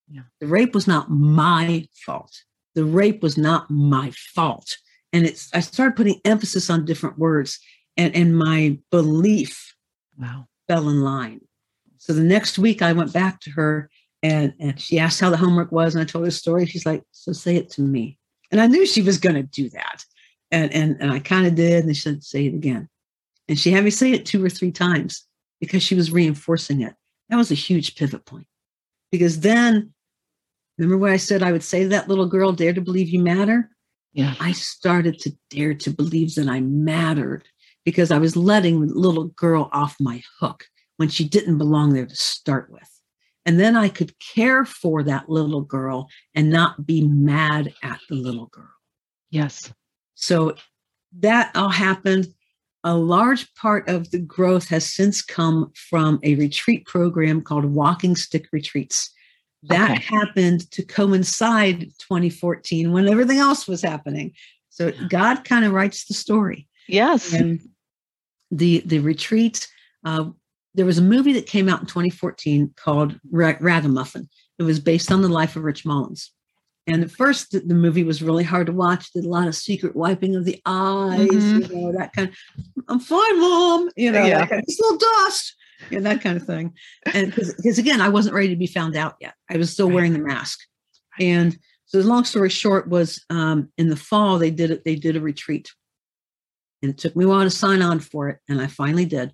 Yeah. 0.10 0.24
The 0.40 0.48
rape 0.48 0.74
was 0.76 0.88
not 0.88 1.10
my 1.10 1.88
fault. 2.06 2.34
The 2.76 2.84
rape 2.86 3.22
was 3.24 3.38
not 3.38 3.70
my 3.72 4.12
fault. 4.36 4.78
And 5.14 5.26
it's 5.26 5.50
I 5.54 5.60
started 5.62 5.96
putting 5.96 6.20
emphasis 6.26 6.70
on 6.70 6.86
different 6.86 7.18
words 7.18 7.60
and, 7.98 8.16
and 8.16 8.38
my 8.38 8.78
belief 8.92 9.76
Wow. 10.18 10.48
fell 10.68 10.90
in 10.90 11.02
line. 11.02 11.42
So 11.98 12.14
the 12.14 12.24
next 12.24 12.58
week 12.60 12.82
I 12.82 12.94
went 12.94 13.14
back 13.14 13.40
to 13.42 13.52
her 13.52 13.90
and, 14.24 14.54
and 14.60 14.80
she 14.80 15.00
asked 15.00 15.20
how 15.20 15.30
the 15.30 15.38
homework 15.38 15.72
was. 15.72 15.96
And 15.96 16.02
I 16.02 16.06
told 16.06 16.24
her 16.26 16.28
the 16.28 16.32
story. 16.36 16.66
She's 16.66 16.86
like, 16.86 17.04
so 17.12 17.32
say 17.32 17.56
it 17.56 17.70
to 17.72 17.82
me. 17.82 18.18
And 18.52 18.60
I 18.60 18.68
knew 18.68 18.86
she 18.86 19.02
was 19.02 19.18
going 19.18 19.36
to 19.36 19.44
do 19.44 19.70
that. 19.70 20.06
And, 20.52 20.72
and, 20.74 20.98
and 21.00 21.12
I 21.12 21.20
kind 21.20 21.48
of 21.48 21.56
did. 21.56 21.86
And 21.86 21.96
she 21.96 22.02
said, 22.02 22.24
say 22.24 22.46
it 22.46 22.54
again. 22.54 22.90
And 23.48 23.58
she 23.58 23.72
had 23.72 23.84
me 23.84 23.90
say 23.90 24.12
it 24.12 24.26
two 24.26 24.44
or 24.44 24.50
three 24.50 24.72
times 24.72 25.26
because 25.60 25.82
she 25.82 25.96
was 25.96 26.12
reinforcing 26.12 26.82
it. 26.82 26.94
That 27.30 27.38
was 27.38 27.52
a 27.52 27.56
huge 27.56 27.96
pivot 27.96 28.26
point. 28.26 28.48
Because 29.12 29.40
then, 29.40 29.94
remember 30.78 30.98
what 30.98 31.12
I 31.12 31.18
said 31.18 31.44
I 31.44 31.52
would 31.52 31.64
say 31.64 31.84
to 31.84 31.90
that 31.90 32.10
little 32.10 32.28
girl, 32.28 32.52
dare 32.52 32.74
to 32.74 32.82
believe 32.82 33.10
you 33.10 33.20
matter? 33.20 33.70
Yeah. 34.14 34.36
I 34.40 34.52
started 34.52 35.20
to 35.20 35.34
dare 35.50 35.74
to 35.76 35.90
believe 35.90 36.36
that 36.36 36.48
I 36.48 36.60
mattered 36.60 37.46
because 37.86 38.12
I 38.12 38.18
was 38.18 38.36
letting 38.36 38.86
the 38.86 38.94
little 38.94 39.26
girl 39.30 39.70
off 39.72 39.96
my 40.00 40.22
hook 40.40 40.66
when 40.98 41.10
she 41.10 41.28
didn't 41.28 41.58
belong 41.58 41.94
there 41.94 42.06
to 42.06 42.16
start 42.16 42.70
with. 42.70 42.91
And 43.46 43.60
then 43.60 43.76
I 43.76 43.90
could 43.90 44.14
care 44.20 44.66
for 44.66 45.02
that 45.04 45.30
little 45.30 45.62
girl 45.62 46.08
and 46.36 46.50
not 46.50 46.86
be 46.86 47.08
mad 47.08 47.74
at 47.84 48.00
the 48.10 48.16
little 48.16 48.48
girl. 48.48 48.70
Yes. 49.32 49.72
So 50.16 50.56
that 51.20 51.52
all 51.56 51.70
happened. 51.70 52.28
A 52.84 52.96
large 52.96 53.54
part 53.56 53.88
of 53.88 54.10
the 54.12 54.20
growth 54.20 54.68
has 54.70 54.92
since 54.92 55.22
come 55.22 55.72
from 55.90 56.20
a 56.24 56.36
retreat 56.36 56.86
program 56.86 57.42
called 57.42 57.66
Walking 57.66 58.16
Stick 58.16 58.48
Retreats. 58.52 59.12
That 59.64 59.92
Okay. 59.92 60.02
happened 60.02 60.70
to 60.72 60.84
coincide 60.84 61.82
2014 62.00 62.92
when 62.92 63.08
everything 63.08 63.38
else 63.38 63.68
was 63.68 63.82
happening. 63.84 64.34
So 64.70 64.92
God 65.10 65.44
kind 65.46 65.66
of 65.66 65.74
writes 65.74 66.06
the 66.06 66.14
story. 66.16 66.68
Yes. 66.88 67.32
And 67.34 67.60
the 68.50 68.82
the 68.86 69.00
retreat, 69.00 69.68
uh, 70.04 70.30
there 70.74 70.86
was 70.86 70.98
a 70.98 71.02
movie 71.04 71.34
that 71.34 71.46
came 71.48 71.68
out 71.68 71.82
in 71.82 71.86
2014 71.88 72.74
called 72.78 73.20
Ra- 73.32 73.58
Ragamuffin. 73.60 74.30
It 74.58 74.64
was 74.64 74.80
based 74.80 75.12
on 75.12 75.22
the 75.22 75.28
life 75.30 75.56
of 75.56 75.64
Rich 75.64 75.86
Mullins. 75.86 76.32
And 76.88 77.04
at 77.04 77.12
first, 77.12 77.52
the, 77.52 77.74
movie 77.76 78.04
was 78.04 78.24
really 78.24 78.44
hard 78.44 78.68
to 78.68 78.74
watch. 78.74 79.12
Did 79.14 79.26
a 79.26 79.30
lot 79.30 79.48
of 79.48 79.56
secret 79.56 79.96
wiping 79.96 80.36
of 80.36 80.46
the 80.46 80.60
eyes, 80.66 81.28
Mhm. 81.30 81.70
you 81.70 81.76
know, 81.76 81.92
that 81.98 82.14
kind. 82.14 82.30
Of, 82.30 82.36
I'm 82.88 83.00
fine, 83.00 83.40
mom. 83.40 83.90
You 83.96 84.12
know, 84.12 84.26
Yeah. 84.26 84.40
that 84.40 84.50
kind 84.50 84.60
of, 84.62 84.66
it's 84.68 84.80
a 84.80 84.84
little 84.84 84.98
dust, 84.98 85.56
you 85.92 86.00
know, 86.00 86.10
that 86.10 86.22
kind 86.22 86.38
of 86.38 86.46
thing. 86.46 86.74
And 87.14 87.34
because 87.36 87.78
again, 87.78 88.02
I 88.02 88.10
wasn't 88.10 88.36
ready 88.36 88.50
to 88.50 88.56
be 88.56 88.66
found 88.68 88.96
out 88.96 89.16
yet. 89.22 89.36
I 89.50 89.58
was 89.58 89.72
still 89.72 89.88
Right. 89.88 89.96
wearing 89.96 90.14
the 90.14 90.20
mask. 90.20 90.60
And 91.20 91.58
so, 91.86 92.02
the 92.02 92.08
long 92.08 92.24
story 92.24 92.50
short 92.50 92.88
was, 92.88 93.24
um, 93.30 93.72
in 93.78 93.90
the 93.90 93.96
fall 93.98 94.40
they 94.40 94.52
did 94.52 94.72
it. 94.72 94.84
They 94.86 94.96
did 94.96 95.16
a 95.16 95.22
retreat, 95.22 95.72
And 96.82 96.90
it 96.92 96.98
took 96.98 97.16
me 97.16 97.26
a 97.26 97.28
while 97.28 97.44
to 97.44 97.50
sign 97.52 97.84
on 97.84 98.00
for 98.00 98.30
it. 98.30 98.40
And 98.50 98.60
I 98.60 98.66
finally 98.66 99.06
did. 99.06 99.34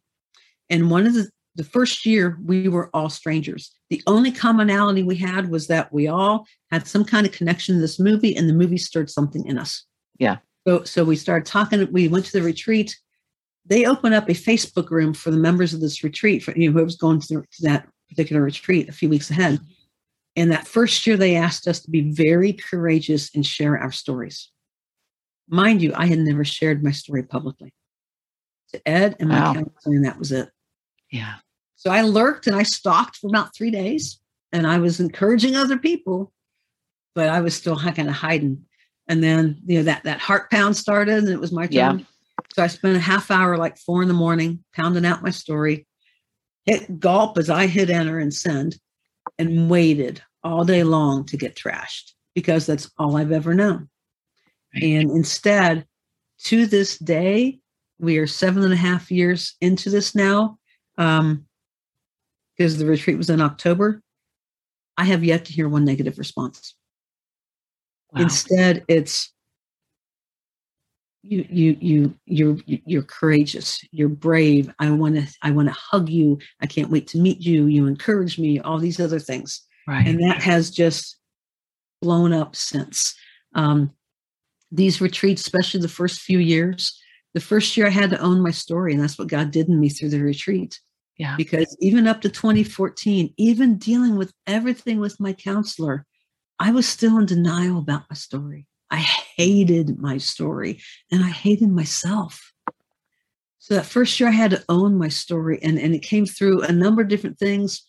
And 0.70 0.92
one 0.92 1.06
of 1.08 1.14
the, 1.14 1.30
the 1.56 1.64
first 1.64 2.06
year, 2.06 2.38
we 2.46 2.68
were 2.68 2.90
all 2.94 3.10
strangers. 3.10 3.72
The 3.90 4.02
only 4.06 4.32
commonality 4.32 5.04
we 5.04 5.16
had 5.16 5.50
was 5.50 5.68
that 5.68 5.92
we 5.94 6.08
all 6.08 6.46
had 6.72 6.88
some 6.88 7.06
kind 7.06 7.26
of 7.26 7.32
connection 7.32 7.76
to 7.76 7.82
this 7.82 8.00
movie, 8.00 8.36
and 8.36 8.48
the 8.50 8.54
movie 8.54 8.78
stirred 8.78 9.10
something 9.10 9.46
in 9.46 9.58
us. 9.58 9.86
Yeah. 10.20 10.38
So, 10.68 10.84
so 10.84 11.04
we 11.06 11.16
started 11.16 11.46
talking. 11.46 11.92
We 11.92 12.08
went 12.10 12.26
to 12.26 12.34
the 12.34 12.44
retreat. 12.44 12.96
They 13.66 13.86
opened 13.86 14.16
up 14.16 14.30
a 14.30 14.34
Facebook 14.34 14.90
room 14.92 15.14
for 15.14 15.32
the 15.32 15.38
members 15.38 15.74
of 15.74 15.82
this 15.82 16.04
retreat, 16.04 16.44
for 16.44 16.56
you 16.58 16.70
know, 16.72 16.80
who 16.80 16.86
was 16.86 16.96
going 16.96 17.22
to, 17.22 17.28
to 17.28 17.62
that 17.62 17.88
particular 18.10 18.42
retreat 18.42 18.90
a 18.90 18.94
few 18.94 19.10
weeks 19.10 19.30
ahead. 19.32 19.60
And 20.36 20.52
that 20.52 20.68
first 20.68 21.08
year, 21.08 21.18
they 21.18 21.36
asked 21.36 21.68
us 21.68 21.80
to 21.82 21.90
be 21.90 22.12
very 22.12 22.54
courageous 22.54 23.34
and 23.34 23.46
share 23.46 23.78
our 23.78 23.92
stories. 23.92 24.52
Mind 25.50 25.82
you, 25.82 25.94
I 25.96 26.06
had 26.06 26.20
never 26.20 26.46
shared 26.46 26.84
my 26.84 26.92
story 26.92 27.24
publicly 27.24 27.74
to 28.74 28.88
Ed 28.88 29.16
and 29.20 29.30
my 29.30 29.40
Wow. 29.40 29.54
counselor, 29.54 29.96
and 29.96 30.06
that 30.06 30.20
was 30.20 30.32
it. 30.32 30.50
Yeah. 31.12 31.36
So 31.76 31.92
I 31.92 32.02
lurked 32.02 32.48
and 32.48 32.56
I 32.56 32.64
stalked 32.64 33.18
for 33.18 33.28
about 33.28 33.56
three 33.56 33.72
days, 33.72 34.20
and 34.52 34.66
I 34.66 34.80
was 34.80 35.00
encouraging 35.00 35.56
other 35.56 35.78
people, 35.78 36.34
but 37.16 37.30
I 37.30 37.42
was 37.42 37.56
still 37.56 37.78
kind 37.78 38.10
of 38.10 38.16
hiding. 38.16 38.66
And 39.08 39.24
then 39.24 39.62
you 39.66 39.78
know 39.78 39.84
that 39.84 40.04
that 40.04 40.20
heart 40.20 40.50
pound 40.52 40.76
started, 40.76 41.20
and 41.20 41.30
it 41.30 41.40
was 41.40 41.52
my 41.52 41.68
turn. 41.68 42.00
Yeah. 42.00 42.06
So 42.54 42.64
I 42.64 42.68
spent 42.68 42.98
a 42.98 43.00
half 43.00 43.32
hour, 43.32 43.58
like 43.58 43.78
four 43.78 44.02
in 44.02 44.08
the 44.08 44.14
morning, 44.14 44.64
pounding 44.76 45.06
out 45.06 45.24
my 45.24 45.32
story. 45.32 45.86
Hit 46.66 47.00
gulp 47.00 47.38
as 47.38 47.50
I 47.50 47.68
hit 47.68 47.90
enter 47.90 48.20
and 48.20 48.34
send, 48.34 48.78
and 49.40 49.70
waited 49.70 50.22
all 50.44 50.66
day 50.66 50.84
long 50.84 51.26
to 51.26 51.38
get 51.38 51.56
trashed 51.56 52.14
because 52.36 52.66
that's 52.66 52.90
all 52.98 53.18
I've 53.18 53.32
ever 53.32 53.54
known. 53.54 53.90
Right. 54.74 54.84
And 54.84 55.12
instead, 55.12 55.86
to 56.46 56.66
this 56.66 56.98
day, 56.98 57.60
we 58.00 58.18
are 58.18 58.28
seven 58.28 58.64
and 58.64 58.74
a 58.74 58.78
half 58.78 59.10
years 59.10 59.56
into 59.62 59.90
this 59.90 60.14
now. 60.14 60.58
Um, 60.98 61.46
because 62.58 62.78
the 62.78 62.86
retreat 62.86 63.18
was 63.18 63.30
in 63.30 63.42
October. 63.42 64.02
I 64.98 65.06
have 65.06 65.24
yet 65.24 65.46
to 65.46 65.54
hear 65.54 65.70
one 65.70 65.86
negative 65.86 66.18
response. 66.18 66.74
Wow. 68.12 68.24
Instead, 68.24 68.84
it's 68.88 69.32
you 71.22 71.46
you 71.50 71.78
you 71.80 72.16
you're 72.26 72.58
you're 72.66 73.04
courageous 73.04 73.82
you're 73.92 74.08
brave 74.08 74.72
i 74.80 74.90
want 74.90 75.16
to 75.16 75.28
i 75.42 75.52
want 75.52 75.68
to 75.68 75.74
hug 75.74 76.08
you 76.08 76.38
i 76.62 76.66
can't 76.66 76.90
wait 76.90 77.06
to 77.06 77.18
meet 77.18 77.42
you 77.42 77.66
you 77.66 77.86
encourage 77.86 78.40
me 78.40 78.60
all 78.60 78.78
these 78.78 79.00
other 79.00 79.20
things 79.20 79.66
right. 79.88 80.08
and 80.08 80.20
that 80.20 80.42
has 80.42 80.72
just 80.72 81.18
blown 82.02 82.32
up 82.32 82.56
since 82.56 83.14
um, 83.56 83.92
these 84.72 85.02
retreats 85.02 85.42
especially 85.42 85.82
the 85.82 85.90
first 85.90 86.22
few 86.22 86.40
years 86.40 86.98
the 87.34 87.42
first 87.42 87.76
year 87.76 87.88
i 87.88 87.92
had 87.92 88.10
to 88.10 88.20
own 88.20 88.42
my 88.42 88.52
story 88.52 88.94
and 88.94 89.02
that's 89.02 89.18
what 89.18 89.28
god 89.28 89.52
did 89.52 89.68
in 89.68 89.80
me 89.80 89.90
through 89.90 90.10
the 90.10 90.22
retreat 90.22 90.80
yeah. 91.18 91.36
because 91.38 91.76
even 91.80 92.08
up 92.08 92.22
to 92.22 92.30
2014 92.30 93.34
even 93.38 93.78
dealing 93.78 94.18
with 94.18 94.34
everything 94.46 95.00
with 95.00 95.20
my 95.20 95.34
counselor 95.34 96.06
i 96.60 96.72
was 96.72 96.88
still 96.88 97.18
in 97.18 97.26
denial 97.26 97.78
about 97.80 98.04
my 98.10 98.16
story. 98.16 98.66
I 98.90 98.98
hated 98.98 100.00
my 100.00 100.18
story 100.18 100.80
and 101.12 101.24
i 101.24 101.30
hated 101.30 101.70
myself. 101.70 102.54
So 103.60 103.76
that 103.76 103.86
first 103.86 104.20
year 104.20 104.30
i 104.30 104.32
had 104.32 104.52
to 104.52 104.64
own 104.70 104.98
my 104.98 105.10
story 105.10 105.60
and, 105.62 105.78
and 105.78 105.94
it 105.94 106.00
came 106.02 106.26
through 106.26 106.62
a 106.64 106.72
number 106.72 107.02
of 107.02 107.10
different 107.10 107.38
things. 107.38 107.86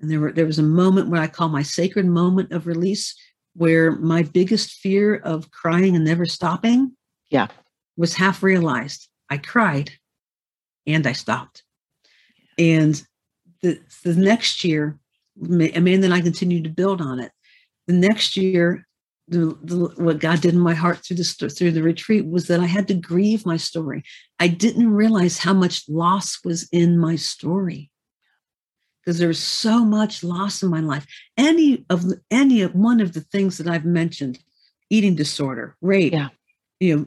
And 0.00 0.10
there 0.10 0.20
were 0.20 0.32
there 0.32 0.46
was 0.46 0.58
a 0.58 0.62
moment 0.62 1.08
what 1.08 1.20
i 1.20 1.26
call 1.26 1.48
my 1.48 1.62
sacred 1.62 2.06
moment 2.06 2.52
of 2.52 2.66
release 2.66 3.14
where 3.54 3.92
my 3.92 4.22
biggest 4.22 4.72
fear 4.74 5.16
of 5.16 5.50
crying 5.50 5.96
and 5.96 6.04
never 6.04 6.26
stopping 6.26 6.96
Yeah. 7.30 7.48
was 7.96 8.14
half 8.14 8.42
realized. 8.42 9.08
I 9.30 9.38
cried 9.38 9.90
and 10.86 11.06
i 11.06 11.12
stopped 11.12 11.62
and 12.62 13.02
the, 13.62 13.80
the 14.04 14.14
next 14.14 14.62
year, 14.62 14.98
Amanda 15.42 16.06
and 16.06 16.14
I 16.14 16.20
continued 16.20 16.64
to 16.64 16.70
build 16.70 17.00
on 17.00 17.18
it. 17.18 17.32
The 17.88 17.94
next 17.94 18.36
year, 18.36 18.86
the, 19.28 19.56
the, 19.62 19.76
what 19.96 20.20
God 20.20 20.40
did 20.40 20.54
in 20.54 20.60
my 20.60 20.74
heart 20.74 20.98
through 20.98 21.16
the 21.16 21.48
through 21.56 21.72
the 21.72 21.82
retreat 21.82 22.26
was 22.26 22.46
that 22.46 22.60
I 22.60 22.66
had 22.66 22.86
to 22.88 22.94
grieve 22.94 23.46
my 23.46 23.56
story. 23.56 24.02
I 24.38 24.48
didn't 24.48 24.92
realize 24.92 25.38
how 25.38 25.54
much 25.54 25.88
loss 25.88 26.38
was 26.44 26.68
in 26.70 26.98
my 26.98 27.16
story 27.16 27.90
because 29.00 29.18
there 29.18 29.28
was 29.28 29.40
so 29.40 29.84
much 29.84 30.22
loss 30.22 30.62
in 30.62 30.68
my 30.70 30.80
life. 30.80 31.06
Any 31.36 31.84
of 31.88 32.04
any 32.30 32.62
of 32.62 32.74
one 32.74 33.00
of 33.00 33.12
the 33.14 33.22
things 33.32 33.58
that 33.58 33.68
I've 33.68 33.84
mentioned, 33.84 34.38
eating 34.90 35.14
disorder, 35.16 35.76
rape, 35.80 36.12
Yeah. 36.12 36.28
you 36.80 36.96
know, 36.96 37.06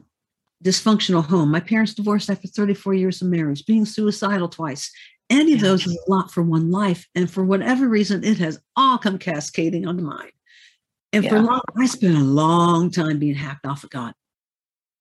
dysfunctional 0.63 1.23
home. 1.25 1.51
My 1.51 1.59
parents 1.59 1.93
divorced 1.93 2.29
after 2.29 2.47
34 2.47 2.93
years 2.95 3.21
of 3.21 3.27
marriage, 3.27 3.65
being 3.65 3.85
suicidal 3.85 4.49
twice, 4.49 4.91
any 5.29 5.53
of 5.53 5.59
those 5.59 5.85
is 5.85 5.97
a 6.07 6.11
lot 6.11 6.31
for 6.31 6.43
one 6.43 6.71
life. 6.71 7.07
And 7.15 7.29
for 7.29 7.43
whatever 7.43 7.87
reason, 7.87 8.23
it 8.23 8.37
has 8.37 8.59
all 8.75 8.97
come 8.97 9.17
cascading 9.17 9.87
onto 9.87 10.03
mine. 10.03 10.31
And 11.13 11.27
for 11.27 11.37
a 11.37 11.41
long, 11.41 11.61
I 11.77 11.85
spent 11.85 12.17
a 12.17 12.21
long 12.21 12.91
time 12.91 13.19
being 13.19 13.35
hacked 13.35 13.65
off 13.65 13.83
of 13.83 13.89
God. 13.89 14.13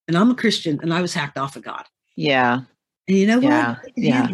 And 0.07 0.17
I'm 0.17 0.31
a 0.31 0.35
Christian 0.35 0.79
and 0.81 0.93
I 0.93 1.01
was 1.01 1.13
hacked 1.13 1.37
off 1.37 1.55
of 1.55 1.63
God. 1.63 1.83
Yeah. 2.15 2.61
And 3.07 3.17
you 3.17 3.27
know 3.27 3.37
what? 3.37 3.43
Yeah, 3.43 3.75
I 3.81 3.91
yeah. 3.95 4.27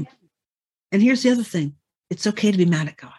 And 0.92 1.02
here's 1.02 1.24
the 1.24 1.32
other 1.32 1.44
thing 1.44 1.76
it's 2.10 2.28
okay 2.28 2.52
to 2.52 2.58
be 2.58 2.66
mad 2.66 2.88
at 2.88 2.98
God. 2.98 3.14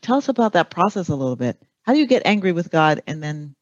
Tell 0.00 0.16
us 0.16 0.28
about 0.28 0.52
that 0.54 0.70
process 0.70 1.08
a 1.08 1.14
little 1.14 1.36
bit. 1.36 1.60
How 1.82 1.92
do 1.92 1.98
you 1.98 2.06
get 2.06 2.22
angry 2.24 2.52
with 2.52 2.70
God 2.70 3.02
and 3.06 3.22
then 3.22 3.54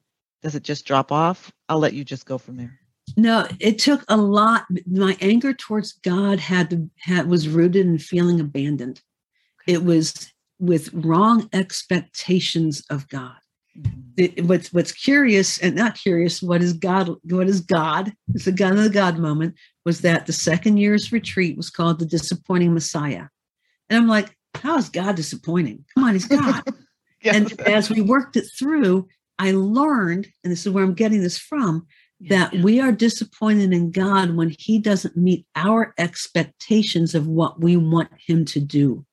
does 0.43 0.55
it 0.55 0.63
just 0.63 0.87
drop 0.87 1.11
off? 1.11 1.53
I'll 1.69 1.79
let 1.79 1.95
you 1.95 2.05
just 2.05 2.27
go 2.27 2.39
from 2.39 2.57
there. 2.57 2.79
No, 3.17 3.47
it 3.61 3.79
took 3.79 4.05
a 4.09 4.17
lot. 4.17 4.67
My 4.87 5.17
anger 5.21 5.53
towards 5.55 5.93
God 5.93 6.39
had 6.39 6.71
to 6.71 6.89
had 6.99 7.29
was 7.29 7.49
rooted 7.49 7.87
in 7.87 7.99
feeling 7.99 8.41
abandoned. 8.41 9.01
It 9.67 9.85
was 9.85 10.33
with 10.59 10.91
wrong 10.93 11.49
expectations 11.53 12.83
of 12.91 13.09
God. 13.09 13.37
Mm-hmm. 13.79 14.01
it- 14.17 14.45
what's 14.45 14.73
what's 14.73 14.93
curious 14.93 15.59
and 15.59 15.77
not 15.77 15.95
curious 15.95 16.43
what 16.43 16.63
is 16.63 16.73
god 16.73 17.15
what 17.31 17.49
is 17.49 17.61
god? 17.61 18.13
It's 18.35 18.47
a 18.47 18.53
gun 18.53 18.77
of 18.77 18.83
the 18.83 18.91
god 18.91 19.19
moment 19.19 19.55
was 19.85 20.01
that 20.01 20.27
the 20.27 20.33
second 20.33 20.79
year's 20.79 21.13
retreat 21.13 21.57
was 21.57 21.71
called 21.71 21.99
the 22.01 22.07
disappointing 22.07 22.75
messiah. 22.75 23.27
And 23.89 23.99
i'm 23.99 24.09
like 24.09 24.35
how 24.55 24.77
is 24.79 24.89
god 24.89 25.15
disappointing? 25.15 25.85
Come 25.95 26.05
on 26.05 26.15
he's 26.15 26.27
god. 26.27 26.63
And 27.25 27.61
as 27.63 27.91
we 27.91 28.01
worked 28.01 28.37
it 28.37 28.47
through 28.59 29.09
i 29.39 29.51
learned 29.53 30.27
and 30.43 30.53
this 30.53 30.65
is 30.67 30.73
where 30.73 30.85
i'm 30.85 30.95
getting 30.95 31.21
this 31.21 31.39
from 31.39 31.87
that 32.21 32.53
we 32.53 32.81
are 32.81 32.91
disappointed 32.91 33.73
in 33.73 33.91
god 33.93 34.35
when 34.35 34.53
he 34.59 34.79
doesn't 34.79 35.17
meet 35.17 35.47
our 35.55 35.95
expectations 35.99 37.15
of 37.15 37.27
what 37.27 37.61
we 37.61 37.77
want 37.77 38.11
him 38.27 38.45
to 38.45 38.61
do 38.61 39.05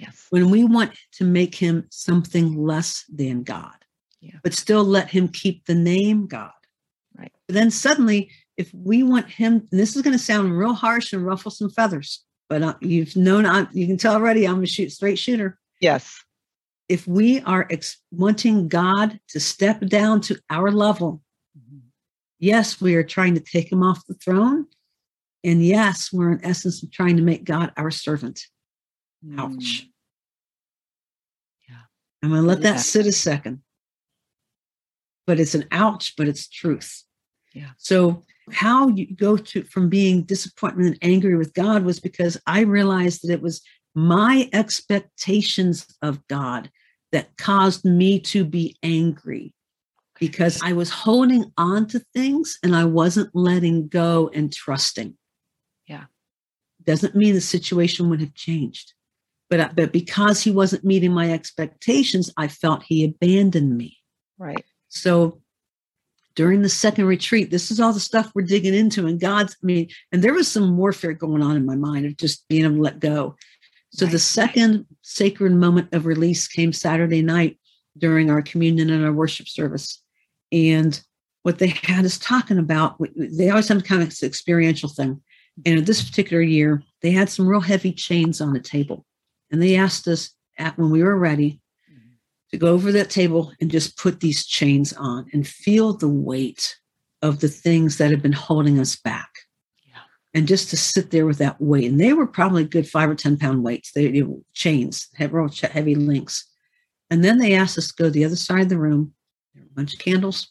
yes. 0.00 0.26
when 0.30 0.50
we 0.50 0.64
want 0.64 0.92
to 1.12 1.24
make 1.24 1.54
him 1.54 1.86
something 1.90 2.56
less 2.56 3.04
than 3.12 3.42
God, 3.42 3.76
Yeah. 4.20 4.38
but 4.42 4.54
still 4.54 4.84
let 4.84 5.10
him 5.10 5.28
keep 5.28 5.66
the 5.66 5.74
name 5.74 6.26
God. 6.26 6.52
Right. 7.16 7.32
But 7.46 7.54
then 7.54 7.70
suddenly, 7.70 8.30
if 8.56 8.72
we 8.72 9.02
want 9.02 9.28
him, 9.28 9.68
this 9.70 9.96
is 9.96 10.02
going 10.02 10.16
to 10.16 10.22
sound 10.22 10.56
real 10.56 10.74
harsh 10.74 11.12
and 11.12 11.24
ruffle 11.24 11.50
some 11.50 11.70
feathers, 11.70 12.24
but 12.48 12.62
uh, 12.62 12.74
you've 12.80 13.16
known, 13.16 13.46
I'm, 13.46 13.68
you 13.72 13.86
can 13.86 13.96
tell 13.96 14.14
already, 14.14 14.46
I'm 14.46 14.62
a 14.62 14.66
shoot, 14.66 14.92
straight 14.92 15.18
shooter. 15.18 15.58
Yes. 15.80 16.22
If 16.88 17.06
we 17.06 17.40
are 17.42 17.66
ex- 17.70 17.98
wanting 18.10 18.68
God 18.68 19.20
to 19.28 19.40
step 19.40 19.80
down 19.86 20.20
to 20.22 20.38
our 20.50 20.70
level, 20.70 21.22
yes, 22.40 22.80
we 22.80 22.96
are 22.96 23.04
trying 23.04 23.34
to 23.34 23.40
take 23.40 23.70
him 23.70 23.82
off 23.82 24.06
the 24.06 24.14
throne. 24.14 24.66
And 25.44 25.64
yes, 25.64 26.12
we're 26.12 26.32
in 26.32 26.44
essence 26.44 26.84
trying 26.90 27.16
to 27.16 27.22
make 27.22 27.44
God 27.44 27.72
our 27.76 27.90
servant. 27.90 28.42
Ouch. 29.38 29.86
Yeah. 31.68 31.76
I'm 32.22 32.30
going 32.30 32.42
to 32.42 32.48
let 32.48 32.60
Yeah. 32.60 32.72
that 32.72 32.80
sit 32.80 33.06
a 33.06 33.12
second. 33.12 33.62
But 35.26 35.38
it's 35.38 35.54
an 35.54 35.66
ouch, 35.70 36.14
but 36.16 36.26
it's 36.28 36.48
truth. 36.48 37.04
Yeah. 37.54 37.70
So, 37.78 38.24
how 38.52 38.88
you 38.88 39.14
go 39.14 39.36
to 39.36 39.62
from 39.62 39.88
being 39.88 40.24
disappointed 40.24 40.84
and 40.84 40.98
angry 41.02 41.36
with 41.36 41.54
God 41.54 41.84
was 41.84 42.00
because 42.00 42.36
I 42.46 42.62
realized 42.62 43.20
that 43.22 43.32
it 43.32 43.42
was 43.42 43.62
my 43.94 44.48
expectations 44.52 45.86
of 46.02 46.26
God 46.26 46.70
that 47.12 47.36
caused 47.36 47.84
me 47.84 48.18
to 48.20 48.44
be 48.44 48.76
angry 48.82 49.52
because 50.20 50.60
I 50.62 50.74
was 50.74 50.90
holding 50.90 51.50
on 51.56 51.86
to 51.88 51.98
things 52.14 52.58
and 52.62 52.76
I 52.76 52.84
wasn't 52.84 53.34
letting 53.34 53.88
go 53.88 54.30
and 54.32 54.52
trusting. 54.52 55.16
Yeah. 55.86 56.04
Doesn't 56.84 57.16
mean 57.16 57.34
the 57.34 57.40
situation 57.40 58.10
would 58.10 58.20
have 58.20 58.34
changed. 58.34 58.92
But, 59.48 59.60
uh, 59.60 59.70
but 59.74 59.92
because 59.92 60.42
he 60.42 60.52
wasn't 60.52 60.84
meeting 60.84 61.12
my 61.12 61.32
expectations, 61.32 62.30
I 62.36 62.46
felt 62.46 62.84
he 62.84 63.02
abandoned 63.04 63.76
me. 63.76 63.96
Right. 64.38 64.64
So 64.88 65.40
during 66.36 66.62
the 66.62 66.68
second 66.68 67.06
retreat, 67.06 67.50
this 67.50 67.70
is 67.70 67.80
all 67.80 67.92
the 67.92 67.98
stuff 67.98 68.30
we're 68.34 68.42
digging 68.42 68.74
into. 68.74 69.06
And 69.06 69.18
God's, 69.18 69.56
I 69.62 69.66
mean, 69.66 69.88
and 70.12 70.22
there 70.22 70.34
was 70.34 70.48
some 70.48 70.76
warfare 70.76 71.14
going 71.14 71.42
on 71.42 71.56
in 71.56 71.66
my 71.66 71.76
mind 71.76 72.06
of 72.06 72.16
just 72.16 72.46
being 72.48 72.64
able 72.64 72.76
to 72.76 72.82
let 72.82 73.00
go. 73.00 73.36
So 73.92 74.06
the 74.06 74.20
second 74.20 74.86
sacred 75.02 75.52
moment 75.52 75.92
of 75.92 76.06
release 76.06 76.46
came 76.46 76.72
Saturday 76.72 77.22
night 77.22 77.58
during 77.98 78.30
our 78.30 78.42
communion 78.42 78.90
and 78.90 79.04
our 79.04 79.12
worship 79.12 79.48
service. 79.48 80.00
And 80.52 81.00
what 81.42 81.58
they 81.58 81.68
had 81.68 82.04
us 82.04 82.18
talking 82.18 82.58
about, 82.58 82.96
they 83.16 83.50
always 83.50 83.68
have 83.68 83.84
kind 83.84 84.02
of 84.02 84.12
experiential 84.22 84.88
thing. 84.88 85.20
And 85.64 85.86
this 85.86 86.08
particular 86.08 86.42
year, 86.42 86.82
they 87.02 87.10
had 87.10 87.28
some 87.28 87.46
real 87.46 87.60
heavy 87.60 87.92
chains 87.92 88.40
on 88.40 88.52
the 88.52 88.60
table. 88.60 89.04
And 89.50 89.62
they 89.62 89.76
asked 89.76 90.06
us 90.06 90.30
at 90.58 90.78
when 90.78 90.90
we 90.90 91.02
were 91.02 91.18
ready 91.18 91.60
to 92.50 92.58
go 92.58 92.68
over 92.68 92.92
that 92.92 93.10
table 93.10 93.52
and 93.60 93.70
just 93.70 93.96
put 93.96 94.20
these 94.20 94.44
chains 94.44 94.92
on 94.94 95.26
and 95.32 95.46
feel 95.46 95.92
the 95.92 96.08
weight 96.08 96.76
of 97.22 97.40
the 97.40 97.48
things 97.48 97.98
that 97.98 98.10
have 98.10 98.22
been 98.22 98.32
holding 98.32 98.78
us 98.78 98.96
back. 98.96 99.30
Yeah. 99.86 100.00
And 100.34 100.48
just 100.48 100.70
to 100.70 100.76
sit 100.76 101.10
there 101.10 101.26
with 101.26 101.38
that 101.38 101.60
weight. 101.60 101.90
And 101.90 102.00
they 102.00 102.12
were 102.12 102.26
probably 102.26 102.64
good 102.64 102.88
five 102.88 103.08
or 103.08 103.14
10 103.14 103.38
pound 103.38 103.62
weights. 103.62 103.92
They, 103.92 104.10
they 104.10 104.26
chains, 104.54 105.08
real 105.18 105.48
heavy 105.48 105.94
links. 105.94 106.46
And 107.10 107.24
then 107.24 107.38
they 107.38 107.54
asked 107.54 107.78
us 107.78 107.88
to 107.88 107.94
go 107.94 108.04
to 108.04 108.10
the 108.10 108.24
other 108.24 108.36
side 108.36 108.62
of 108.62 108.68
the 108.68 108.78
room. 108.78 109.14
There 109.54 109.62
were 109.62 109.68
a 109.70 109.74
bunch 109.74 109.94
of 109.94 110.00
candles 110.00 110.48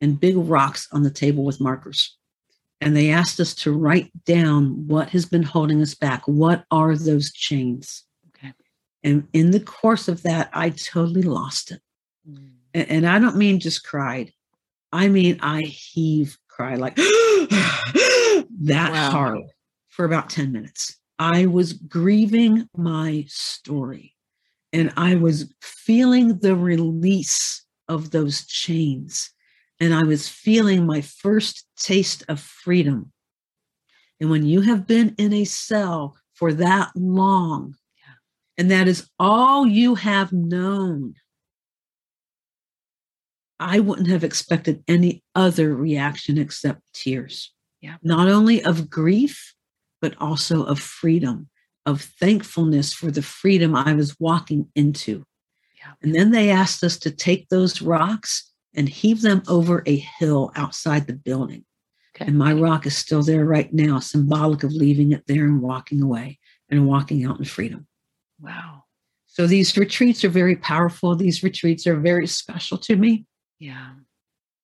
and 0.00 0.20
big 0.20 0.36
rocks 0.36 0.88
on 0.92 1.02
the 1.02 1.10
table 1.10 1.44
with 1.44 1.60
markers. 1.60 2.16
And 2.80 2.96
they 2.96 3.10
asked 3.10 3.40
us 3.40 3.54
to 3.56 3.72
write 3.72 4.10
down 4.24 4.86
what 4.86 5.10
has 5.10 5.26
been 5.26 5.42
holding 5.42 5.82
us 5.82 5.94
back. 5.94 6.26
What 6.26 6.64
are 6.70 6.96
those 6.96 7.32
chains? 7.32 8.04
Okay. 8.28 8.54
And 9.04 9.28
in 9.34 9.50
the 9.50 9.60
course 9.60 10.08
of 10.08 10.22
that, 10.22 10.48
I 10.54 10.70
totally 10.70 11.22
lost 11.22 11.72
it. 11.72 11.82
Mm. 12.28 12.52
And, 12.72 12.90
and 12.90 13.06
I 13.06 13.18
don't 13.18 13.36
mean 13.36 13.60
just 13.60 13.84
cried. 13.84 14.32
I 14.92 15.08
mean, 15.08 15.38
I 15.42 15.60
heave 15.62 16.38
cry 16.48 16.76
like 16.76 16.96
that 16.96 18.90
wow. 18.92 19.10
hard 19.10 19.40
for 19.88 20.04
about 20.04 20.30
10 20.30 20.50
minutes. 20.52 20.98
I 21.18 21.46
was 21.46 21.74
grieving 21.74 22.66
my 22.76 23.26
story 23.28 24.14
and 24.72 24.92
I 24.96 25.16
was 25.16 25.52
feeling 25.60 26.38
the 26.38 26.56
release 26.56 27.64
of 27.90 28.12
those 28.12 28.46
chains. 28.46 29.30
And 29.80 29.92
I 29.92 30.04
was 30.04 30.28
feeling 30.28 30.86
my 30.86 31.00
first 31.00 31.66
taste 31.76 32.22
of 32.28 32.40
freedom. 32.40 33.12
And 34.20 34.30
when 34.30 34.46
you 34.46 34.60
have 34.60 34.86
been 34.86 35.14
in 35.18 35.32
a 35.32 35.44
cell 35.44 36.16
for 36.34 36.52
that 36.54 36.90
long, 36.94 37.74
and 38.56 38.70
that 38.70 38.86
is 38.88 39.08
all 39.18 39.66
you 39.66 39.96
have 39.96 40.32
known, 40.32 41.14
I 43.58 43.80
wouldn't 43.80 44.08
have 44.08 44.24
expected 44.24 44.84
any 44.86 45.22
other 45.34 45.74
reaction 45.74 46.38
except 46.38 46.80
tears. 46.94 47.52
Yeah. 47.80 47.96
Not 48.02 48.28
only 48.28 48.62
of 48.62 48.90
grief, 48.90 49.54
but 50.00 50.14
also 50.20 50.64
of 50.64 50.78
freedom, 50.78 51.48
of 51.86 52.02
thankfulness 52.02 52.92
for 52.92 53.10
the 53.10 53.22
freedom 53.22 53.74
I 53.74 53.94
was 53.94 54.18
walking 54.20 54.68
into. 54.74 55.24
Yeah. 55.80 55.92
And 56.02 56.14
then 56.14 56.30
they 56.30 56.50
asked 56.50 56.84
us 56.84 56.98
to 56.98 57.10
take 57.10 57.48
those 57.48 57.82
rocks 57.82 58.52
and 58.74 58.88
heave 58.88 59.22
them 59.22 59.42
over 59.48 59.82
a 59.86 59.96
hill 59.96 60.52
outside 60.54 61.06
the 61.06 61.14
building. 61.14 61.64
Okay. 62.14 62.26
And 62.26 62.38
my 62.38 62.52
rock 62.52 62.86
is 62.86 62.96
still 62.96 63.22
there 63.22 63.44
right 63.44 63.72
now, 63.72 63.98
symbolic 63.98 64.62
of 64.62 64.72
leaving 64.72 65.12
it 65.12 65.24
there 65.26 65.44
and 65.44 65.62
walking 65.62 66.02
away 66.02 66.38
and 66.68 66.86
walking 66.86 67.24
out 67.24 67.38
in 67.38 67.44
freedom. 67.44 67.86
Wow. 68.40 68.84
So 69.26 69.46
these 69.46 69.76
retreats 69.76 70.24
are 70.24 70.30
very 70.30 70.56
powerful. 70.56 71.14
These 71.14 71.42
retreats 71.42 71.86
are 71.86 71.98
very 71.98 72.26
special 72.26 72.78
to 72.78 72.96
me. 72.96 73.26
Yeah. 73.58 73.90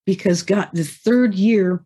Because 0.05 0.43
God, 0.43 0.71
the 0.73 0.85
third 0.85 1.35
year 1.35 1.85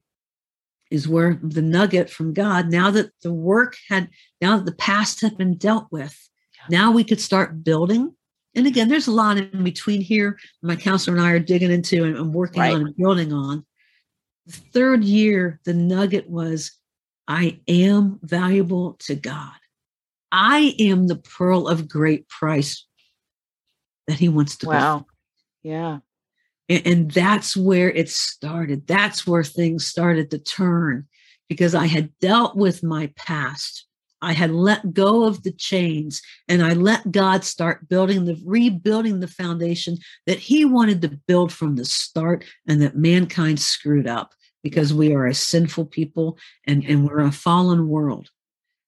is 0.90 1.06
where 1.06 1.38
the 1.42 1.62
nugget 1.62 2.10
from 2.10 2.32
God, 2.32 2.70
now 2.70 2.90
that 2.90 3.10
the 3.22 3.32
work 3.32 3.76
had, 3.88 4.08
now 4.40 4.56
that 4.56 4.66
the 4.66 4.72
past 4.72 5.20
had 5.20 5.38
been 5.38 5.56
dealt 5.56 5.86
with, 5.90 6.16
yeah. 6.56 6.78
now 6.78 6.90
we 6.90 7.04
could 7.04 7.20
start 7.20 7.62
building. 7.62 8.14
And 8.54 8.66
again, 8.66 8.88
there's 8.88 9.06
a 9.06 9.12
lot 9.12 9.38
in 9.38 9.62
between 9.62 10.00
here. 10.00 10.38
My 10.62 10.76
counselor 10.76 11.16
and 11.16 11.24
I 11.24 11.30
are 11.30 11.38
digging 11.38 11.70
into 11.70 12.04
and, 12.04 12.16
and 12.16 12.34
working 12.34 12.60
right. 12.60 12.74
on 12.74 12.86
and 12.86 12.96
building 12.96 13.32
on. 13.32 13.64
The 14.46 14.52
third 14.52 15.04
year, 15.04 15.60
the 15.64 15.74
nugget 15.74 16.28
was 16.28 16.72
I 17.28 17.60
am 17.68 18.18
valuable 18.22 18.94
to 19.00 19.14
God. 19.14 19.52
I 20.32 20.74
am 20.80 21.06
the 21.06 21.16
pearl 21.16 21.68
of 21.68 21.88
great 21.88 22.28
price 22.28 22.86
that 24.08 24.18
He 24.18 24.28
wants 24.28 24.56
to. 24.58 24.66
Wow. 24.66 24.98
Go. 24.98 25.06
Yeah. 25.62 25.98
And, 26.68 26.86
and 26.86 27.10
that's 27.10 27.56
where 27.56 27.90
it 27.90 28.08
started. 28.08 28.86
That's 28.86 29.26
where 29.26 29.44
things 29.44 29.86
started 29.86 30.30
to 30.30 30.38
turn 30.38 31.06
because 31.48 31.74
I 31.74 31.86
had 31.86 32.16
dealt 32.20 32.56
with 32.56 32.82
my 32.82 33.12
past. 33.16 33.86
I 34.22 34.32
had 34.32 34.50
let 34.50 34.92
go 34.92 35.24
of 35.24 35.42
the 35.42 35.52
chains 35.52 36.20
and 36.48 36.62
I 36.62 36.74
let 36.74 37.10
God 37.10 37.44
start 37.44 37.88
building 37.88 38.24
the 38.26 38.40
rebuilding 38.44 39.20
the 39.20 39.28
foundation 39.28 39.96
that 40.26 40.38
he 40.38 40.64
wanted 40.64 41.00
to 41.02 41.18
build 41.26 41.52
from 41.52 41.76
the 41.76 41.84
start 41.84 42.44
and 42.68 42.82
that 42.82 42.96
mankind 42.96 43.60
screwed 43.60 44.06
up 44.06 44.32
because 44.62 44.92
we 44.92 45.14
are 45.14 45.26
a 45.26 45.34
sinful 45.34 45.86
people 45.86 46.38
and, 46.66 46.84
and 46.84 47.08
we're 47.08 47.20
a 47.20 47.32
fallen 47.32 47.88
world. 47.88 48.28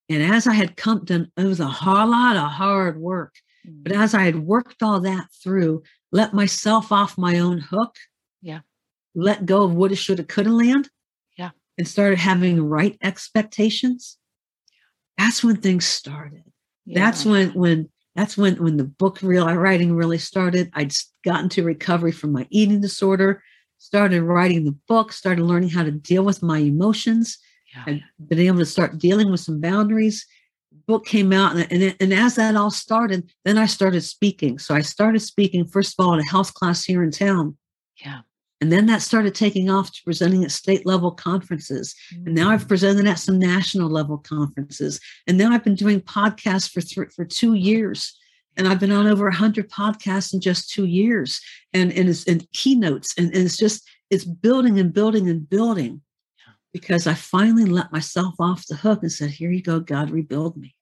And 0.08 0.22
as 0.22 0.46
I 0.46 0.52
had 0.52 0.76
come 0.76 1.04
done, 1.04 1.30
it 1.36 1.44
was 1.44 1.60
a 1.60 1.66
whole 1.66 2.10
lot 2.10 2.36
of 2.36 2.50
hard 2.50 3.00
work. 3.00 3.34
But 3.64 3.92
mm. 3.92 4.02
as 4.02 4.14
I 4.14 4.24
had 4.24 4.40
worked 4.40 4.82
all 4.82 5.00
that 5.00 5.28
through, 5.42 5.82
let 6.10 6.34
myself 6.34 6.92
off 6.92 7.16
my 7.16 7.38
own 7.38 7.58
hook. 7.58 7.96
Yeah. 8.42 8.60
Let 9.14 9.46
go 9.46 9.62
of 9.62 9.74
what 9.74 9.92
it 9.92 9.96
shoulda, 9.96 10.24
coulda 10.24 10.50
land. 10.50 10.90
Yeah. 11.38 11.50
And 11.78 11.88
started 11.88 12.18
having 12.18 12.62
right 12.62 12.98
expectations. 13.02 14.18
That's 15.18 15.44
when 15.44 15.56
things 15.56 15.84
started. 15.84 16.44
Yeah. 16.84 16.98
That's 16.98 17.24
when 17.24 17.50
when 17.50 17.90
that's 18.14 18.36
when 18.36 18.62
when 18.62 18.76
the 18.76 18.84
book 18.84 19.20
real 19.22 19.44
uh, 19.44 19.54
writing 19.54 19.94
really 19.94 20.18
started. 20.18 20.70
I'd 20.74 20.92
gotten 21.24 21.48
to 21.50 21.62
recovery 21.62 22.12
from 22.12 22.32
my 22.32 22.46
eating 22.50 22.80
disorder, 22.80 23.42
started 23.78 24.22
writing 24.22 24.64
the 24.64 24.76
book, 24.88 25.12
started 25.12 25.44
learning 25.44 25.70
how 25.70 25.84
to 25.84 25.90
deal 25.90 26.24
with 26.24 26.42
my 26.42 26.58
emotions. 26.58 27.38
Yeah. 27.74 27.84
I'd 27.86 28.04
been 28.28 28.40
able 28.40 28.58
to 28.58 28.66
start 28.66 28.98
dealing 28.98 29.30
with 29.30 29.40
some 29.40 29.60
boundaries 29.60 30.26
book 30.86 31.06
came 31.06 31.32
out 31.32 31.56
and, 31.56 31.70
and, 31.70 31.96
and 32.00 32.12
as 32.12 32.34
that 32.34 32.56
all 32.56 32.70
started 32.70 33.30
then 33.44 33.58
i 33.58 33.66
started 33.66 34.00
speaking 34.00 34.58
so 34.58 34.74
i 34.74 34.80
started 34.80 35.20
speaking 35.20 35.66
first 35.66 35.94
of 35.98 36.04
all 36.04 36.14
at 36.14 36.20
a 36.20 36.28
health 36.28 36.52
class 36.54 36.84
here 36.84 37.02
in 37.02 37.10
town 37.10 37.56
yeah 38.04 38.20
and 38.62 38.72
then 38.72 38.86
that 38.86 39.02
started 39.02 39.34
taking 39.34 39.68
off 39.68 39.92
to 39.92 40.02
presenting 40.04 40.44
at 40.44 40.52
state 40.52 40.86
level 40.86 41.10
conferences 41.10 41.94
mm-hmm. 42.14 42.26
and 42.26 42.34
now 42.34 42.50
i've 42.50 42.64
mm. 42.64 42.68
presented 42.68 43.06
at 43.06 43.18
some 43.18 43.38
national 43.38 43.90
level 43.90 44.16
conferences 44.18 45.00
and 45.26 45.36
now 45.36 45.50
i've 45.50 45.64
been 45.64 45.74
doing 45.74 46.00
podcasts 46.00 46.70
for 46.70 46.80
th- 46.80 47.12
for 47.14 47.24
two 47.24 47.54
years 47.54 48.16
and 48.54 48.68
I've 48.68 48.80
been 48.80 48.92
on 48.92 49.06
over 49.06 49.24
100 49.24 49.70
podcasts 49.70 50.34
in 50.34 50.40
just 50.42 50.68
two 50.68 50.84
years 50.84 51.40
and, 51.72 51.90
and 51.90 52.10
it's 52.10 52.26
and 52.26 52.46
keynotes 52.52 53.14
and, 53.16 53.28
and 53.28 53.46
it's 53.46 53.56
just 53.56 53.82
it's 54.10 54.26
building 54.26 54.78
and 54.78 54.92
building 54.92 55.30
and 55.30 55.48
building 55.48 56.02
because 56.72 57.06
I 57.06 57.14
finally 57.14 57.66
let 57.66 57.92
myself 57.92 58.34
off 58.38 58.66
the 58.66 58.76
hook 58.76 59.02
and 59.02 59.12
said, 59.12 59.30
Here 59.30 59.50
you 59.50 59.62
go, 59.62 59.80
God, 59.80 60.10
rebuild 60.10 60.56
me. 60.56 60.74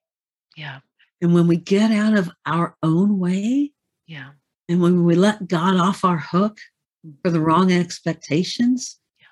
Yeah. 0.56 0.80
And 1.20 1.34
when 1.34 1.46
we 1.46 1.56
get 1.56 1.90
out 1.90 2.16
of 2.16 2.30
our 2.46 2.76
own 2.82 3.18
way, 3.18 3.72
yeah. 4.06 4.30
And 4.68 4.80
when 4.80 5.04
we 5.04 5.16
let 5.16 5.48
God 5.48 5.76
off 5.76 6.04
our 6.04 6.18
hook 6.18 6.58
for 7.22 7.30
the 7.30 7.38
mm-hmm. 7.38 7.46
wrong 7.46 7.72
expectations, 7.72 8.98
yeah. 9.20 9.26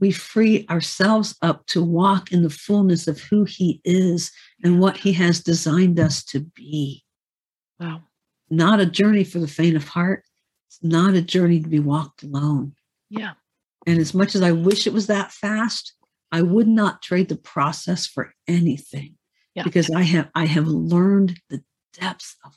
we 0.00 0.10
free 0.12 0.66
ourselves 0.68 1.36
up 1.42 1.66
to 1.66 1.82
walk 1.82 2.32
in 2.32 2.42
the 2.42 2.50
fullness 2.50 3.06
of 3.06 3.20
who 3.20 3.44
He 3.44 3.80
is 3.84 4.32
and 4.64 4.80
what 4.80 4.96
He 4.96 5.12
has 5.14 5.40
designed 5.40 6.00
us 6.00 6.24
to 6.26 6.40
be. 6.40 7.04
Wow. 7.78 8.02
Not 8.50 8.80
a 8.80 8.86
journey 8.86 9.24
for 9.24 9.38
the 9.38 9.48
faint 9.48 9.76
of 9.76 9.88
heart. 9.88 10.24
It's 10.68 10.82
not 10.82 11.14
a 11.14 11.22
journey 11.22 11.60
to 11.60 11.68
be 11.68 11.80
walked 11.80 12.22
alone. 12.22 12.74
Yeah. 13.10 13.32
And 13.86 13.98
as 13.98 14.14
much 14.14 14.34
as 14.34 14.42
I 14.42 14.52
wish 14.52 14.86
it 14.86 14.92
was 14.92 15.06
that 15.08 15.32
fast, 15.32 15.94
I 16.30 16.42
would 16.42 16.68
not 16.68 17.02
trade 17.02 17.28
the 17.28 17.36
process 17.36 18.06
for 18.06 18.32
anything 18.48 19.16
yeah. 19.54 19.64
because 19.64 19.90
I 19.90 20.02
have 20.02 20.30
I 20.34 20.46
have 20.46 20.66
learned 20.66 21.38
the 21.50 21.62
depths 21.92 22.36
of. 22.44 22.56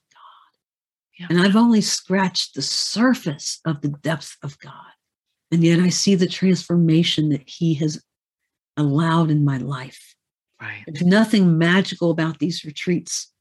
Yeah. 1.17 1.27
And 1.29 1.41
I've 1.41 1.55
only 1.55 1.79
scratched 1.81 2.55
the 2.55 2.61
surface 2.61 3.59
of 3.65 3.81
the 3.81 3.89
depth 3.89 4.37
of 4.43 4.59
God. 4.59 4.73
And 5.51 5.63
yet 5.63 5.79
I 5.79 5.89
see 5.89 6.15
the 6.15 6.27
transformation 6.27 7.29
that 7.29 7.47
he 7.47 7.75
has 7.75 8.03
allowed 8.75 9.31
in 9.31 9.45
my 9.45 9.57
life. 9.57 10.15
Right. 10.61 10.83
There's 10.87 11.05
nothing 11.05 11.57
magical 11.57 12.11
about 12.11 12.39
these 12.39 12.65
retreats. 12.65 13.31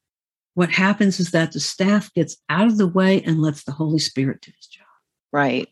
What 0.54 0.70
happens 0.70 1.18
is 1.18 1.32
that 1.32 1.50
the 1.52 1.60
staff 1.60 2.12
gets 2.14 2.36
out 2.48 2.68
of 2.68 2.78
the 2.78 2.86
way 2.86 3.20
and 3.22 3.42
lets 3.42 3.64
the 3.64 3.72
Holy 3.72 3.98
Spirit 3.98 4.42
do 4.42 4.52
his 4.56 4.66
job. 4.66 4.86
Right. 5.32 5.68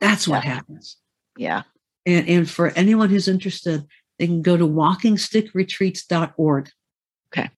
That's 0.00 0.26
what 0.26 0.42
happens. 0.42 0.96
Yeah. 1.36 1.62
And, 2.06 2.28
and 2.28 2.50
for 2.50 2.70
anyone 2.70 3.10
who's 3.10 3.28
interested, 3.28 3.86
they 4.18 4.26
can 4.26 4.42
go 4.42 4.56
to 4.56 4.66
walkingstickretreats.org. 4.66 6.70
Okay. 7.32 7.50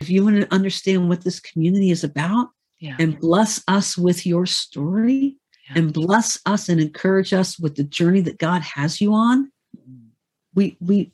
If 0.00 0.08
you 0.08 0.22
want 0.24 0.36
to 0.36 0.54
understand 0.54 1.08
what 1.08 1.24
this 1.24 1.40
community 1.40 1.90
is 1.90 2.04
about 2.04 2.50
yeah. 2.80 2.96
and 2.98 3.18
bless 3.20 3.62
us 3.68 3.96
with 3.96 4.26
your 4.26 4.46
story 4.46 5.36
yeah. 5.68 5.78
and 5.78 5.92
bless 5.92 6.40
us 6.46 6.68
and 6.68 6.80
encourage 6.80 7.32
us 7.32 7.58
with 7.58 7.76
the 7.76 7.84
journey 7.84 8.20
that 8.22 8.38
God 8.38 8.62
has 8.62 9.00
you 9.00 9.14
on, 9.14 9.50
mm. 9.76 10.08
we 10.54 10.76
we 10.80 11.12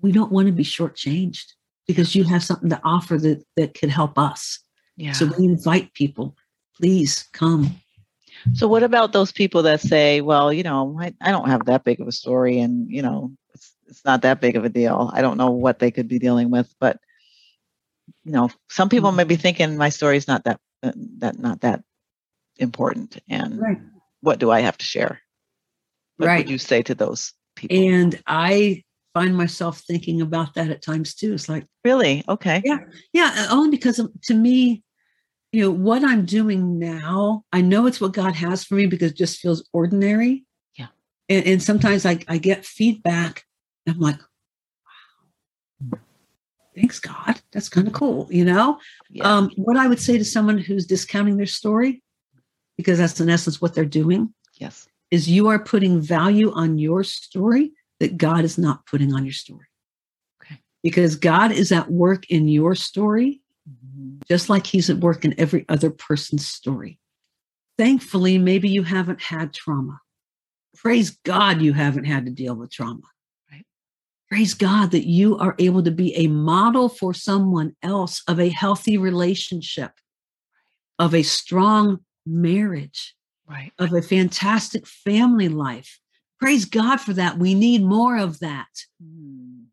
we 0.00 0.12
don't 0.12 0.32
want 0.32 0.46
to 0.46 0.52
be 0.52 0.64
shortchanged 0.64 1.52
because 1.86 2.14
you 2.14 2.24
have 2.24 2.42
something 2.42 2.70
to 2.70 2.80
offer 2.84 3.18
that 3.18 3.44
that 3.56 3.74
could 3.74 3.90
help 3.90 4.18
us. 4.18 4.60
Yeah. 4.96 5.12
So 5.12 5.30
we 5.38 5.44
invite 5.44 5.92
people, 5.94 6.36
please 6.76 7.28
come 7.32 7.80
so 8.54 8.68
what 8.68 8.82
about 8.82 9.12
those 9.12 9.32
people 9.32 9.62
that 9.64 9.80
say, 9.80 10.20
well, 10.20 10.52
you 10.52 10.62
know, 10.62 10.96
I, 11.00 11.14
I 11.20 11.30
don't 11.30 11.48
have 11.48 11.66
that 11.66 11.84
big 11.84 12.00
of 12.00 12.08
a 12.08 12.12
story 12.12 12.58
and, 12.58 12.90
you 12.90 13.02
know, 13.02 13.32
it's 13.88 14.04
not 14.04 14.22
that 14.22 14.40
big 14.40 14.56
of 14.56 14.64
a 14.64 14.68
deal. 14.68 15.10
I 15.12 15.20
don't 15.20 15.36
know 15.36 15.50
what 15.50 15.78
they 15.78 15.90
could 15.90 16.08
be 16.08 16.18
dealing 16.18 16.50
with, 16.50 16.74
but 16.78 16.98
you 18.24 18.32
know, 18.32 18.50
some 18.68 18.88
people 18.88 19.12
may 19.12 19.24
be 19.24 19.36
thinking 19.36 19.76
my 19.76 19.88
story 19.88 20.16
is 20.16 20.28
not 20.28 20.44
that 20.44 20.60
uh, 20.82 20.92
that 21.18 21.38
not 21.38 21.60
that 21.60 21.82
important, 22.56 23.18
and 23.28 23.58
Right. 23.58 23.78
what 24.20 24.38
do 24.38 24.50
I 24.50 24.60
have 24.60 24.78
to 24.78 24.84
share? 24.84 25.20
What 26.16 26.26
Right. 26.26 26.38
would 26.38 26.50
you 26.50 26.58
say 26.58 26.82
to 26.82 26.94
those 26.94 27.32
people? 27.56 27.76
And 27.76 28.20
I 28.26 28.84
find 29.14 29.36
myself 29.36 29.80
thinking 29.80 30.20
about 30.20 30.54
that 30.54 30.70
at 30.70 30.82
times 30.82 31.14
too. 31.14 31.34
It's 31.34 31.48
like, 31.48 31.66
really? 31.84 32.24
Okay. 32.28 32.62
Yeah. 32.64 32.78
yeah, 33.12 33.34
uh, 33.36 33.54
only 33.54 33.70
because 33.70 34.00
to 34.24 34.34
me, 34.34 34.82
you 35.52 35.62
know, 35.62 35.70
what 35.70 36.04
I'm 36.04 36.24
doing 36.24 36.78
now, 36.78 37.44
I 37.52 37.60
know 37.60 37.86
it's 37.86 38.00
what 38.00 38.12
God 38.12 38.34
has 38.34 38.64
for 38.64 38.74
me 38.74 38.86
because 38.86 39.10
it 39.12 39.16
just 39.16 39.40
feels 39.40 39.68
ordinary. 39.72 40.44
Yeah. 40.78 40.88
And, 41.28 41.44
and 41.46 41.62
sometimes 41.62 42.06
I, 42.06 42.20
I 42.28 42.38
get 42.38 42.64
feedback. 42.64 43.44
I'm 43.88 43.98
like, 43.98 44.20
thanks, 46.74 47.00
God. 47.00 47.40
That's 47.52 47.68
kind 47.68 47.86
of 47.86 47.92
cool, 47.92 48.28
you 48.30 48.44
know? 48.44 48.78
Yeah. 49.10 49.24
Um, 49.24 49.50
what 49.56 49.76
I 49.76 49.86
would 49.86 50.00
say 50.00 50.18
to 50.18 50.24
someone 50.24 50.58
who's 50.58 50.86
discounting 50.86 51.36
their 51.36 51.46
story, 51.46 52.02
because 52.76 52.98
that's 52.98 53.20
in 53.20 53.28
essence 53.28 53.60
what 53.60 53.74
they're 53.74 53.84
doing, 53.84 54.32
yes. 54.58 54.88
is 55.10 55.28
you 55.28 55.48
are 55.48 55.58
putting 55.58 56.00
value 56.00 56.52
on 56.52 56.78
your 56.78 57.04
story 57.04 57.72
that 57.98 58.16
God 58.16 58.44
is 58.44 58.56
not 58.58 58.86
putting 58.86 59.12
on 59.12 59.24
your 59.24 59.32
story. 59.32 59.66
Okay. 60.42 60.60
Because 60.82 61.16
God 61.16 61.52
is 61.52 61.72
at 61.72 61.90
work 61.90 62.30
in 62.30 62.48
your 62.48 62.74
story, 62.74 63.42
just 64.28 64.48
like 64.48 64.66
He's 64.66 64.88
at 64.88 64.96
work 64.96 65.24
in 65.24 65.38
every 65.38 65.64
other 65.68 65.90
person's 65.90 66.46
story. 66.46 66.98
Thankfully, 67.76 68.38
maybe 68.38 68.68
you 68.68 68.82
haven't 68.82 69.20
had 69.20 69.52
trauma. 69.52 70.00
Praise 70.76 71.10
God, 71.24 71.60
you 71.60 71.72
haven't 71.72 72.04
had 72.04 72.26
to 72.26 72.32
deal 72.32 72.54
with 72.54 72.70
trauma. 72.70 73.02
Praise 74.30 74.54
God 74.54 74.92
that 74.92 75.08
you 75.08 75.36
are 75.38 75.56
able 75.58 75.82
to 75.82 75.90
be 75.90 76.14
a 76.14 76.28
model 76.28 76.88
for 76.88 77.12
someone 77.12 77.74
else 77.82 78.22
of 78.28 78.38
a 78.38 78.48
healthy 78.48 78.96
relationship, 78.96 79.92
of 81.00 81.14
a 81.14 81.22
strong 81.22 81.98
marriage, 82.24 83.16
Right. 83.48 83.72
of 83.78 83.92
a 83.92 84.02
fantastic 84.02 84.86
family 84.86 85.48
life. 85.48 85.98
Praise 86.38 86.64
God 86.64 86.98
for 86.98 87.12
that. 87.14 87.38
We 87.38 87.54
need 87.54 87.82
more 87.82 88.16
of 88.16 88.38
that. 88.38 88.68
Mm. 89.02 89.64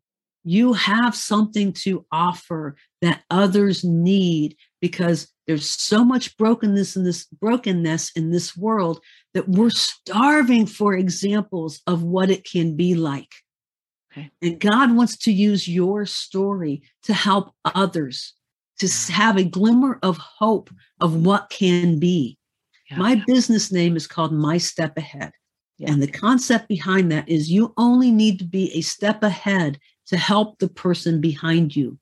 You 0.42 0.72
have 0.72 1.14
something 1.14 1.72
to 1.84 2.04
offer 2.10 2.76
that 3.00 3.22
others 3.30 3.84
need 3.84 4.56
because 4.80 5.28
there's 5.46 5.70
so 5.70 6.04
much 6.04 6.36
brokenness 6.36 6.96
in 6.96 7.04
this 7.04 7.26
brokenness 7.26 8.10
in 8.16 8.32
this 8.32 8.56
world 8.56 9.00
that 9.34 9.48
we're 9.48 9.70
starving 9.70 10.66
for 10.66 10.94
examples 10.94 11.80
of 11.86 12.02
what 12.02 12.30
it 12.30 12.44
can 12.44 12.76
be 12.76 12.94
like. 12.94 13.30
Okay. 14.18 14.30
And 14.42 14.60
God 14.60 14.94
wants 14.94 15.16
to 15.18 15.32
use 15.32 15.68
your 15.68 16.06
story 16.06 16.82
to 17.04 17.14
help 17.14 17.52
others 17.64 18.34
to 18.78 18.86
mm. 18.86 19.10
have 19.10 19.36
a 19.36 19.44
glimmer 19.44 19.98
of 20.02 20.16
hope 20.16 20.70
of 21.00 21.12
mm. 21.12 21.22
what 21.22 21.50
can 21.50 21.98
be. 21.98 22.38
Yeah. 22.90 22.98
My 22.98 23.22
business 23.26 23.70
name 23.70 23.96
is 23.96 24.06
called 24.06 24.32
My 24.32 24.58
Step 24.58 24.96
Ahead. 24.96 25.32
Yeah. 25.76 25.92
And 25.92 26.02
the 26.02 26.10
concept 26.10 26.68
behind 26.68 27.12
that 27.12 27.28
is 27.28 27.50
you 27.50 27.72
only 27.76 28.10
need 28.10 28.38
to 28.40 28.44
be 28.44 28.72
a 28.72 28.80
step 28.80 29.22
ahead 29.22 29.78
to 30.06 30.16
help 30.16 30.58
the 30.58 30.68
person 30.68 31.20
behind 31.20 31.76
you. 31.76 31.98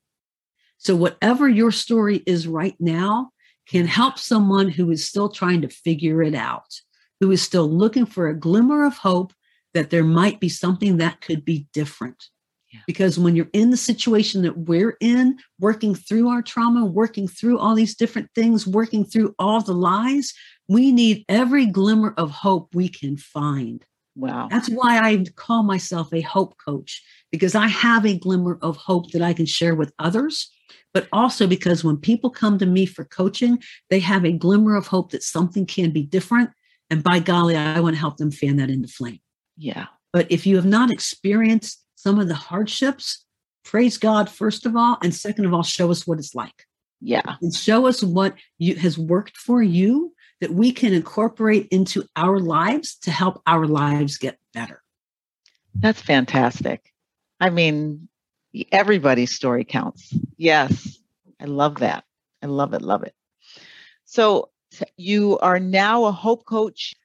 So, 0.79 0.95
whatever 0.95 1.47
your 1.47 1.71
story 1.71 2.23
is 2.25 2.47
right 2.47 2.75
now 2.79 3.31
can 3.67 3.85
mm. 3.85 3.89
help 3.89 4.17
someone 4.17 4.69
who 4.69 4.89
is 4.91 5.05
still 5.05 5.29
trying 5.29 5.61
to 5.61 5.69
figure 5.69 6.23
it 6.23 6.35
out, 6.35 6.81
who 7.19 7.31
is 7.31 7.41
still 7.41 7.69
looking 7.69 8.05
for 8.05 8.27
a 8.27 8.39
glimmer 8.39 8.85
of 8.85 8.97
hope 8.97 9.33
that 9.73 9.89
there 9.89 10.03
might 10.03 10.39
be 10.39 10.49
something 10.49 10.97
that 10.97 11.21
could 11.21 11.45
be 11.45 11.67
different. 11.73 12.25
Yeah. 12.73 12.81
Because 12.85 13.17
when 13.17 13.35
you're 13.35 13.49
in 13.53 13.69
the 13.69 13.77
situation 13.77 14.41
that 14.41 14.57
we're 14.57 14.97
in, 14.99 15.37
working 15.59 15.95
through 15.95 16.27
our 16.27 16.41
trauma, 16.41 16.85
working 16.85 17.27
through 17.27 17.59
all 17.59 17.75
these 17.75 17.95
different 17.95 18.29
things, 18.35 18.67
working 18.67 19.05
through 19.05 19.33
all 19.39 19.61
the 19.61 19.73
lies, 19.73 20.33
we 20.67 20.91
need 20.91 21.23
every 21.29 21.65
glimmer 21.65 22.13
of 22.17 22.29
hope 22.29 22.75
we 22.75 22.89
can 22.89 23.15
find. 23.15 23.85
Wow. 24.15 24.47
That's 24.49 24.67
why 24.67 24.99
I 24.99 25.23
call 25.35 25.63
myself 25.63 26.11
a 26.11 26.21
hope 26.21 26.55
coach, 26.63 27.03
because 27.31 27.55
I 27.55 27.67
have 27.67 28.05
a 28.05 28.17
glimmer 28.17 28.57
of 28.61 28.75
hope 28.75 29.11
that 29.11 29.21
I 29.21 29.33
can 29.33 29.45
share 29.45 29.75
with 29.75 29.93
others. 29.99 30.51
But 30.93 31.07
also 31.13 31.47
because 31.47 31.83
when 31.83 31.97
people 31.97 32.29
come 32.29 32.57
to 32.57 32.65
me 32.65 32.85
for 32.85 33.05
coaching, 33.05 33.61
they 33.89 33.99
have 33.99 34.25
a 34.25 34.31
glimmer 34.31 34.75
of 34.75 34.87
hope 34.87 35.11
that 35.11 35.23
something 35.23 35.65
can 35.65 35.91
be 35.91 36.01
different. 36.01 36.49
And 36.89 37.03
by 37.03 37.19
golly, 37.19 37.55
I 37.55 37.79
want 37.79 37.95
to 37.95 37.99
help 37.99 38.17
them 38.17 38.31
fan 38.31 38.57
that 38.57 38.69
into 38.69 38.87
flame. 38.87 39.19
Yeah. 39.57 39.87
But 40.13 40.31
if 40.31 40.45
you 40.45 40.55
have 40.55 40.65
not 40.65 40.91
experienced 40.91 41.83
some 41.95 42.19
of 42.19 42.27
the 42.27 42.35
hardships, 42.35 43.25
praise 43.65 43.97
God, 43.97 44.29
first 44.29 44.65
of 44.65 44.75
all. 44.75 44.97
And 45.03 45.13
second 45.13 45.45
of 45.45 45.53
all, 45.53 45.63
show 45.63 45.91
us 45.91 46.07
what 46.07 46.19
it's 46.19 46.35
like 46.35 46.65
Yeah. 47.01 47.35
and 47.41 47.53
show 47.53 47.87
us 47.87 48.01
what 48.03 48.35
you, 48.57 48.75
has 48.75 48.97
worked 48.97 49.35
for 49.37 49.61
you 49.61 50.13
that 50.39 50.53
we 50.53 50.71
can 50.71 50.93
incorporate 50.93 51.67
into 51.71 52.03
our 52.15 52.39
lives 52.39 52.95
to 53.01 53.11
help 53.11 53.41
our 53.47 53.65
lives 53.65 54.17
get 54.17 54.37
better. 54.53 54.81
That's 55.75 56.01
fantastic. 56.01 56.93
I 57.39 57.49
mean, 57.49 58.07
everybody's 58.71 59.35
story 59.35 59.63
counts. 59.65 60.13
Yes. 60.37 60.97
I 61.39 61.45
love 61.45 61.79
that. 61.79 62.03
I 62.41 62.45
love 62.47 62.73
it. 62.73 62.81
Love 62.81 63.03
it. 63.03 63.13
So 64.05 64.49
you 64.95 65.37
are 65.39 65.59
now 65.59 66.05
a 66.05 66.11
hope 66.11 66.45
coach. 66.45 66.95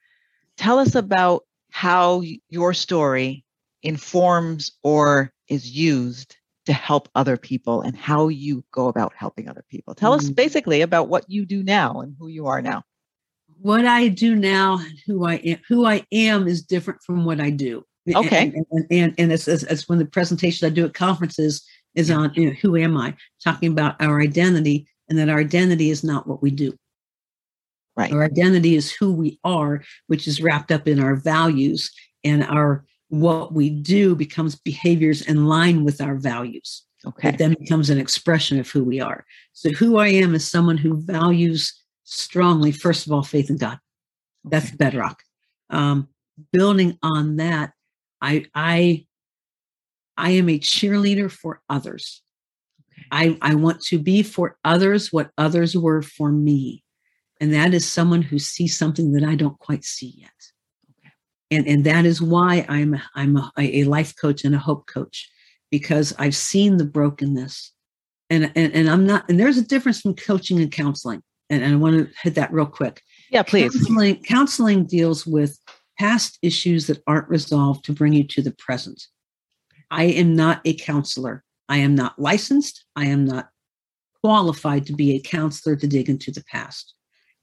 Tell 0.57 0.79
us 0.79 0.95
about 0.95 1.43
how 1.73 2.21
your 2.49 2.71
story 2.71 3.43
informs 3.81 4.71
or 4.83 5.33
is 5.47 5.71
used 5.71 6.37
to 6.67 6.71
help 6.71 7.09
other 7.15 7.35
people 7.35 7.81
and 7.81 7.97
how 7.97 8.27
you 8.27 8.63
go 8.71 8.89
about 8.89 9.11
helping 9.17 9.49
other 9.49 9.65
people. 9.69 9.95
Tell 9.95 10.13
us 10.13 10.29
Mhm. 10.29 10.35
basically 10.35 10.81
about 10.81 11.09
what 11.09 11.27
you 11.27 11.47
do 11.47 11.63
now 11.63 12.01
and 12.01 12.15
who 12.19 12.27
you 12.27 12.45
are 12.45 12.61
now. 12.61 12.83
What 13.59 13.85
I 13.85 14.07
do 14.07 14.35
now 14.35 14.77
and 14.77 14.99
who 15.07 15.25
I 15.25 15.35
am, 15.37 15.57
who 15.67 15.85
I 15.85 16.05
am 16.11 16.47
is 16.47 16.61
different 16.61 17.01
from 17.01 17.25
what 17.25 17.41
I 17.41 17.49
do. 17.49 17.83
Okay. 18.07 18.53
And, 18.55 18.65
and, 18.71 18.85
and, 18.91 19.15
and 19.17 19.31
it's, 19.33 19.47
it's, 19.47 19.63
it's 19.63 19.89
when 19.89 19.97
the 19.97 20.05
presentations 20.05 20.63
I 20.63 20.69
do 20.69 20.85
at 20.85 20.93
conferences 20.93 21.65
is 21.95 22.11
on 22.11 22.31
you 22.35 22.45
know, 22.49 22.55
who 22.61 22.77
am 22.77 22.95
I, 22.95 23.15
talking 23.43 23.71
about 23.71 23.99
our 23.99 24.21
identity 24.21 24.87
and 25.09 25.17
that 25.17 25.27
our 25.27 25.39
identity 25.39 25.89
is 25.89 26.03
not 26.03 26.27
what 26.27 26.43
we 26.43 26.51
do. 26.51 26.75
Right. 27.95 28.11
Our 28.11 28.23
identity 28.23 28.75
is 28.75 28.91
who 28.91 29.13
we 29.13 29.39
are, 29.43 29.83
which 30.07 30.27
is 30.27 30.41
wrapped 30.41 30.71
up 30.71 30.87
in 30.87 30.99
our 30.99 31.15
values 31.15 31.91
and 32.23 32.43
our 32.43 32.85
what 33.09 33.53
we 33.53 33.69
do 33.69 34.15
becomes 34.15 34.55
behaviors 34.55 35.21
in 35.21 35.45
line 35.45 35.83
with 35.83 36.01
our 36.01 36.15
values. 36.15 36.83
Okay. 37.05 37.29
It 37.29 37.37
then 37.37 37.55
becomes 37.59 37.89
an 37.91 37.99
expression 37.99 38.59
of 38.59 38.69
who 38.69 38.83
we 38.83 38.99
are. 38.99 39.25
So 39.51 39.69
who 39.71 39.97
I 39.97 40.07
am 40.07 40.33
is 40.33 40.49
someone 40.49 40.77
who 40.77 41.01
values 41.01 41.73
strongly, 42.05 42.71
first 42.71 43.05
of 43.05 43.13
all, 43.13 43.21
faith 43.21 43.49
in 43.49 43.57
God. 43.57 43.77
That's 44.43 44.67
Okay. 44.67 44.77
bedrock. 44.77 45.21
Um, 45.69 46.07
building 46.51 46.97
on 47.03 47.35
that, 47.35 47.73
I 48.21 48.45
I 48.55 49.05
I 50.17 50.31
am 50.31 50.49
a 50.49 50.59
cheerleader 50.59 51.29
for 51.31 51.61
others. 51.69 52.21
Okay. 52.91 53.07
I, 53.11 53.37
I 53.41 53.55
want 53.55 53.81
to 53.85 53.99
be 53.99 54.23
for 54.23 54.57
others 54.63 55.11
what 55.11 55.31
others 55.37 55.75
were 55.75 56.01
for 56.01 56.31
me. 56.31 56.82
And 57.43 57.53
that 57.53 57.73
is 57.73 57.85
someone 57.85 58.21
who 58.21 58.39
sees 58.39 58.77
something 58.77 59.11
that 59.11 59.23
I 59.25 59.35
don't 59.35 59.59
quite 59.59 59.83
see 59.83 60.13
yet. 60.15 60.31
Okay. 60.89 61.11
And, 61.51 61.67
and 61.67 61.83
that 61.83 62.05
is 62.05 62.21
why 62.21 62.65
I'm, 62.69 62.97
I'm 63.15 63.35
a, 63.35 63.51
a 63.57 63.83
life 63.83 64.15
coach 64.15 64.45
and 64.45 64.55
a 64.55 64.57
hope 64.57 64.87
coach, 64.87 65.29
because 65.69 66.15
I've 66.17 66.37
seen 66.37 66.77
the 66.77 66.85
brokenness. 66.85 67.73
And, 68.29 68.49
and, 68.55 68.73
and 68.73 68.89
I'm 68.89 69.05
not, 69.05 69.27
and 69.27 69.37
there's 69.37 69.57
a 69.57 69.67
difference 69.67 69.99
from 69.99 70.15
coaching 70.15 70.61
and 70.61 70.71
counseling. 70.71 71.21
And, 71.49 71.61
and 71.61 71.73
I 71.73 71.75
want 71.75 71.97
to 71.97 72.13
hit 72.23 72.35
that 72.35 72.53
real 72.53 72.65
quick. 72.65 73.01
Yeah, 73.29 73.43
please. 73.43 73.73
Counseling, 73.73 74.23
counseling 74.23 74.85
deals 74.85 75.27
with 75.27 75.59
past 75.99 76.39
issues 76.41 76.87
that 76.87 77.03
aren't 77.07 77.27
resolved 77.27 77.83
to 77.83 77.91
bring 77.91 78.13
you 78.13 78.23
to 78.23 78.41
the 78.41 78.51
present. 78.51 79.03
I 79.91 80.05
am 80.05 80.33
not 80.33 80.61
a 80.63 80.75
counselor. 80.75 81.43
I 81.67 81.79
am 81.79 81.93
not 81.93 82.17
licensed. 82.17 82.85
I 82.95 83.07
am 83.07 83.25
not 83.25 83.49
qualified 84.23 84.85
to 84.85 84.93
be 84.93 85.13
a 85.13 85.19
counselor 85.19 85.75
to 85.75 85.87
dig 85.87 86.07
into 86.07 86.31
the 86.31 86.45
past. 86.45 86.93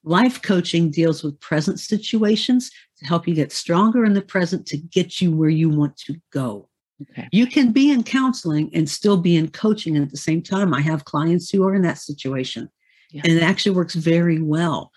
Life 0.03 0.41
coaching 0.41 0.91
deals 0.91 1.23
with 1.23 1.39
present 1.41 1.79
situations 1.79 2.71
to 2.99 3.07
help 3.07 3.29
you 3.29 3.35
get 3.35 3.53
stronger 3.53 4.05
in 4.05 4.15
the 4.15 4.23
present 4.23 4.67
to 4.67 4.77
get 4.77 5.21
you 5.21 5.31
where 5.31 5.51
you 5.51 5.69
want 5.69 5.97
to 5.99 6.17
go. 6.33 6.69
Okay. 7.03 7.29
You 7.33 7.47
can 7.47 7.73
be 7.73 7.91
in 7.91 8.03
counseling 8.03 8.71
and 8.75 8.89
still 8.89 9.17
be 9.17 9.37
in 9.37 9.51
coaching 9.51 9.97
at 9.97 10.11
the 10.11 10.17
same 10.17 10.43
time. 10.43 10.75
I 10.75 10.81
have 10.81 11.05
clients 11.05 11.51
who 11.51 11.65
are 11.65 11.75
in 11.75 11.83
that 11.83 11.99
situation. 11.99 12.69
Yeah. 13.11 13.23
And 13.25 13.33
it 13.33 13.43
actually 13.43 13.75
works 13.75 13.95
very 13.95 14.41
well 14.41 14.93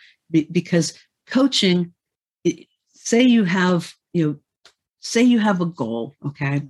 because 0.51 0.93
coaching, 1.27 1.93
say 2.93 3.21
you 3.21 3.43
have, 3.43 3.93
you 4.13 4.27
know, 4.27 4.35
say 4.99 5.21
you 5.21 5.39
have 5.39 5.61
a 5.61 5.65
goal, 5.65 6.15
okay, 6.25 6.61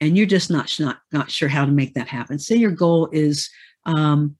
and 0.00 0.16
you're 0.16 0.26
just 0.26 0.50
not 0.50 0.74
not 0.80 0.98
not 1.12 1.30
sure 1.30 1.48
how 1.48 1.64
to 1.64 1.72
make 1.72 1.94
that 1.94 2.08
happen. 2.08 2.38
Say 2.38 2.56
your 2.56 2.70
goal 2.70 3.08
is, 3.12 3.48
um, 3.84 4.36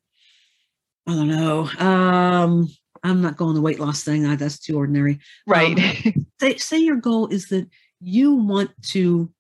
I 1.06 1.14
don't 1.14 1.28
know, 1.28 1.68
um, 1.78 2.68
I'm 3.02 3.20
not 3.20 3.36
going 3.36 3.54
the 3.54 3.60
weight 3.60 3.80
loss 3.80 4.04
thing. 4.04 4.22
That's 4.36 4.58
too 4.58 4.76
ordinary 4.76 5.18
Right. 5.46 5.78
Um, 6.06 6.26
say, 6.40 6.56
say 6.56 6.78
your 6.78 6.96
goal 6.96 7.28
is 7.28 7.48
that 7.48 7.68
you 8.00 8.34
want 8.34 8.70
to 8.90 9.30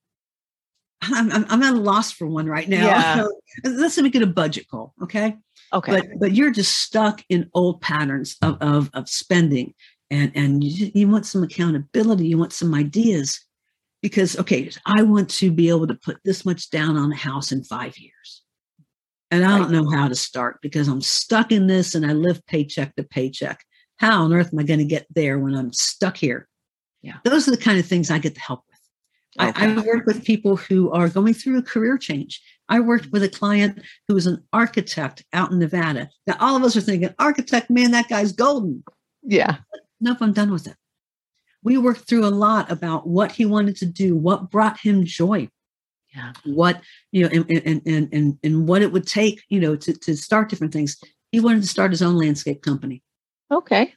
I'm, 1.04 1.32
I'm, 1.32 1.46
I'm 1.48 1.62
at 1.62 1.74
a 1.74 1.78
loss 1.78 2.12
for 2.12 2.28
one 2.28 2.46
right 2.46 2.68
now. 2.68 2.86
Yeah. 2.86 3.26
Let's 3.64 3.98
make 3.98 4.14
it 4.14 4.22
a 4.22 4.26
budget 4.26 4.68
goal. 4.68 4.94
Okay. 5.02 5.36
Okay. 5.72 5.92
But, 5.92 6.06
but 6.18 6.32
you're 6.32 6.52
just 6.52 6.78
stuck 6.78 7.24
in 7.28 7.50
old 7.54 7.80
patterns 7.80 8.36
of, 8.40 8.58
of, 8.60 8.90
of 8.94 9.08
spending 9.08 9.74
and, 10.12 10.30
and 10.34 10.62
you, 10.62 10.92
you 10.94 11.08
want 11.08 11.26
some 11.26 11.42
accountability. 11.42 12.26
You 12.26 12.38
want 12.38 12.52
some 12.52 12.74
ideas 12.74 13.40
because, 14.02 14.38
okay, 14.38 14.70
I 14.84 15.02
want 15.02 15.30
to 15.30 15.50
be 15.50 15.70
able 15.70 15.86
to 15.86 15.94
put 15.94 16.18
this 16.24 16.44
much 16.44 16.70
down 16.70 16.96
on 16.96 17.10
a 17.10 17.16
house 17.16 17.50
in 17.50 17.64
five 17.64 17.96
years. 17.98 18.41
And 19.32 19.46
I 19.46 19.56
don't 19.56 19.72
know 19.72 19.88
how 19.88 20.08
to 20.08 20.14
start 20.14 20.58
because 20.60 20.88
I'm 20.88 21.00
stuck 21.00 21.52
in 21.52 21.66
this 21.66 21.94
and 21.94 22.04
I 22.04 22.12
live 22.12 22.44
paycheck 22.46 22.94
to 22.96 23.02
paycheck. 23.02 23.64
How 23.96 24.22
on 24.22 24.32
earth 24.34 24.50
am 24.52 24.58
I 24.58 24.62
going 24.62 24.78
to 24.78 24.84
get 24.84 25.06
there 25.14 25.38
when 25.38 25.54
I'm 25.54 25.72
stuck 25.72 26.18
here? 26.18 26.48
Yeah. 27.00 27.16
Those 27.24 27.48
are 27.48 27.50
the 27.50 27.56
kind 27.56 27.78
of 27.78 27.86
things 27.86 28.10
I 28.10 28.18
get 28.18 28.34
to 28.34 28.40
help 28.40 28.62
with. 28.68 29.48
Okay. 29.48 29.64
I, 29.64 29.72
I 29.72 29.80
work 29.86 30.04
with 30.04 30.22
people 30.22 30.56
who 30.56 30.90
are 30.90 31.08
going 31.08 31.32
through 31.32 31.56
a 31.56 31.62
career 31.62 31.96
change. 31.96 32.42
I 32.68 32.80
worked 32.80 33.10
with 33.10 33.22
a 33.22 33.28
client 33.28 33.80
who 34.06 34.14
was 34.14 34.26
an 34.26 34.44
architect 34.52 35.24
out 35.32 35.50
in 35.50 35.58
Nevada. 35.58 36.10
Now, 36.26 36.36
all 36.38 36.54
of 36.54 36.62
us 36.62 36.76
are 36.76 36.82
thinking, 36.82 37.14
architect, 37.18 37.70
man, 37.70 37.92
that 37.92 38.10
guy's 38.10 38.32
golden. 38.32 38.84
yeah. 39.22 39.56
Nope, 39.98 40.18
I'm 40.20 40.32
done 40.32 40.50
with 40.50 40.66
it. 40.66 40.76
We 41.62 41.78
worked 41.78 42.08
through 42.08 42.26
a 42.26 42.28
lot 42.28 42.70
about 42.70 43.06
what 43.06 43.32
he 43.32 43.46
wanted 43.46 43.76
to 43.76 43.86
do, 43.86 44.14
what 44.16 44.50
brought 44.50 44.80
him 44.80 45.04
joy, 45.04 45.48
Yeah. 46.14 46.32
what, 46.44 46.80
you 47.10 47.22
know, 47.22 47.30
and, 47.32 47.62
and, 47.64 47.82
and, 47.86 48.08
and, 48.12 48.38
and 48.42 48.68
what 48.68 48.82
it 48.82 48.92
would 48.92 49.06
take, 49.06 49.42
you 49.48 49.58
know, 49.60 49.76
to, 49.76 49.92
to 49.94 50.14
start 50.16 50.50
different 50.50 50.72
things. 50.72 50.98
He 51.30 51.40
wanted 51.40 51.62
to 51.62 51.68
start 51.68 51.90
his 51.90 52.02
own 52.02 52.16
landscape 52.16 52.62
company 52.62 53.02
Okay. 53.50 53.94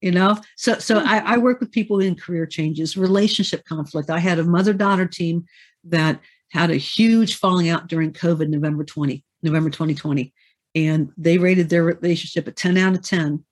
you 0.00 0.10
know 0.12 0.36
so 0.56 0.78
so 0.78 1.00
hmm. 1.00 1.08
I, 1.08 1.34
I 1.34 1.36
work 1.38 1.60
with 1.60 1.70
people 1.72 2.00
in 2.00 2.14
career 2.14 2.46
changes 2.46 2.96
relationship 2.96 3.64
conflict 3.64 4.10
i 4.10 4.18
had 4.18 4.38
a 4.38 4.44
mother 4.44 4.72
daughter 4.72 5.06
team 5.06 5.44
that 5.84 6.20
had 6.50 6.70
a 6.70 6.76
huge 6.76 7.36
falling 7.36 7.68
out 7.68 7.88
during 7.88 8.12
covid 8.12 8.48
november 8.48 8.84
20 8.84 9.24
november 9.42 9.70
2020 9.70 10.32
and 10.74 11.10
they 11.16 11.38
rated 11.38 11.68
their 11.68 11.84
relationship 11.84 12.46
at 12.48 12.56
10 12.56 12.76
out 12.76 12.94
of 12.94 13.02
10 13.02 13.42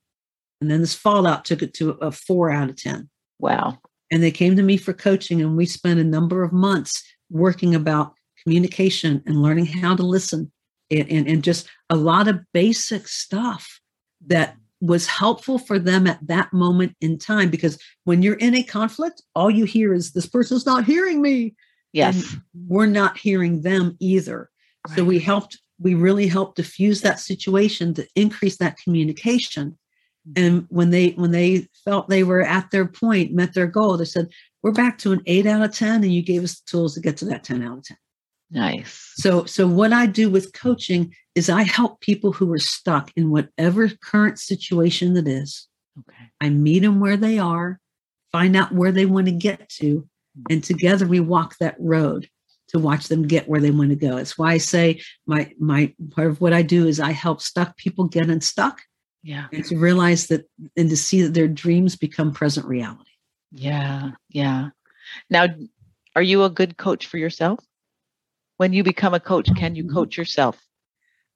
and 0.61 0.71
then 0.71 0.81
this 0.81 0.95
fallout 0.95 1.45
took 1.45 1.63
it 1.63 1.75
to 1.75 1.91
a 1.91 2.11
4 2.13 2.51
out 2.51 2.71
of 2.71 2.77
10 2.77 3.09
Wow. 3.39 3.79
and 4.11 4.23
they 4.23 4.31
came 4.31 4.57
to 4.57 4.63
me 4.63 4.77
for 4.77 4.93
coaching 4.93 5.41
and 5.43 5.57
we 5.57 5.67
spent 5.67 6.01
a 6.01 6.05
number 6.05 6.43
of 6.43 6.53
months 6.53 7.03
working 7.31 7.75
about 7.75 8.15
communication 8.43 9.23
and 9.27 9.43
learning 9.43 9.67
how 9.67 9.97
to 9.97 10.03
listen 10.03 10.51
and, 10.91 11.11
and, 11.11 11.27
and 11.27 11.45
just 11.45 11.69
a 11.91 11.97
lot 11.97 12.29
of 12.29 12.41
basic 12.53 13.09
stuff 13.09 13.81
that 14.27 14.57
was 14.81 15.07
helpful 15.07 15.59
for 15.59 15.79
them 15.79 16.07
at 16.07 16.25
that 16.27 16.53
moment 16.53 16.95
in 17.01 17.19
time. 17.19 17.51
Because 17.51 17.79
when 18.05 18.23
you're 18.23 18.35
in 18.35 18.55
a 18.55 18.63
conflict 18.63 19.23
all 19.35 19.51
you 19.51 19.65
hear 19.65 19.95
is 19.95 20.13
this 20.13 20.27
person's 20.27 20.67
not 20.67 20.85
hearing 20.85 21.23
me. 21.23 21.55
Yes. 21.93 22.33
and 22.33 22.43
we're 22.69 22.87
not 22.87 23.17
hearing 23.17 23.63
them 23.63 23.97
either. 24.01 24.51
So 24.95 25.03
we 25.03 25.19
helped 25.19 25.59
we 25.81 25.95
really 25.95 26.27
helped 26.27 26.57
diffuse 26.57 27.01
that 27.03 27.19
situation 27.21 27.95
to 27.95 28.07
increase 28.15 28.57
that 28.59 28.79
communication 28.79 29.77
and 30.35 30.67
when 30.71 30.91
they 30.91 31.11
when 31.11 31.31
they 31.31 31.69
felt 31.85 32.09
they 32.09 32.23
were 32.25 32.43
at 32.43 32.71
their 32.71 32.87
point 32.87 33.33
met 33.33 33.55
their 33.55 33.67
goal 33.67 33.97
they 33.97 34.05
said 34.05 34.27
we're 34.63 34.73
back 34.73 34.99
to 34.99 35.13
an 35.13 35.21
8 35.27 35.47
out 35.47 35.63
of 35.63 35.73
10 35.75 36.03
and 36.03 36.13
you 36.13 36.23
gave 36.23 36.43
us 36.43 36.59
the 36.61 36.71
tools 36.71 36.95
to 36.95 37.01
get 37.01 37.17
to 37.19 37.25
that 37.27 37.45
10 37.45 37.63
out 37.63 37.79
of 37.79 37.85
10 37.85 37.97
Nice. 38.51 39.13
so 39.17 39.45
so 39.45 39.67
what 39.67 39.93
i 39.93 40.07
do 40.07 40.31
with 40.31 40.53
coaching 40.53 41.15
is 41.35 41.49
i 41.49 41.63
help 41.63 42.01
people 42.01 42.33
who 42.33 42.53
are 42.53 42.59
stuck 42.59 43.11
in 43.17 43.31
whatever 43.31 43.89
current 44.03 44.39
situation 44.39 45.15
that 45.15 45.29
is 45.29 45.69
Okay. 45.99 46.31
i 46.41 46.51
meet 46.51 46.81
them 46.81 47.01
where 47.01 47.17
they 47.17 47.39
are 47.39 47.81
find 48.33 48.57
out 48.57 48.73
where 48.73 48.93
they 48.93 49.07
want 49.07 49.27
to 49.27 49.33
get 49.33 49.69
to 49.69 50.07
and 50.51 50.63
together 50.63 51.07
we 51.07 51.21
walk 51.21 51.57
that 51.59 51.77
road 51.79 52.29
to 52.69 52.79
watch 52.79 53.07
them 53.09 53.27
get 53.27 53.49
where 53.49 53.61
they 53.61 53.71
want 53.71 53.91
to 53.91 53.97
go 53.97 54.17
it's 54.17 54.37
why 54.37 54.53
i 54.53 54.59
say 54.59 55.01
my 55.27 55.51
my 55.59 55.93
part 56.11 56.27
of 56.29 56.41
what 56.41 56.53
i 56.53 56.63
do 56.63 56.87
is 56.87 57.01
i 57.01 57.13
help 57.13 57.41
stuck 57.41 57.77
people 57.77 58.05
get 58.07 58.29
unstuck 58.29 58.81
Yeah. 59.27 59.47
and 59.53 59.65
to 59.65 59.77
realize 59.77 60.29
that 60.29 60.49
and 60.77 60.89
to 60.89 60.97
see 60.97 61.23
that 61.23 61.35
their 61.35 61.49
dreams 61.49 61.97
become 61.97 62.33
present 62.33 62.65
reality 62.67 63.11
Yeah. 63.53 64.11
Yeah. 64.31 64.69
Now, 65.31 65.47
are 66.15 66.23
you 66.23 66.45
a 66.45 66.51
good 66.51 66.77
coach 66.77 67.07
for 67.07 67.19
yourself? 67.19 67.59
When 68.59 68.73
you 68.73 68.83
become 68.85 69.15
a 69.15 69.21
coach, 69.21 69.49
can 69.57 69.75
you 69.75 69.85
Mhm. 69.85 69.93
coach 69.93 70.17
yourself? 70.17 70.57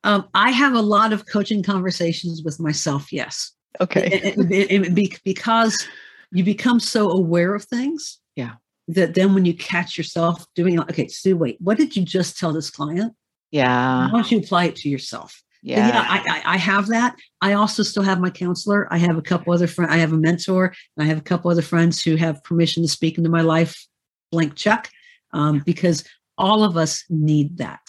um, 0.02 0.26
i 0.32 0.50
have 0.50 0.72
a 0.74 0.80
lot 0.96 1.12
of 1.12 1.26
coaching 1.26 1.62
conversations 1.62 2.42
with 2.42 2.58
myself 2.58 3.12
yes 3.12 3.52
Okay. 3.84 4.06
And- 4.36 4.50
and 4.86 4.94
be- 4.94 5.16
because 5.24 5.74
you 6.32 6.42
become 6.42 6.80
so 6.80 7.10
aware 7.10 7.54
of 7.54 7.64
things 7.64 8.18
Yeah. 8.34 8.54
that 8.96 9.12
then 9.14 9.34
when 9.34 9.44
you 9.44 9.52
catch 9.72 9.98
yourself 9.98 10.46
doing 10.54 10.80
okay 10.80 11.06
sue 11.08 11.36
wait 11.36 11.56
what 11.60 11.76
did 11.76 11.90
you 11.96 12.02
just 12.18 12.38
tell 12.38 12.52
this 12.58 12.70
client 12.70 13.12
Yeah. 13.50 14.06
why 14.06 14.10
don't 14.18 14.30
you 14.32 14.38
apply 14.38 14.64
it 14.70 14.76
to 14.82 14.88
yourself 14.88 15.42
Yeah. 15.62 16.06
I, 16.08 16.18
I, 16.18 16.54
I 16.54 16.56
have 16.56 16.88
that. 16.88 17.16
I 17.40 17.52
also 17.52 17.82
still 17.82 18.02
have 18.02 18.20
my 18.20 18.30
counselor. 18.30 18.88
I 18.90 18.98
have 18.98 19.18
a 19.18 19.22
couple 19.22 19.52
other 19.52 19.66
friends. 19.66 19.92
I 19.92 19.98
have 19.98 20.12
a 20.12 20.16
mentor, 20.16 20.74
and 20.96 21.04
I 21.04 21.08
have 21.08 21.18
a 21.18 21.22
couple 21.22 21.50
other 21.50 21.62
friends 21.62 22.02
who 22.02 22.16
have 22.16 22.42
permission 22.44 22.82
to 22.82 22.88
speak 22.88 23.18
into 23.18 23.30
my 23.30 23.42
life. 23.42 23.86
Blank 24.32 24.54
check, 24.54 24.90
um, 25.32 25.62
because 25.66 26.04
all 26.38 26.64
of 26.64 26.76
us 26.76 27.04
need 27.10 27.58
that. 27.58 27.80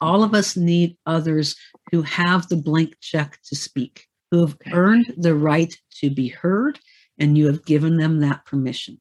All 0.00 0.22
of 0.22 0.34
us 0.34 0.56
need 0.56 0.96
others 1.06 1.56
who 1.90 2.02
have 2.02 2.48
the 2.48 2.56
blank 2.56 2.94
check 3.00 3.38
to 3.46 3.56
speak, 3.56 4.06
who 4.30 4.40
have 4.40 4.54
Okay. 4.54 4.72
earned 4.72 5.14
the 5.16 5.34
right 5.34 5.74
to 6.00 6.10
be 6.10 6.28
heard, 6.28 6.78
and 7.18 7.36
you 7.36 7.46
have 7.46 7.64
given 7.64 7.96
them 7.96 8.20
that 8.20 8.44
permission. 8.44 9.00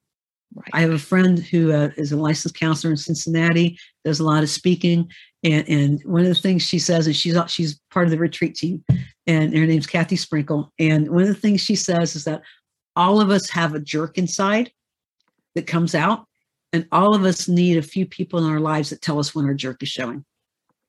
Right. 0.54 0.70
I 0.72 0.82
have 0.82 0.92
a 0.92 0.98
friend 0.98 1.38
who 1.38 1.74
uh, 1.74 1.90
is 1.98 2.14
a 2.14 2.18
licensed 2.18 2.58
counselor 2.58 2.92
in 2.92 2.98
Cincinnati, 2.98 3.78
does 4.06 4.22
a 4.22 4.24
lot 4.24 4.42
of 4.42 4.50
speaking, 4.50 5.12
and 5.46 5.70
and 5.70 6.02
one 6.04 6.24
of 6.24 6.28
the 6.28 6.36
things 6.36 6.64
she 6.64 6.80
says 6.80 7.08
is 7.08 7.16
she's 7.16 7.38
she's 7.48 7.80
part 7.92 8.06
of 8.06 8.12
the 8.12 8.18
retreat 8.18 8.56
team, 8.56 8.84
and 9.28 9.56
her 9.56 9.66
name's 9.66 9.88
Kathy 9.88 10.18
Sprinkle. 10.18 10.74
And 10.80 11.10
one 11.10 11.22
of 11.22 11.28
the 11.30 11.34
things 11.36 11.62
she 11.62 11.76
says 11.76 12.16
is 12.18 12.26
that 12.26 12.42
all 12.98 13.22
of 13.22 13.30
us 13.30 13.50
have 13.52 13.74
a 13.76 13.80
jerk 13.80 14.18
inside 14.18 14.72
that 15.54 15.68
comes 15.68 15.96
out, 15.96 16.26
and 16.74 16.88
all 16.92 17.16
of 17.16 17.24
us 17.24 17.48
need 17.48 17.78
a 17.78 17.82
few 17.82 18.06
people 18.06 18.40
in 18.40 18.46
our 18.52 18.60
lives 18.60 18.90
that 18.90 19.02
tell 19.02 19.20
us 19.20 19.34
when 19.34 19.46
our 19.46 19.54
jerk 19.54 19.82
is 19.84 19.90
showing. 19.90 20.26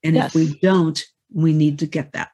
And 0.02 0.16
Yes. 0.16 0.28
if 0.28 0.34
we 0.34 0.58
don't, 0.60 1.00
we 1.32 1.52
need 1.52 1.78
to 1.80 1.86
get 1.86 2.12
that. 2.12 2.30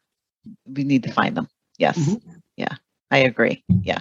we 0.67 0.83
need 0.83 1.03
to 1.05 1.13
find 1.13 1.37
them. 1.37 1.47
Yes. 1.79 1.97
Mhm. 1.97 2.21
Yeah. 2.57 2.77
I 3.13 3.19
agree. 3.19 3.63
Yeah. 3.83 4.01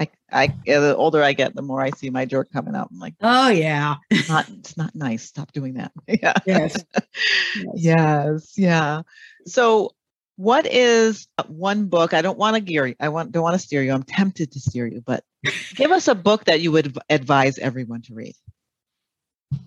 I, 0.00 0.08
I, 0.32 0.44
uh, 0.46 0.80
the 0.80 0.96
older 0.96 1.22
I 1.22 1.34
get, 1.34 1.54
the 1.54 1.62
more 1.62 1.82
I 1.82 1.90
see 1.90 2.08
my 2.08 2.24
jerk 2.24 2.50
coming 2.50 2.74
out. 2.74 2.88
I'm 2.90 2.98
like, 2.98 3.14
Oh 3.20 3.50
yeah, 3.50 3.96
it's 4.10 4.28
not, 4.28 4.48
it's 4.48 4.76
not 4.76 4.94
nice. 4.94 5.24
Stop 5.24 5.52
doing 5.52 5.74
that. 5.74 5.92
Yeah. 6.08 6.34
yes. 6.46 6.84
Yes. 7.74 8.54
Yeah. 8.56 9.02
So 9.46 9.94
what 10.36 10.66
is 10.66 11.28
uh, 11.36 11.44
one 11.48 11.86
book? 11.86 12.14
I 12.14 12.22
don't 12.22 12.38
want 12.38 12.56
to 12.56 12.60
gear 12.60 12.86
you. 12.86 12.94
I 12.98 13.10
want, 13.10 13.32
don't 13.32 13.42
want 13.42 13.54
to 13.54 13.58
steer 13.58 13.82
you. 13.82 13.92
I'm 13.92 14.02
tempted 14.02 14.52
to 14.52 14.60
steer 14.60 14.86
you, 14.86 15.02
but 15.04 15.22
give 15.74 15.92
us 15.92 16.08
a 16.08 16.14
book 16.14 16.44
that 16.44 16.60
you 16.60 16.72
would 16.72 16.96
advise 17.10 17.58
everyone 17.58 18.02
to 18.02 18.14
read. 18.14 18.34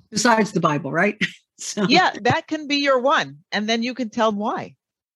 Besides 0.09 0.51
the 0.51 0.59
Bible, 0.59 0.91
right? 0.91 1.17
So 1.59 1.85
Yeah. 1.87 2.11
That 2.21 2.47
can 2.47 2.67
be 2.67 2.77
your 2.77 2.99
one. 2.99 3.37
And 3.51 3.69
then 3.69 3.83
you 3.83 3.93
can 3.93 4.09
tell 4.09 4.31
why, 4.31 4.75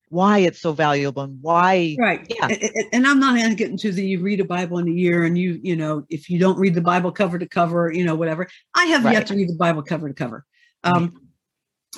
why 0.10 0.40
it's 0.40 0.62
so 0.62 0.72
valuable 0.72 1.24
and 1.24 1.38
why. 1.42 1.96
right. 2.00 2.26
Yeah. 2.30 2.48
And 2.94 3.06
i'm 3.06 3.20
not 3.20 3.36
going 3.36 3.50
to 3.50 3.56
get 3.56 3.70
into 3.70 3.92
the 3.92 4.06
you 4.06 4.22
read 4.22 4.40
a 4.40 4.46
bible 4.46 4.78
in 4.78 4.88
a 4.88 4.92
year 4.92 5.24
and 5.26 5.38
you 5.38 5.60
you 5.62 5.76
know 5.76 6.06
if 6.10 6.30
you 6.30 6.40
don't 6.40 6.58
read 6.58 6.76
the 6.76 6.82
bible 6.82 7.12
cover 7.12 7.38
to 7.38 7.48
cover 7.48 7.92
you 7.92 8.06
know 8.06 8.16
whatever. 8.16 8.48
I 8.74 8.86
have 8.86 9.04
Right. 9.04 9.14
yet 9.14 9.28
to 9.28 9.36
read 9.36 9.50
the 9.50 9.56
bible 9.56 9.82
cover 9.84 10.08
to 10.08 10.14
cover. 10.14 10.46
Um 10.84 11.14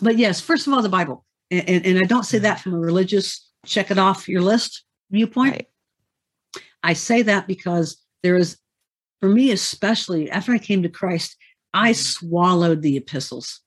but 0.01 0.17
yes 0.17 0.39
first 0.41 0.65
of 0.67 0.73
all 0.73 0.81
the 0.81 0.89
bible. 0.89 1.25
And, 1.51 1.67
and, 1.69 1.85
and 1.85 1.97
i 1.99 2.03
don't 2.03 2.25
say 2.25 2.39
that 2.39 2.59
from 2.59 2.73
a 2.73 2.79
religious 2.79 3.47
check 3.65 3.91
it 3.91 3.97
off 3.97 4.27
your 4.29 4.41
list 4.41 4.83
viewpoint. 5.11 5.51
Right. 5.53 5.67
i 6.83 6.93
say 6.93 7.21
that 7.23 7.47
because 7.47 7.97
there 8.23 8.35
is 8.37 8.57
for 9.19 9.29
me 9.29 9.51
especially 9.51 10.29
after 10.31 10.51
i 10.51 10.57
came 10.57 10.81
to 10.83 10.89
christ 10.89 11.35
i 11.73 11.91
swallowed 11.91 12.81
the 12.81 12.97
epistles. 12.97 13.61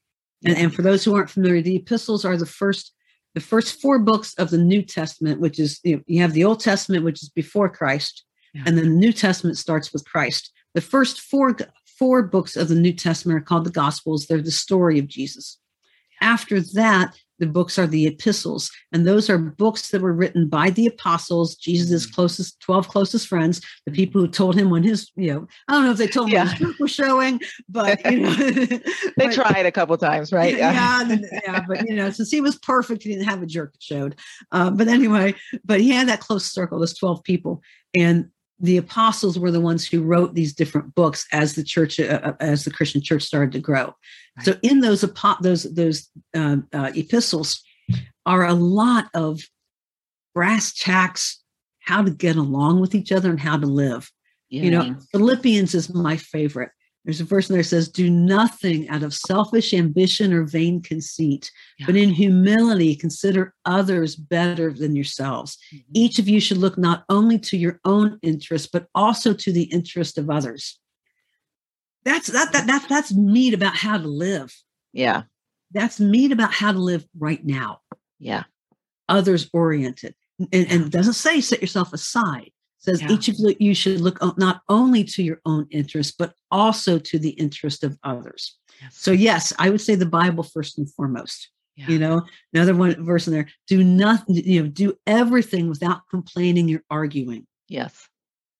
And, 0.44 0.56
and 0.56 0.74
for 0.74 0.82
those 0.82 1.04
who 1.04 1.14
aren't 1.14 1.30
familiar 1.30 1.62
the 1.62 1.76
epistles 1.76 2.24
are 2.24 2.36
the 2.36 2.46
first 2.46 2.92
the 3.34 3.40
first 3.40 3.80
four 3.80 3.98
books 3.98 4.34
of 4.34 4.50
the 4.50 4.58
New 4.58 4.82
Testament, 4.82 5.40
which 5.40 5.58
is 5.58 5.80
you, 5.84 5.96
know, 5.96 6.02
you 6.06 6.20
have 6.20 6.32
the 6.32 6.44
Old 6.44 6.60
Testament, 6.60 7.04
which 7.04 7.22
is 7.22 7.28
before 7.30 7.68
Christ, 7.68 8.24
Yeah. 8.54 8.64
and 8.66 8.76
then 8.76 8.84
the 8.84 8.90
New 9.06 9.12
Testament 9.12 9.58
starts 9.58 9.92
with 9.92 10.04
Christ. 10.04 10.52
The 10.74 10.80
first 10.80 11.20
four 11.20 11.56
four 11.98 12.22
books 12.22 12.56
of 12.56 12.68
the 12.68 12.74
New 12.74 12.92
Testament 12.92 13.38
are 13.38 13.44
called 13.44 13.64
the 13.64 13.70
Gospels. 13.70 14.26
They're 14.26 14.42
the 14.42 14.50
story 14.50 14.98
of 14.98 15.06
Jesus. 15.06 15.58
After 16.20 16.60
that, 16.60 17.14
the 17.42 17.46
books 17.58 17.76
are 17.78 17.88
the 17.88 18.06
epistles, 18.06 18.70
and 18.92 19.04
those 19.06 19.28
are 19.28 19.36
books 19.36 19.90
that 19.90 20.00
were 20.00 20.12
written 20.12 20.48
by 20.48 20.70
the 20.70 20.86
apostles, 20.86 21.56
Jesus' 21.56 22.06
Mm-hmm. 22.06 22.14
closest 22.14 22.60
twelve 22.60 22.86
closest 22.88 23.26
friends, 23.26 23.60
the 23.84 23.92
people 23.92 24.20
who 24.20 24.28
told 24.28 24.54
him 24.56 24.70
when 24.70 24.84
his 24.84 25.10
you 25.16 25.32
know 25.32 25.46
I 25.68 25.72
don't 25.72 25.84
know 25.84 25.90
if 25.90 25.98
they 25.98 26.06
told 26.06 26.28
him 26.28 26.36
when 26.38 26.46
Yeah. 26.46 26.52
his 26.52 26.60
jerk 26.60 26.78
was 26.78 26.90
showing, 26.92 27.40
but 27.68 27.98
you 28.10 28.20
know 28.20 28.32
They 29.18 29.26
but- 29.26 29.32
tried 29.34 29.66
a 29.66 29.72
couple 29.72 29.96
times, 29.98 30.32
right? 30.32 30.56
yeah, 30.56 31.04
th- 31.06 31.20
yeah, 31.44 31.64
but 31.66 31.88
you 31.88 31.96
know, 31.96 32.10
since 32.10 32.30
he 32.30 32.40
was 32.40 32.56
perfect, 32.58 33.02
he 33.02 33.10
didn't 33.10 33.24
have 33.28 33.42
a 33.42 33.46
jerk 33.46 33.72
that 33.72 33.82
showed. 33.82 34.14
Uh, 34.52 34.70
but 34.70 34.86
anyway, 34.88 35.34
but 35.64 35.80
he 35.80 35.90
had 35.90 36.08
that 36.08 36.20
close 36.20 36.44
circle, 36.46 36.78
those 36.78 36.96
twelve 36.96 37.22
people, 37.24 37.60
and 37.94 38.30
the 38.62 38.76
apostles 38.76 39.38
were 39.38 39.50
the 39.50 39.60
ones 39.60 39.86
who 39.86 40.02
wrote 40.02 40.34
these 40.34 40.54
different 40.54 40.94
books 40.94 41.26
as 41.32 41.54
the 41.54 41.64
church 41.64 42.00
uh, 42.00 42.20
uh 42.22 42.32
as 42.40 42.64
the 42.64 42.70
christian 42.70 43.02
church 43.02 43.22
started 43.22 43.52
to 43.52 43.58
grow 43.58 43.94
right. 44.36 44.46
so 44.46 44.54
in 44.62 44.80
those 44.80 45.04
those 45.40 45.64
those 45.74 46.08
um, 46.34 46.66
uh, 46.72 46.90
epistles 46.94 47.62
are 48.24 48.46
a 48.46 48.54
lot 48.54 49.08
of 49.14 49.40
brass 50.34 50.72
tacks 50.72 51.42
how 51.80 52.02
to 52.02 52.10
get 52.10 52.36
along 52.36 52.80
with 52.80 52.94
each 52.94 53.12
other 53.12 53.28
and 53.28 53.40
how 53.40 53.56
to 53.56 53.66
live 53.66 54.10
yeah. 54.48 54.62
you 54.62 54.70
know 54.70 54.96
philippians 55.10 55.74
is 55.74 55.92
my 55.92 56.16
favorite 56.16 56.70
there's 57.04 57.20
a 57.20 57.24
verse 57.24 57.48
in 57.48 57.54
there 57.54 57.62
that 57.62 57.68
says, 57.68 57.88
Do 57.88 58.08
nothing 58.08 58.88
out 58.88 59.02
of 59.02 59.12
selfish 59.12 59.74
ambition 59.74 60.32
or 60.32 60.44
vain 60.44 60.80
conceit, 60.80 61.50
yeah. 61.78 61.86
but 61.86 61.96
in 61.96 62.10
humility 62.10 62.94
consider 62.94 63.54
others 63.64 64.14
better 64.14 64.72
than 64.72 64.94
yourselves. 64.94 65.58
Mm-hmm. 65.74 65.92
Each 65.94 66.18
of 66.18 66.28
you 66.28 66.40
should 66.40 66.58
look 66.58 66.78
not 66.78 67.04
only 67.08 67.38
to 67.40 67.56
your 67.56 67.80
own 67.84 68.18
interest, 68.22 68.70
but 68.72 68.86
also 68.94 69.34
to 69.34 69.52
the 69.52 69.64
interest 69.64 70.16
of 70.16 70.30
others. 70.30 70.78
That's 72.04 72.28
that, 72.28 72.52
that, 72.52 72.66
that 72.66 72.86
that's 72.88 73.14
meat 73.14 73.54
about 73.54 73.76
how 73.76 73.98
to 73.98 74.06
live. 74.06 74.54
Yeah. 74.92 75.22
That's 75.72 75.98
meat 75.98 76.32
about 76.32 76.52
how 76.52 76.72
to 76.72 76.78
live 76.78 77.04
right 77.18 77.44
now. 77.44 77.80
Yeah. 78.18 78.44
Others 79.08 79.50
oriented. 79.52 80.14
And, 80.38 80.70
and 80.70 80.90
doesn't 80.90 81.12
say 81.14 81.40
set 81.40 81.60
yourself 81.60 81.92
aside 81.92 82.50
says 82.82 83.00
yeah. 83.00 83.12
each 83.12 83.28
of 83.28 83.36
you 83.60 83.74
should 83.74 84.00
look 84.00 84.18
not 84.36 84.60
only 84.68 85.04
to 85.04 85.22
your 85.22 85.40
own 85.46 85.66
interest 85.70 86.16
but 86.18 86.34
also 86.52 86.98
to 87.00 87.18
the 87.18 87.30
interest 87.30 87.82
of 87.82 87.98
others. 88.04 88.56
Yes. 88.80 88.96
so 88.96 89.12
yes 89.12 89.52
i 89.58 89.70
would 89.70 89.80
say 89.80 89.94
the 89.94 90.06
bible 90.06 90.42
first 90.42 90.76
and 90.76 90.90
foremost 90.92 91.50
yeah. 91.76 91.88
you 91.88 91.98
know 91.98 92.22
another 92.52 92.74
one 92.74 93.04
verse 93.04 93.26
in 93.26 93.32
there 93.32 93.48
do 93.66 93.82
nothing 93.82 94.36
you 94.36 94.62
know 94.62 94.68
do 94.68 94.94
everything 95.06 95.68
without 95.68 96.02
complaining 96.10 96.74
or 96.74 96.82
arguing. 96.90 97.46
Yes. 97.68 98.08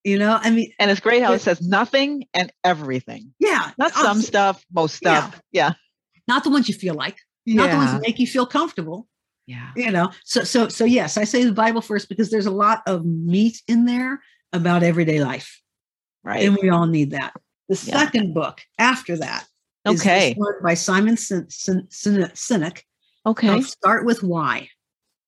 You 0.05 0.19
know 0.19 0.39
i 0.41 0.51
mean 0.51 0.73
and 0.79 0.91
it's 0.91 1.01
great 1.01 1.23
how 1.23 1.33
it, 1.33 1.37
it 1.37 1.43
says 1.43 1.61
nothing 1.61 2.25
and 2.35 2.53
everything. 2.65 3.33
Yeah 3.39 3.71
not 3.79 3.93
some 3.93 4.21
stuff 4.21 4.65
most 4.73 4.97
stuff. 4.97 5.41
Yeah. 5.51 5.69
yeah 5.69 5.75
not 6.29 6.45
the 6.45 6.51
ones 6.51 6.69
you 6.69 6.75
feel 6.75 6.95
like. 6.95 7.19
Not 7.45 7.71
the 7.71 7.77
ones 7.77 7.93
that 7.93 8.03
make 8.03 8.21
you 8.21 8.27
feel 8.27 8.47
comfortable. 8.47 9.09
Yeah. 9.47 9.71
You 9.77 9.91
know 9.91 10.11
so 10.25 10.45
so 10.45 10.69
so 10.69 10.85
yes 10.85 11.17
i 11.17 11.25
say 11.25 11.45
the 11.45 11.53
bible 11.53 11.81
first 11.81 12.09
because 12.09 12.31
there's 12.31 12.47
a 12.47 12.51
lot 12.51 12.83
of 12.87 13.05
meat 13.05 13.61
in 13.69 13.85
there 13.85 14.23
about 14.53 14.83
everyday 14.83 15.23
life. 15.23 15.61
Right. 16.25 16.45
And 16.45 16.57
we 16.63 16.71
all 16.71 16.87
need 16.87 17.11
that 17.11 17.35
the 17.81 17.91
yeah. 17.91 17.99
second 17.99 18.35
book 18.35 18.61
after 18.79 19.17
that 19.17 19.47
okay 19.87 20.37
by 20.63 20.75
simon 20.75 21.17
sinek 21.17 22.83
okay 23.27 23.49
I'll 23.49 23.63
start 23.63 24.05
with 24.05 24.23
why 24.23 24.69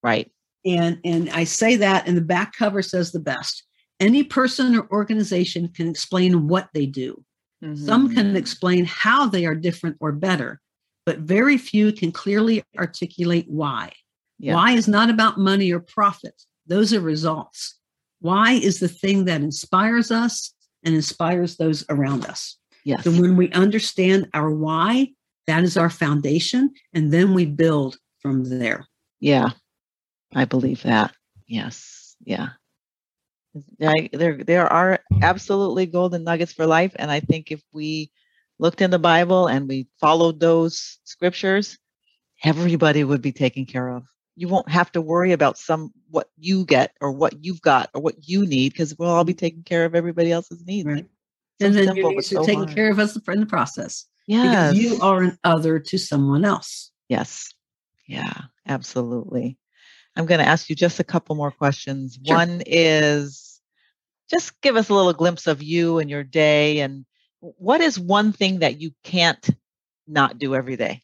right 0.03 0.31
and 0.65 0.99
and 1.05 1.31
i 1.31 1.45
say 1.45 1.77
that 1.77 2.07
and 2.07 2.17
the 2.17 2.23
back 2.23 2.55
cover 2.57 2.83
says 2.83 3.13
the 3.13 3.21
best 3.21 3.65
any 4.01 4.23
person 4.23 4.77
or 4.77 4.89
organization 4.91 5.69
can 5.69 5.89
explain 5.89 6.49
what 6.49 6.69
they 6.75 6.87
do 6.87 7.25
mm-hmm. 7.63 7.75
some 7.75 8.15
can 8.15 8.37
explain 8.37 8.85
how 8.85 9.27
they 9.27 9.45
are 9.47 9.55
different 9.55 9.97
or 10.01 10.13
better 10.13 10.61
but 11.07 11.19
very 11.19 11.59
few 11.59 11.93
can 11.93 12.13
clearly 12.13 12.63
articulate 12.79 13.47
why 13.49 13.93
yeah. 14.39 14.55
Why 14.55 14.73
is 14.73 14.89
not 14.89 15.11
about 15.11 15.39
money 15.39 15.73
or 15.73 15.81
profit. 15.81 16.43
Those 16.67 16.93
are 16.93 17.01
results. 17.01 17.77
Why 18.21 18.53
is 18.53 18.81
the 18.81 18.89
thing 18.89 19.27
that 19.27 19.43
inspires 19.43 20.11
us 20.11 20.54
and 20.85 20.95
inspires 20.95 21.57
those 21.57 21.85
around 21.89 22.27
us. 22.27 22.57
Yes. 22.85 23.05
So 23.05 23.11
when 23.11 23.37
we 23.37 23.51
understand 23.53 24.29
our 24.35 24.51
why, 24.51 25.09
that 25.47 25.65
is 25.65 25.77
our 25.77 25.91
foundation, 25.91 26.71
and 26.93 27.13
then 27.13 27.35
we 27.35 27.47
build 27.47 27.97
from 28.21 28.45
there. 28.45 28.87
Yeah, 29.21 29.51
I 30.35 30.45
believe 30.45 30.83
that. 30.83 31.15
Yes. 31.47 32.17
Yeah. 32.25 32.51
I, 33.81 34.09
there, 34.13 34.43
there 34.43 34.67
are 34.67 34.99
absolutely 35.23 35.87
golden 35.87 36.25
nuggets 36.25 36.53
for 36.53 36.67
life. 36.67 36.93
And 36.97 37.11
I 37.11 37.21
think 37.21 37.53
if 37.53 37.63
we 37.73 38.11
looked 38.59 38.81
in 38.81 38.91
the 38.91 38.99
Bible 38.99 39.47
and 39.47 39.69
we 39.69 39.87
followed 40.01 40.41
those 40.41 40.99
scriptures, 41.05 41.79
everybody 42.43 43.05
would 43.05 43.23
be 43.23 43.33
taken 43.33 43.65
care 43.65 43.89
of 43.89 44.03
you 44.37 44.49
won't 44.49 44.69
have 44.69 44.91
to 44.93 45.01
worry 45.01 45.33
about 45.33 45.59
some 45.59 45.93
what 46.11 46.29
you 46.37 46.65
get 46.65 46.93
or 47.01 47.13
what 47.13 47.45
you've 47.45 47.63
got 47.63 47.91
or 47.95 48.01
what 48.01 48.29
you 48.29 48.47
need 48.47 48.73
because 48.73 48.97
we'll 48.99 49.11
all 49.11 49.25
be 49.25 49.35
mm. 49.35 49.39
taking 49.39 49.63
care 49.63 49.85
of 49.85 49.95
everybody 49.95 50.33
else's 50.33 50.65
needs. 50.65 50.87
Right. 50.87 51.07
So 51.61 51.67
and 51.67 51.75
then 51.75 51.97
you're 51.97 52.23
so 52.23 52.45
taking 52.45 52.65
hard. 52.65 52.75
care 52.75 52.91
of 52.91 52.99
us 52.99 53.17
in 53.17 53.41
the 53.41 53.47
process. 53.47 54.07
Yeah. 54.27 54.73
Because 54.73 54.79
you 54.79 55.01
are 55.01 55.23
an 55.23 55.39
other 55.45 55.79
to 55.79 55.99
someone 55.99 56.45
else. 56.45 56.91
Yes. 57.09 57.53
Yeah, 58.07 58.33
absolutely. 58.67 59.57
I'm 60.17 60.27
going 60.27 60.41
to 60.41 60.47
ask 60.47 60.69
you 60.69 60.77
just 60.77 61.01
a 61.01 61.05
couple 61.05 61.37
more 61.37 61.51
questions. 61.51 62.19
Sure. 62.25 62.37
One 62.37 62.63
is 62.67 63.61
just 64.31 64.61
give 64.63 64.77
us 64.77 64.89
a 64.89 64.95
little 64.95 65.13
glimpse 65.13 65.47
of 65.47 65.63
you 65.63 65.99
and 65.99 66.11
your 66.11 66.25
day 66.25 66.81
and 66.81 67.05
what 67.41 67.81
is 67.81 67.99
one 67.99 68.33
thing 68.33 68.61
that 68.61 68.81
you 68.81 68.93
can't 69.03 69.51
not 70.07 70.39
do 70.39 70.55
every 70.55 70.77
day? 70.77 71.03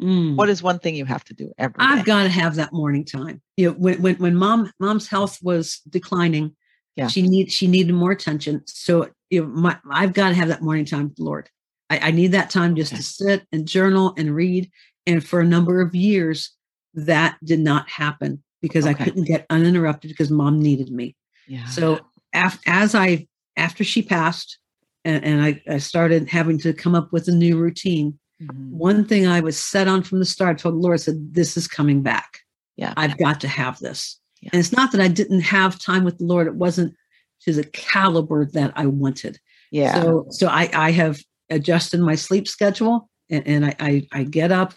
Mm. 0.00 0.36
What 0.36 0.48
is 0.48 0.62
one 0.62 0.78
thing 0.78 0.94
you 0.94 1.04
have 1.04 1.24
to 1.24 1.34
do 1.34 1.52
every 1.58 1.74
day? 1.74 1.84
I've 1.84 2.04
got 2.04 2.22
to 2.22 2.28
have 2.28 2.56
that 2.56 2.72
morning 2.72 3.04
time. 3.04 3.42
You 3.56 3.70
know, 3.70 3.74
when 3.74 4.00
when 4.02 4.16
when 4.16 4.34
mom 4.34 4.72
mom's 4.80 5.08
health 5.08 5.38
was 5.42 5.80
declining, 5.88 6.56
yeah. 6.96 7.08
she 7.08 7.22
need 7.22 7.52
she 7.52 7.66
needed 7.66 7.94
more 7.94 8.10
attention. 8.10 8.62
So 8.66 9.10
you 9.28 9.42
know, 9.42 9.48
my, 9.48 9.78
I've 9.90 10.12
got 10.12 10.30
to 10.30 10.34
have 10.34 10.48
that 10.48 10.62
morning 10.62 10.84
time 10.84 11.12
Lord. 11.18 11.50
I, 11.90 11.98
I 11.98 12.10
need 12.12 12.32
that 12.32 12.50
time 12.50 12.76
just 12.76 12.92
okay. 12.92 12.98
to 12.98 13.02
sit 13.02 13.46
and 13.52 13.66
journal 13.66 14.14
and 14.16 14.34
read. 14.34 14.70
And 15.06 15.24
for 15.24 15.40
a 15.40 15.46
number 15.46 15.80
of 15.80 15.94
years, 15.94 16.52
that 16.94 17.36
did 17.44 17.60
not 17.60 17.88
happen 17.90 18.42
because 18.62 18.86
okay. 18.86 19.02
I 19.02 19.04
couldn't 19.04 19.24
get 19.24 19.46
uninterrupted 19.50 20.10
because 20.10 20.30
mom 20.30 20.60
needed 20.60 20.90
me. 20.90 21.16
Yeah. 21.48 21.66
So 21.66 22.00
af- 22.32 22.60
as 22.66 22.94
I 22.94 23.26
after 23.56 23.82
she 23.82 24.02
passed, 24.02 24.58
and, 25.04 25.24
and 25.24 25.42
I, 25.42 25.62
I 25.68 25.78
started 25.78 26.28
having 26.28 26.58
to 26.60 26.72
come 26.72 26.94
up 26.94 27.12
with 27.12 27.26
a 27.28 27.32
new 27.32 27.58
routine 27.58 28.18
Mm-hmm. 28.42 28.78
One 28.78 29.04
thing 29.04 29.26
I 29.26 29.40
was 29.40 29.58
set 29.58 29.88
on 29.88 30.02
from 30.02 30.18
the 30.18 30.24
start, 30.24 30.56
I 30.56 30.62
told 30.62 30.74
the 30.76 30.78
Lord, 30.78 31.00
said, 31.00 31.34
This 31.34 31.56
is 31.56 31.68
coming 31.68 32.02
back. 32.02 32.40
Yeah. 32.76 32.94
I've 32.96 33.18
got 33.18 33.40
to 33.42 33.48
have 33.48 33.78
this. 33.80 34.18
Yeah. 34.40 34.50
And 34.52 34.60
it's 34.60 34.72
not 34.72 34.92
that 34.92 35.00
I 35.00 35.08
didn't 35.08 35.40
have 35.40 35.78
time 35.78 36.04
with 36.04 36.18
the 36.18 36.24
Lord, 36.24 36.46
it 36.46 36.54
wasn't 36.54 36.94
to 37.42 37.52
the 37.52 37.64
caliber 37.64 38.46
that 38.46 38.72
I 38.76 38.86
wanted. 38.86 39.38
Yeah. 39.70 40.02
So 40.02 40.26
so 40.30 40.46
I, 40.48 40.70
I 40.72 40.90
have 40.90 41.20
adjusted 41.50 42.00
my 42.00 42.14
sleep 42.14 42.48
schedule 42.48 43.08
and, 43.30 43.46
and 43.46 43.66
I, 43.66 43.76
I, 43.78 44.08
I 44.12 44.24
get 44.24 44.52
up. 44.52 44.74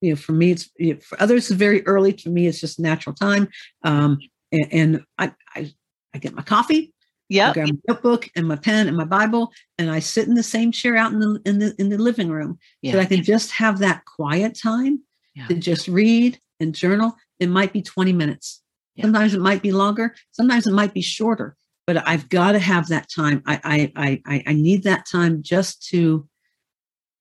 You 0.00 0.10
know, 0.10 0.16
for 0.16 0.32
me, 0.32 0.52
it's 0.52 0.70
you 0.78 0.94
know, 0.94 1.00
for 1.00 1.20
others 1.20 1.50
it's 1.50 1.58
very 1.58 1.84
early. 1.86 2.12
For 2.12 2.28
me, 2.28 2.46
it's 2.46 2.60
just 2.60 2.78
natural 2.78 3.14
time. 3.14 3.48
Um, 3.82 4.18
and, 4.52 4.68
and 4.72 5.04
I, 5.18 5.32
I 5.54 5.72
I 6.14 6.18
get 6.18 6.34
my 6.34 6.42
coffee, 6.42 6.92
yeah. 7.28 7.50
I 7.50 7.52
grab 7.54 7.68
my 7.68 7.78
notebook 7.88 8.28
and 8.36 8.46
my 8.46 8.56
pen 8.56 8.88
and 8.88 8.96
my 8.96 9.04
Bible, 9.04 9.52
and 9.78 9.90
I 9.90 9.98
sit 9.98 10.28
in 10.28 10.34
the 10.34 10.42
same 10.42 10.72
chair 10.72 10.96
out 10.96 11.12
in 11.12 11.20
the 11.20 11.40
in 11.44 11.58
the 11.58 11.74
in 11.78 11.88
the 11.88 11.98
living 11.98 12.28
room 12.28 12.58
yeah. 12.82 12.92
so 12.92 13.00
I 13.00 13.04
can 13.04 13.22
just 13.22 13.50
have 13.52 13.78
that 13.78 14.04
quiet 14.04 14.58
time 14.60 15.02
yeah. 15.34 15.46
to 15.46 15.54
just 15.54 15.88
read 15.88 16.38
and 16.60 16.74
journal. 16.74 17.16
It 17.38 17.48
might 17.48 17.72
be 17.72 17.82
20 17.82 18.12
minutes. 18.12 18.62
Yeah. 18.94 19.04
Sometimes 19.04 19.34
it 19.34 19.40
might 19.40 19.62
be 19.62 19.72
longer. 19.72 20.14
Sometimes 20.30 20.66
it 20.66 20.72
might 20.72 20.94
be 20.94 21.02
shorter. 21.02 21.56
But 21.86 22.06
I've 22.08 22.28
got 22.28 22.52
to 22.52 22.58
have 22.58 22.88
that 22.88 23.08
time. 23.14 23.42
I 23.46 23.92
I 23.96 24.22
I 24.26 24.42
I 24.46 24.52
need 24.54 24.84
that 24.84 25.06
time 25.06 25.42
just 25.42 25.86
to 25.88 26.28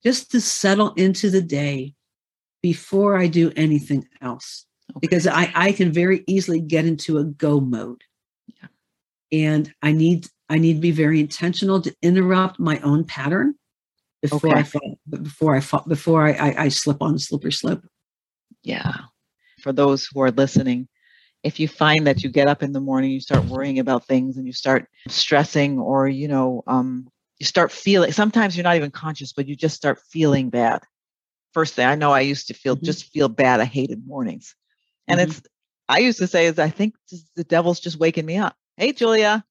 just 0.04 0.32
to 0.32 0.42
settle 0.42 0.94
into 0.94 1.30
the 1.30 1.42
day 1.42 1.94
before 2.62 3.18
I 3.18 3.28
do 3.28 3.52
anything 3.56 4.08
else. 4.22 4.66
Okay. 4.92 5.00
Because 5.02 5.28
I, 5.28 5.52
I 5.56 5.72
can 5.72 5.92
very 5.92 6.24
easily 6.28 6.60
get 6.60 6.86
into 6.86 7.18
a 7.18 7.24
go 7.24 7.60
mode 7.60 8.04
and 9.32 9.74
i 9.82 9.92
need 9.92 10.28
i 10.50 10.58
need 10.58 10.76
to 10.76 10.80
be 10.80 10.92
very 10.92 11.20
intentional 11.20 11.82
to 11.82 11.94
interrupt 12.02 12.60
my 12.60 12.80
own 12.80 13.04
pattern 13.04 13.56
before 14.22 14.52
okay. 14.52 14.60
i 14.60 14.64
fall 14.64 15.00
before 15.10 15.56
i 15.56 15.60
fall 15.60 15.84
before 15.88 16.28
I, 16.28 16.32
I, 16.32 16.64
I 16.64 16.70
slip 16.70 17.02
on 17.02 17.18
slippery 17.20 17.52
slope 17.52 17.84
yeah 18.64 18.94
for 19.62 19.74
those 19.74 20.08
who 20.12 20.22
are 20.22 20.32
listening 20.32 20.88
if 21.44 21.60
you 21.60 21.68
find 21.68 22.08
that 22.08 22.24
you 22.24 22.30
get 22.30 22.48
up 22.48 22.64
in 22.64 22.72
the 22.72 22.80
morning 22.80 23.12
you 23.12 23.20
start 23.20 23.46
worrying 23.46 23.80
about 23.80 24.08
things 24.08 24.38
and 24.38 24.48
you 24.48 24.54
start 24.54 24.88
stressing 25.08 25.80
or 25.80 26.08
you 26.08 26.28
know 26.28 26.64
um, 26.68 27.08
you 27.40 27.46
start 27.46 27.72
feeling 27.72 28.12
sometimes 28.12 28.56
you're 28.56 28.64
not 28.64 28.76
even 28.76 28.92
conscious 28.92 29.34
but 29.34 29.48
you 29.48 29.56
just 29.56 29.76
start 29.76 30.00
feeling 30.10 30.50
bad 30.50 30.82
first 31.54 31.74
thing 31.74 31.86
i 31.86 31.96
know 31.96 32.12
i 32.12 32.20
used 32.20 32.48
to 32.48 32.54
feel 32.54 32.76
mm-hmm. 32.76 32.86
just 32.86 33.12
feel 33.12 33.30
bad 33.30 33.60
i 33.60 33.66
hated 33.66 34.06
mornings 34.06 34.56
and 35.08 35.20
mm-hmm. 35.20 35.30
it's 35.30 35.42
i 35.88 36.00
used 36.00 36.20
to 36.20 36.28
say 36.28 36.48
is 36.48 36.60
i 36.60 36.70
think 36.70 36.96
the 37.36 37.44
devil's 37.44 37.80
just 37.80 38.00
waking 38.00 38.26
me 38.26 38.38
up 38.38 38.56
hey 38.78 38.92
julia 38.92 39.44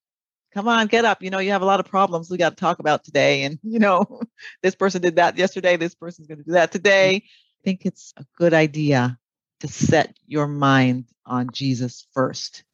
come 0.52 0.68
on 0.68 0.86
get 0.86 1.04
up 1.04 1.22
you 1.22 1.30
know 1.30 1.38
you 1.38 1.50
have 1.50 1.62
a 1.62 1.66
lot 1.66 1.80
of 1.80 1.86
problems 1.86 2.30
we 2.30 2.36
got 2.36 2.50
to 2.50 2.56
talk 2.56 2.78
about 2.78 3.04
today 3.04 3.42
and 3.42 3.58
you 3.62 3.78
know 3.78 4.20
this 4.62 4.74
person 4.74 5.00
did 5.00 5.16
that 5.16 5.36
yesterday 5.36 5.76
this 5.76 5.94
person's 5.94 6.26
going 6.26 6.38
to 6.38 6.44
do 6.44 6.52
that 6.52 6.72
today 6.72 7.16
mm-hmm. 7.16 7.24
i 7.24 7.60
think 7.64 7.86
it's 7.86 8.12
a 8.16 8.24
good 8.36 8.54
idea 8.54 9.18
to 9.60 9.68
set 9.68 10.16
your 10.26 10.46
mind 10.46 11.06
on 11.26 11.48
jesus 11.52 12.06
first 12.12 12.64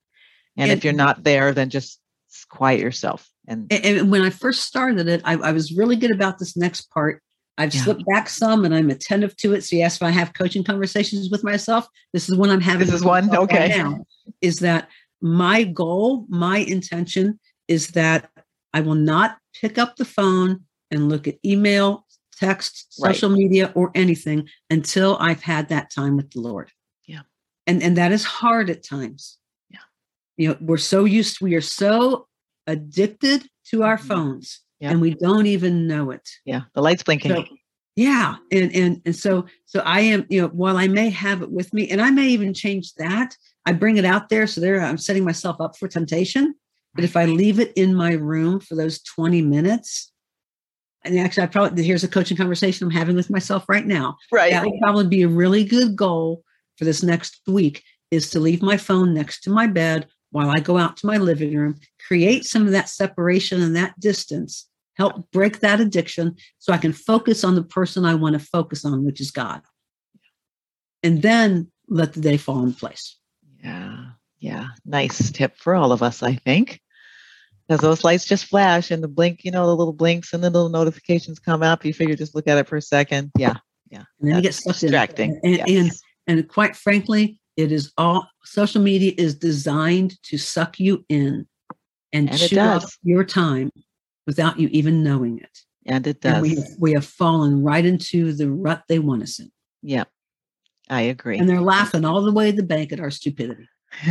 and, 0.57 0.71
and 0.71 0.79
if 0.79 0.85
you're 0.85 0.93
not 0.93 1.23
there 1.25 1.53
then 1.53 1.71
just 1.71 2.01
quiet 2.49 2.81
yourself 2.81 3.31
and, 3.47 3.73
and 3.73 4.11
when 4.11 4.23
i 4.23 4.31
first 4.31 4.63
started 4.63 5.09
it 5.09 5.21
I, 5.25 5.35
I, 5.35 5.53
was 5.53 5.77
really 5.77 5.97
good 5.97 6.13
about 6.13 6.39
this 6.39 6.57
next 6.57 6.91
part 6.91 7.23
I've 7.61 7.75
yeah. 7.75 7.83
slipped 7.83 8.07
back 8.07 8.31
some 8.31 8.65
and 8.65 8.75
I'm 8.75 8.89
attentive 8.89 9.37
to 9.39 9.53
it. 9.53 9.63
So 9.65 9.77
ask 9.81 10.01
if 10.01 10.03
I 10.03 10.11
have 10.11 10.33
coaching 10.33 10.65
conversations 10.65 11.29
with 11.31 11.45
myself. 11.45 11.87
This 12.15 12.31
is 12.31 12.35
one 12.35 12.49
I'm 12.49 12.63
having. 12.63 12.87
This 12.87 12.95
is 12.95 13.05
one. 13.05 13.37
Okay. 13.37 13.69
Right 13.69 13.77
now, 13.77 14.07
is 14.41 14.61
that 14.61 14.89
my 15.21 15.65
goal, 15.65 16.27
my 16.29 16.59
intention 16.59 17.39
is 17.69 17.89
that 17.89 18.31
I 18.73 18.81
will 18.81 18.95
not 18.95 19.39
pick 19.61 19.79
up 19.79 19.97
the 19.97 20.05
phone 20.05 20.65
and 20.91 21.09
look 21.09 21.29
at 21.29 21.39
email, 21.45 22.07
text, 22.39 22.87
Right. 23.01 23.15
social 23.15 23.31
media, 23.31 23.73
or 23.75 23.91
anything 23.95 24.49
until 24.71 25.17
I've 25.19 25.43
had 25.43 25.69
that 25.69 25.91
time 25.91 26.17
with 26.17 26.31
the 26.31 26.41
Lord. 26.41 26.71
Yeah. 27.07 27.23
And 27.67 27.83
and 27.83 27.97
that 27.97 28.13
is 28.13 28.25
hard 28.25 28.71
at 28.71 28.83
times. 28.85 29.39
Yeah. 29.71 29.79
You 30.37 30.49
know, 30.49 30.57
we're 30.61 30.79
so 30.79 31.05
used, 31.05 31.41
we 31.41 31.55
are 31.55 31.61
so 31.61 32.27
addicted 32.67 33.49
to 33.71 33.83
our 33.83 33.99
Mhm. 33.99 34.07
phones 34.09 34.61
Yeah. 34.81 34.91
and 34.91 35.01
we 35.01 35.15
don't 35.15 35.47
even 35.47 35.87
know 35.87 36.11
it. 36.11 36.29
Yeah. 36.45 36.63
The 36.75 36.83
light's 36.83 37.03
blinking. 37.03 37.33
So, 37.33 37.45
yeah, 38.01 38.37
and 38.51 38.75
and 38.75 39.03
and 39.05 39.15
so 39.15 39.45
so 39.67 39.81
I 39.81 40.01
am, 40.01 40.25
you 40.31 40.41
know, 40.41 40.49
while 40.49 40.79
I 40.79 40.89
may 40.89 41.11
have 41.11 41.43
it 41.43 41.51
with 41.51 41.75
me, 41.75 41.91
and 41.91 42.01
I 42.01 42.11
may 42.11 42.29
even 42.29 42.55
change 42.55 42.95
that, 42.95 43.37
I 43.67 43.75
bring 43.75 43.99
it 43.99 44.07
out 44.07 44.31
there. 44.31 44.47
So 44.47 44.63
there, 44.63 44.81
I'm 44.81 44.97
setting 44.97 45.23
myself 45.23 45.61
up 45.61 45.77
for 45.77 45.87
temptation. 45.87 46.55
But 46.95 47.05
if 47.05 47.15
I 47.15 47.27
leave 47.27 47.61
it 47.61 47.73
in 47.77 47.95
my 47.95 48.15
room 48.15 48.59
for 48.59 48.75
those 48.75 49.03
20 49.03 49.43
minutes, 49.43 50.11
and 51.05 51.19
actually, 51.19 51.43
I 51.43 51.47
probably 51.49 51.85
here's 51.85 52.03
a 52.03 52.09
coaching 52.09 52.39
conversation 52.39 52.87
I'm 52.87 52.91
having 52.91 53.17
with 53.17 53.29
myself 53.29 53.69
right 53.69 53.87
now. 53.87 54.17
right. 54.33 54.51
That 54.53 54.65
would 54.65 54.81
probably 54.81 55.07
be 55.07 55.23
a 55.23 55.29
really 55.29 55.65
good 55.65 55.95
goal 55.95 56.43
for 56.79 56.87
this 56.87 57.03
next 57.03 57.43
week 57.47 57.83
is 58.11 58.31
to 58.31 58.41
leave 58.41 58.63
my 58.63 58.79
phone 58.79 59.13
next 59.13 59.43
to 59.43 59.51
my 59.51 59.67
bed 59.67 60.09
while 60.31 60.49
I 60.49 60.61
go 60.61 60.79
out 60.79 60.97
to 60.99 61.07
my 61.07 61.19
living 61.19 61.55
room, 61.55 61.79
create 62.07 62.47
some 62.47 62.65
of 62.65 62.73
that 62.73 62.89
separation 62.89 63.61
and 63.61 63.77
that 63.77 63.99
distance, 64.01 64.70
help 65.01 65.31
break 65.33 65.61
that 65.61 65.81
addiction 65.81 66.37
so 66.59 66.73
I 66.73 66.77
can 66.79 66.93
focus 66.93 67.43
on 67.43 67.55
the 67.55 67.63
person 67.63 68.05
I 68.05 68.15
want 68.15 68.35
to 68.35 68.39
focus 68.39 68.85
on, 68.85 69.05
which 69.05 69.21
is 69.21 69.31
God. 69.31 69.63
And 71.03 71.23
then 71.23 71.71
let 71.89 72.13
the 72.13 72.21
day 72.21 72.37
fall 72.37 72.63
in 72.63 72.75
place. 72.75 73.17
Yeah. 73.65 74.11
Yeah. 74.41 74.67
Nice 74.85 75.31
tip 75.31 75.57
for 75.57 75.75
all 75.75 75.93
of 75.93 76.03
us, 76.03 76.23
I 76.23 76.35
think. 76.35 76.81
Because 77.67 77.81
those 77.81 78.05
lights 78.05 78.27
just 78.27 78.45
flash 78.45 78.91
and 78.91 79.03
the 79.03 79.09
blink, 79.09 79.45
you 79.45 79.51
know, 79.51 79.67
the 79.67 79.77
little 79.77 79.95
blinks 79.95 80.33
and 80.35 80.45
the 80.45 80.51
little 80.51 80.69
notifications 80.69 81.39
come 81.39 81.63
up. 81.63 81.85
You 81.85 81.95
figure 81.95 82.17
just 82.17 82.35
look 82.35 82.47
at 82.49 82.59
it 82.59 82.69
for 82.69 82.77
a 82.77 82.83
second. 82.83 83.31
Yeah. 83.39 83.55
Yeah. 83.91 84.05
And 84.21 84.29
then 84.31 84.37
you 84.37 84.43
get 84.43 84.55
sucked 84.55 84.81
distracting. 84.81 85.41
in. 85.43 85.53
And, 85.53 85.61
and 85.61 85.87
Yes. 85.87 86.01
and 86.27 86.49
quite 86.49 86.77
frankly, 86.77 87.41
it 87.57 87.73
is 87.73 87.93
all 87.97 88.29
social 88.45 88.83
media 88.83 89.13
is 89.17 89.35
designed 89.35 90.21
to 90.25 90.37
suck 90.37 90.79
you 90.79 91.05
in 91.09 91.47
and, 92.13 92.29
And 92.29 92.39
chew 92.39 92.59
up 92.61 92.83
your 93.03 93.25
time 93.25 93.71
without 94.27 94.59
you 94.59 94.69
even 94.69 95.03
knowing 95.03 95.39
it. 95.39 95.59
and 95.87 96.07
it 96.07 96.25
And 96.25 96.35
does. 96.35 96.43
we 96.43 96.59
we 96.79 96.93
have 96.93 97.05
fallen 97.07 97.63
right 97.63 97.85
into 97.85 98.33
the 98.33 98.51
rut 98.51 98.83
they 98.89 98.99
want 98.99 99.23
us 99.23 99.39
in. 99.39 99.51
yeah. 99.83 100.05
I 100.89 101.03
agree. 101.03 101.39
And 101.39 101.49
they're 101.49 101.61
laughing 101.61 102.05
all 102.05 102.21
the 102.23 102.33
way 102.33 102.51
to 102.51 102.57
the 102.57 102.65
bank 102.65 102.91
at 102.93 102.99
our 102.99 103.13
stupidity. 103.13 103.69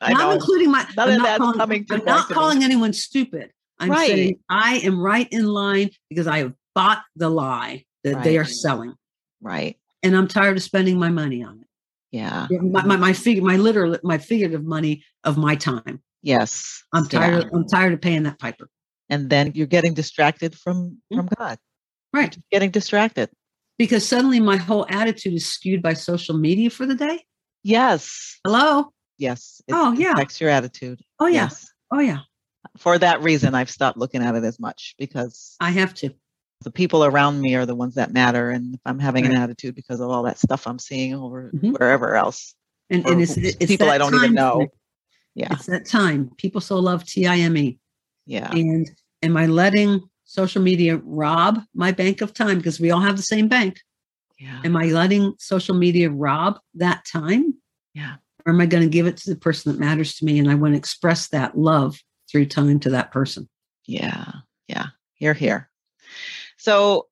I 0.00 0.12
Not 0.12 0.34
including 0.34 0.70
my 0.72 0.84
None 0.96 1.10
I'm 1.10 1.18
not 1.18 1.38
calling, 1.38 1.86
I'm 1.90 2.04
not 2.04 2.28
calling 2.28 2.64
anyone 2.64 2.92
stupid. 2.92 3.52
I'm 3.78 3.90
Right. 3.90 4.08
saying 4.08 4.40
I 4.48 4.78
am 4.78 4.98
right 5.00 5.28
in 5.30 5.46
line 5.46 5.90
because 6.10 6.26
I 6.26 6.38
have 6.38 6.54
bought 6.74 7.02
the 7.14 7.28
lie 7.28 7.84
that 8.02 8.24
they 8.24 8.36
are 8.38 8.44
selling. 8.44 8.94
Right. 9.40 9.76
And 10.02 10.16
I'm 10.16 10.26
tired 10.26 10.56
of 10.56 10.62
spending 10.62 10.98
my 10.98 11.08
money 11.10 11.44
on 11.44 11.60
it. 11.60 11.66
Yeah. 12.10 12.48
Yeah, 12.50 12.58
my, 12.60 12.84
my, 12.84 12.96
my 12.96 13.12
figure 13.12 13.42
my 13.44 13.56
literal 13.56 13.96
my 14.02 14.18
figurative 14.18 14.64
money 14.64 15.04
of 15.22 15.36
my 15.36 15.54
time. 15.54 16.02
Yes. 16.22 16.82
I'm 16.92 17.06
tired 17.06 17.32
Yeah. 17.42 17.46
of, 17.48 17.52
I'm 17.54 17.66
tired 17.68 17.92
of 17.92 18.00
paying 18.00 18.24
that 18.24 18.38
piper. 18.38 18.68
And 19.10 19.30
then 19.30 19.52
you're 19.54 19.66
getting 19.66 19.94
distracted 19.94 20.56
from 20.58 20.98
Mm. 21.12 21.16
from 21.16 21.28
God. 21.38 21.58
Right. 22.12 22.36
Getting 22.50 22.70
distracted. 22.70 23.30
Because 23.78 24.06
suddenly 24.06 24.40
my 24.40 24.56
whole 24.56 24.86
attitude 24.88 25.34
is 25.34 25.46
skewed 25.46 25.82
by 25.82 25.94
social 25.94 26.36
media 26.36 26.68
for 26.70 26.84
the 26.86 26.94
day. 26.94 27.24
Yes. 27.62 28.38
Hello? 28.44 28.92
Yes. 29.18 29.60
It 29.68 29.74
Oh, 29.74 29.92
yeah. 29.92 30.12
affects 30.12 30.40
your 30.40 30.50
attitude. 30.50 31.00
Oh 31.20 31.26
yeah. 31.26 31.44
Yes. 31.44 31.70
Oh 31.92 32.00
yeah. 32.00 32.18
For 32.76 32.98
that 32.98 33.22
reason, 33.22 33.54
I've 33.54 33.70
stopped 33.70 33.96
looking 33.98 34.22
at 34.22 34.34
it 34.34 34.44
as 34.44 34.58
much 34.60 34.94
because 34.98 35.56
I 35.60 35.70
have 35.70 35.94
to. 35.94 36.10
the 36.62 36.70
people 36.72 37.04
around 37.04 37.40
me 37.40 37.54
are 37.54 37.64
the 37.66 37.74
ones 37.76 37.94
that 37.94 38.12
matter. 38.12 38.50
And 38.50 38.74
if 38.74 38.80
I'm 38.84 38.98
having 38.98 39.24
an 39.26 39.36
attitude 39.36 39.76
because 39.76 40.00
of 40.00 40.10
all 40.10 40.24
that 40.24 40.40
stuff 40.40 40.66
I'm 40.66 40.80
seeing 40.80 41.14
over 41.14 41.52
Mhm. 41.54 41.78
wherever 41.78 42.16
else, 42.16 42.52
And, 42.90 43.06
and 43.06 43.22
it's, 43.22 43.36
it's 43.36 43.66
people 43.66 43.88
I 43.88 43.96
don't 43.98 44.12
even 44.14 44.34
know. 44.34 44.66
Yeah. 45.38 45.52
It's 45.52 45.66
that 45.66 45.86
time. 45.86 46.32
People 46.36 46.60
so 46.60 46.80
love 46.80 47.04
TIME. 47.04 47.78
Yeah. 48.26 48.50
And 48.50 48.90
am 49.22 49.36
I 49.36 49.46
letting 49.46 50.02
social 50.24 50.60
media 50.60 50.96
rob 50.96 51.60
my 51.74 51.92
bank 51.92 52.22
of 52.22 52.34
time? 52.34 52.58
Because 52.58 52.80
we 52.80 52.90
all 52.90 53.00
have 53.00 53.16
the 53.16 53.22
same 53.22 53.46
bank. 53.46 53.78
Yeah. 54.40 54.60
Am 54.64 54.76
I 54.76 54.86
letting 54.86 55.34
social 55.38 55.76
media 55.76 56.10
rob 56.10 56.58
that 56.74 57.04
time? 57.04 57.54
Yeah. 57.94 58.16
Or 58.44 58.52
am 58.52 58.60
I 58.60 58.66
going 58.66 58.82
to 58.82 58.88
give 58.88 59.06
it 59.06 59.16
to 59.18 59.30
the 59.30 59.38
person 59.38 59.70
that 59.70 59.78
matters 59.78 60.16
to 60.16 60.24
me 60.24 60.40
and 60.40 60.50
I 60.50 60.56
want 60.56 60.74
to 60.74 60.78
express 60.78 61.28
that 61.28 61.56
love 61.56 61.96
through 62.28 62.46
time 62.46 62.80
to 62.80 62.90
that 62.90 63.12
person? 63.12 63.48
Yeah. 63.86 64.32
Yeah. 64.66 64.86
You're 65.20 65.34
here. 65.34 65.70
So 66.56 67.06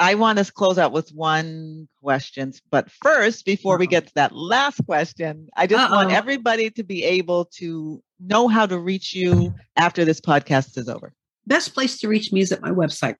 I 0.00 0.14
want 0.16 0.38
to 0.38 0.52
close 0.52 0.76
out 0.78 0.92
with 0.92 1.10
one 1.10 1.88
question. 2.02 2.52
But 2.70 2.90
first, 2.90 3.44
before 3.44 3.78
we 3.78 3.86
Uh-oh. 3.86 3.90
get 3.90 4.06
to 4.08 4.14
that 4.16 4.32
last 4.34 4.80
question, 4.86 5.48
I 5.56 5.66
just 5.66 5.90
want 5.90 6.10
Uh-oh. 6.10 6.16
everybody 6.16 6.70
to 6.70 6.82
be 6.82 7.04
able 7.04 7.44
to 7.56 8.02
know 8.20 8.48
how 8.48 8.66
to 8.66 8.78
reach 8.78 9.14
you 9.14 9.54
after 9.76 10.04
this 10.04 10.20
podcast 10.20 10.76
is 10.78 10.88
over. 10.88 11.12
Best 11.46 11.74
place 11.74 11.98
to 12.00 12.08
reach 12.08 12.32
me 12.32 12.40
is 12.40 12.50
at 12.52 12.60
my 12.62 12.70
website, 12.70 13.16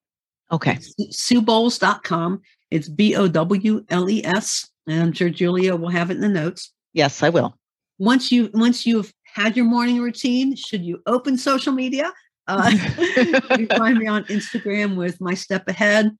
Okay. 0.51 0.79
suebowles.com. 1.12 2.41
It's 2.70 2.89
B 2.89 3.14
O 3.16 3.29
W 3.29 3.85
L 3.91 4.11
E 4.11 4.25
S. 4.25 4.68
And 4.87 5.01
I'm 5.03 5.12
sure 5.12 5.31
Julia 5.31 5.77
will 5.77 5.91
have 5.91 6.11
it 6.11 6.14
in 6.16 6.20
the 6.20 6.29
notes. 6.29 6.72
Yes, 6.93 7.22
I 7.22 7.29
will. 7.31 7.57
once 7.99 8.33
you 8.33 8.51
once 8.55 8.85
you've 8.87 9.12
had 9.35 9.57
your 9.57 9.64
morning 9.66 10.01
routine 10.01 10.55
should 10.57 10.85
you 10.85 11.01
open 11.07 11.39
social 11.39 11.72
media 11.72 12.12
uh, 12.49 12.70
you 13.18 13.41
can 13.41 13.66
find 13.68 13.99
me 13.99 14.07
on 14.09 14.25
instagram 14.25 14.97
with 14.97 15.20
my 15.20 15.33
step 15.35 15.66
ahead 15.68 16.11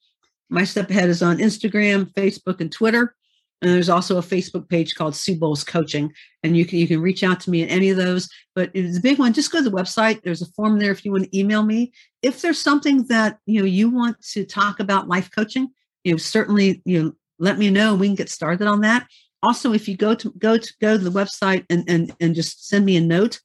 my 0.51 0.65
step 0.65 0.91
ahead 0.91 1.09
is 1.09 1.23
on 1.23 1.39
instagram 1.39 2.13
facebook 2.13 2.61
and 2.61 2.73
twitter. 2.73 3.15
And 3.63 3.73
there's 3.73 3.89
also 3.89 4.19
a 4.19 4.23
facebook 4.23 4.69
page 4.69 4.95
called 4.95 5.17
sue 5.17 5.39
bowles 5.39 5.65
coaching. 5.65 6.13
And 6.43 6.55
you 6.55 6.67
can 6.67 6.79
you 6.79 6.87
can 6.87 7.01
reach 7.01 7.25
out 7.25 7.41
to 7.41 7.51
me 7.51 7.63
at 7.63 7.71
any 7.71 7.89
of 7.89 7.97
those. 7.97 8.29
But 8.55 8.71
it's 8.75 8.99
a 8.99 9.01
big 9.01 9.19
one. 9.19 9.33
Just 9.33 9.51
go 9.51 9.59
to 9.63 9.71
the 9.71 9.75
website. 9.75 10.23
There's 10.23 10.43
a 10.43 10.53
form 10.53 10.79
there 10.79 10.91
if 10.91 11.03
you 11.03 11.13
want 11.13 11.25
to 11.25 11.39
email 11.39 11.63
me. 11.63 11.93
If 12.21 12.43
there's 12.43 12.59
something 12.59 13.07
that 13.07 13.39
you 13.47 13.61
know 13.61 13.67
you 13.67 13.89
want 13.89 14.21
to 14.33 14.45
talk 14.45 14.81
about 14.81 15.09
life 15.09 15.31
coaching 15.31 15.71
you 16.05 16.13
know 16.13 16.19
certainly 16.19 16.83
you 16.85 17.03
know 17.03 17.13
let 17.39 17.59
me 17.59 17.69
know. 17.71 17.95
We 17.95 18.07
can 18.07 18.15
get 18.15 18.31
started 18.31 18.69
on 18.69 18.83
that. 18.83 19.09
Also 19.43 19.73
if 19.73 19.89
you 19.89 19.97
go 19.97 20.15
to 20.15 20.31
go 20.39 20.57
to 20.57 20.75
go 20.81 20.97
to 20.97 21.03
the 21.03 21.11
website 21.11 21.65
and 21.69 21.85
and, 21.89 22.15
and 22.21 22.35
just 22.35 22.69
send 22.69 22.85
me 22.85 22.97
a 22.97 23.01
note 23.01 23.41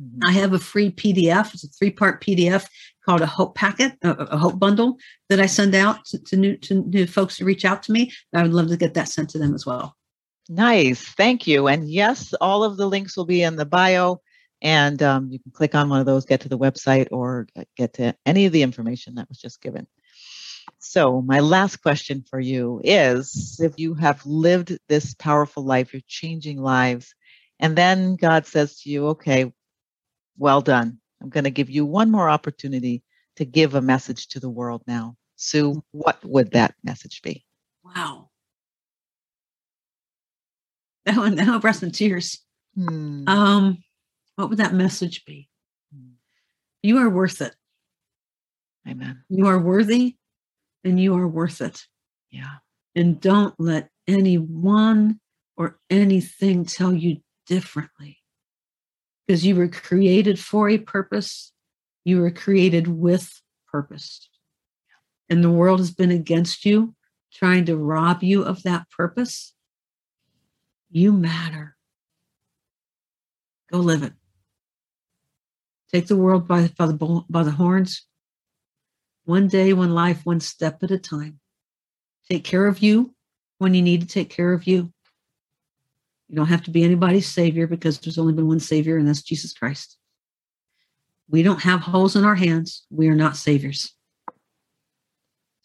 Mhm. 0.00 0.18
i 0.24 0.32
have 0.32 0.52
a 0.52 0.58
free 0.58 0.90
pdf 0.90 1.54
it's 1.54 1.64
a 1.64 1.68
three 1.68 1.90
part 1.90 2.22
pdf 2.22 2.66
called 3.04 3.20
a 3.20 3.26
hope 3.26 3.54
packet 3.54 3.92
a, 4.02 4.10
a 4.10 4.36
hope 4.36 4.58
bundle 4.58 4.98
that 5.28 5.40
i 5.40 5.46
send 5.46 5.74
out 5.74 6.04
to, 6.06 6.18
to 6.24 6.36
new 6.36 6.56
to 6.56 6.82
new 6.86 7.06
folks 7.06 7.36
to 7.36 7.44
reach 7.44 7.64
out 7.64 7.82
to 7.84 7.92
me 7.92 8.10
i 8.34 8.42
would 8.42 8.52
love 8.52 8.68
to 8.68 8.76
get 8.76 8.94
that 8.94 9.08
sent 9.08 9.30
to 9.30 9.38
them 9.38 9.54
as 9.54 9.64
well 9.64 9.96
Nice. 10.48 11.02
Thank 11.02 11.46
you. 11.46 11.68
And 11.68 11.88
yes, 11.88 12.34
all 12.40 12.64
of 12.64 12.76
the 12.76 12.86
links 12.86 13.16
will 13.16 13.24
be 13.24 13.42
in 13.42 13.56
the 13.56 13.64
bio. 13.64 14.20
And 14.60 15.02
um, 15.02 15.30
you 15.30 15.38
can 15.38 15.52
click 15.52 15.74
on 15.74 15.88
one 15.88 16.00
of 16.00 16.06
those, 16.06 16.24
get 16.24 16.40
to 16.42 16.48
the 16.48 16.58
website, 16.58 17.08
or 17.10 17.46
get 17.76 17.94
to 17.94 18.14
any 18.24 18.46
of 18.46 18.52
the 18.52 18.62
information 18.62 19.14
that 19.16 19.28
was 19.28 19.38
just 19.38 19.60
given. 19.60 19.86
So, 20.78 21.20
my 21.20 21.40
last 21.40 21.82
question 21.82 22.24
for 22.28 22.40
you 22.40 22.80
is 22.84 23.60
if 23.62 23.78
you 23.78 23.94
have 23.94 24.24
lived 24.24 24.78
this 24.88 25.14
powerful 25.14 25.64
life, 25.64 25.92
you're 25.92 26.02
changing 26.06 26.62
lives, 26.62 27.14
and 27.58 27.76
then 27.76 28.16
God 28.16 28.46
says 28.46 28.80
to 28.80 28.90
you, 28.90 29.08
okay, 29.08 29.52
well 30.38 30.60
done. 30.60 30.98
I'm 31.22 31.28
going 31.30 31.44
to 31.44 31.50
give 31.50 31.70
you 31.70 31.84
one 31.86 32.10
more 32.10 32.28
opportunity 32.28 33.02
to 33.36 33.44
give 33.44 33.74
a 33.74 33.80
message 33.80 34.28
to 34.28 34.40
the 34.40 34.50
world 34.50 34.82
now. 34.86 35.16
Sue, 35.36 35.82
what 35.92 36.24
would 36.24 36.52
that 36.52 36.74
message 36.84 37.22
be? 37.22 37.44
wow 37.84 38.30
that 41.04 41.16
one 41.16 41.34
that 41.34 41.46
one 41.48 41.60
brought 41.60 41.76
some 41.76 41.90
tears 41.90 42.40
Hmm. 42.74 43.28
um 43.28 43.84
what 44.36 44.48
would 44.48 44.58
that 44.58 44.72
message 44.74 45.24
be 45.26 45.48
Hmm. 45.94 46.12
you 46.82 46.96
are 46.98 47.10
worth 47.10 47.40
it 47.42 47.54
Amen. 48.88 49.22
you 49.28 49.46
are 49.46 49.58
worthy 49.58 50.16
and 50.82 50.98
you 50.98 51.14
are 51.16 51.28
worth 51.28 51.60
it 51.60 51.86
Yeah. 52.30 52.54
and 52.94 53.20
don't 53.20 53.54
let 53.60 53.90
anyone 54.08 55.20
or 55.56 55.78
anything 55.90 56.64
tell 56.64 56.92
you 56.92 57.18
differently 57.46 58.18
because 59.26 59.44
you 59.44 59.56
were 59.56 59.68
created 59.68 60.38
for 60.38 60.68
a 60.68 60.78
purpose. 60.78 61.52
You 62.04 62.20
were 62.20 62.30
created 62.30 62.86
with 62.86 63.40
purpose. 63.70 64.28
And 65.28 65.42
the 65.42 65.50
world 65.50 65.80
has 65.80 65.90
been 65.90 66.10
against 66.10 66.64
you 66.64 66.94
trying 67.32 67.64
to 67.66 67.76
rob 67.76 68.22
you 68.22 68.44
of 68.44 68.62
that 68.62 68.88
purpose. 68.90 69.54
You 70.90 71.12
matter. 71.12 71.76
Go 73.72 73.78
live 73.78 74.02
it. 74.04 74.12
Take 75.92 76.06
the 76.06 76.16
world 76.16 76.46
by, 76.46 76.70
by 76.76 76.86
the 76.86 77.24
by 77.28 77.42
the 77.42 77.50
horns. 77.50 78.06
One 79.24 79.48
day 79.48 79.72
one 79.72 79.94
life 79.94 80.24
one 80.24 80.40
step 80.40 80.82
at 80.82 80.90
a 80.90 80.98
time. 80.98 81.40
Take 82.30 82.44
care 82.44 82.66
of 82.66 82.80
you 82.80 83.14
when 83.58 83.74
you 83.74 83.82
need 83.82 84.02
to 84.02 84.06
take 84.06 84.30
care 84.30 84.52
of 84.52 84.66
you. 84.66 84.93
You 86.34 86.38
don't 86.40 86.48
have 86.48 86.64
to 86.64 86.72
be 86.72 86.82
anybody's 86.82 87.28
savior 87.28 87.68
because 87.68 88.00
there's 88.00 88.18
only 88.18 88.32
been 88.32 88.48
one 88.48 88.58
savior, 88.58 88.96
and 88.96 89.06
that's 89.06 89.22
Jesus 89.22 89.52
Christ. 89.52 89.96
We 91.30 91.44
don't 91.44 91.62
have 91.62 91.78
holes 91.78 92.16
in 92.16 92.24
our 92.24 92.34
hands. 92.34 92.84
We 92.90 93.06
are 93.06 93.14
not 93.14 93.36
saviors. 93.36 93.94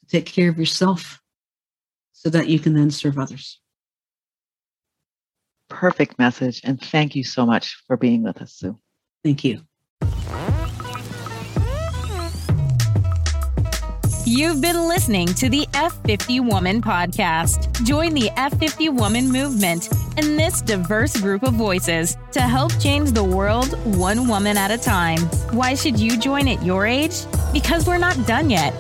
Take 0.10 0.28
care 0.28 0.48
of 0.48 0.60
yourself 0.60 1.22
so 2.14 2.30
that 2.30 2.50
you 2.50 2.60
can 2.60 2.76
then 2.76 2.92
serve 2.92 3.18
others. 3.18 3.60
Perfect 5.70 6.20
message. 6.20 6.62
And 6.64 6.80
thank 6.80 7.16
you 7.16 7.24
so 7.24 7.48
much 7.48 7.84
for 7.88 7.98
being 7.98 8.22
with 8.22 8.40
us, 8.40 8.54
Sue. 8.54 8.78
Thank 9.24 9.44
you. 9.44 9.64
You've 14.26 14.62
been 14.62 14.88
listening 14.88 15.28
to 15.36 15.50
the 15.50 15.66
F50 15.74 16.46
Woman 16.48 16.82
podcast. 16.82 17.72
Join 17.86 18.14
the 18.14 18.30
F50 18.36 18.94
Woman 18.96 19.32
movement 19.32 19.90
and 20.18 20.38
this 20.38 20.62
diverse 20.62 21.20
group 21.20 21.44
of 21.44 21.54
voices 21.54 22.18
to 22.34 22.42
help 22.42 22.78
change 22.80 23.12
the 23.12 23.24
world 23.24 23.74
one 23.96 24.28
woman 24.28 24.58
at 24.58 24.72
a 24.72 24.78
time. 24.78 25.20
Why 25.52 25.74
should 25.74 26.00
you 26.00 26.18
join 26.20 26.48
at 26.48 26.64
your 26.64 26.86
age? 26.86 27.26
Because 27.54 27.88
we're 27.88 27.98
not 27.98 28.28
done 28.28 28.50
yet. 28.50 28.74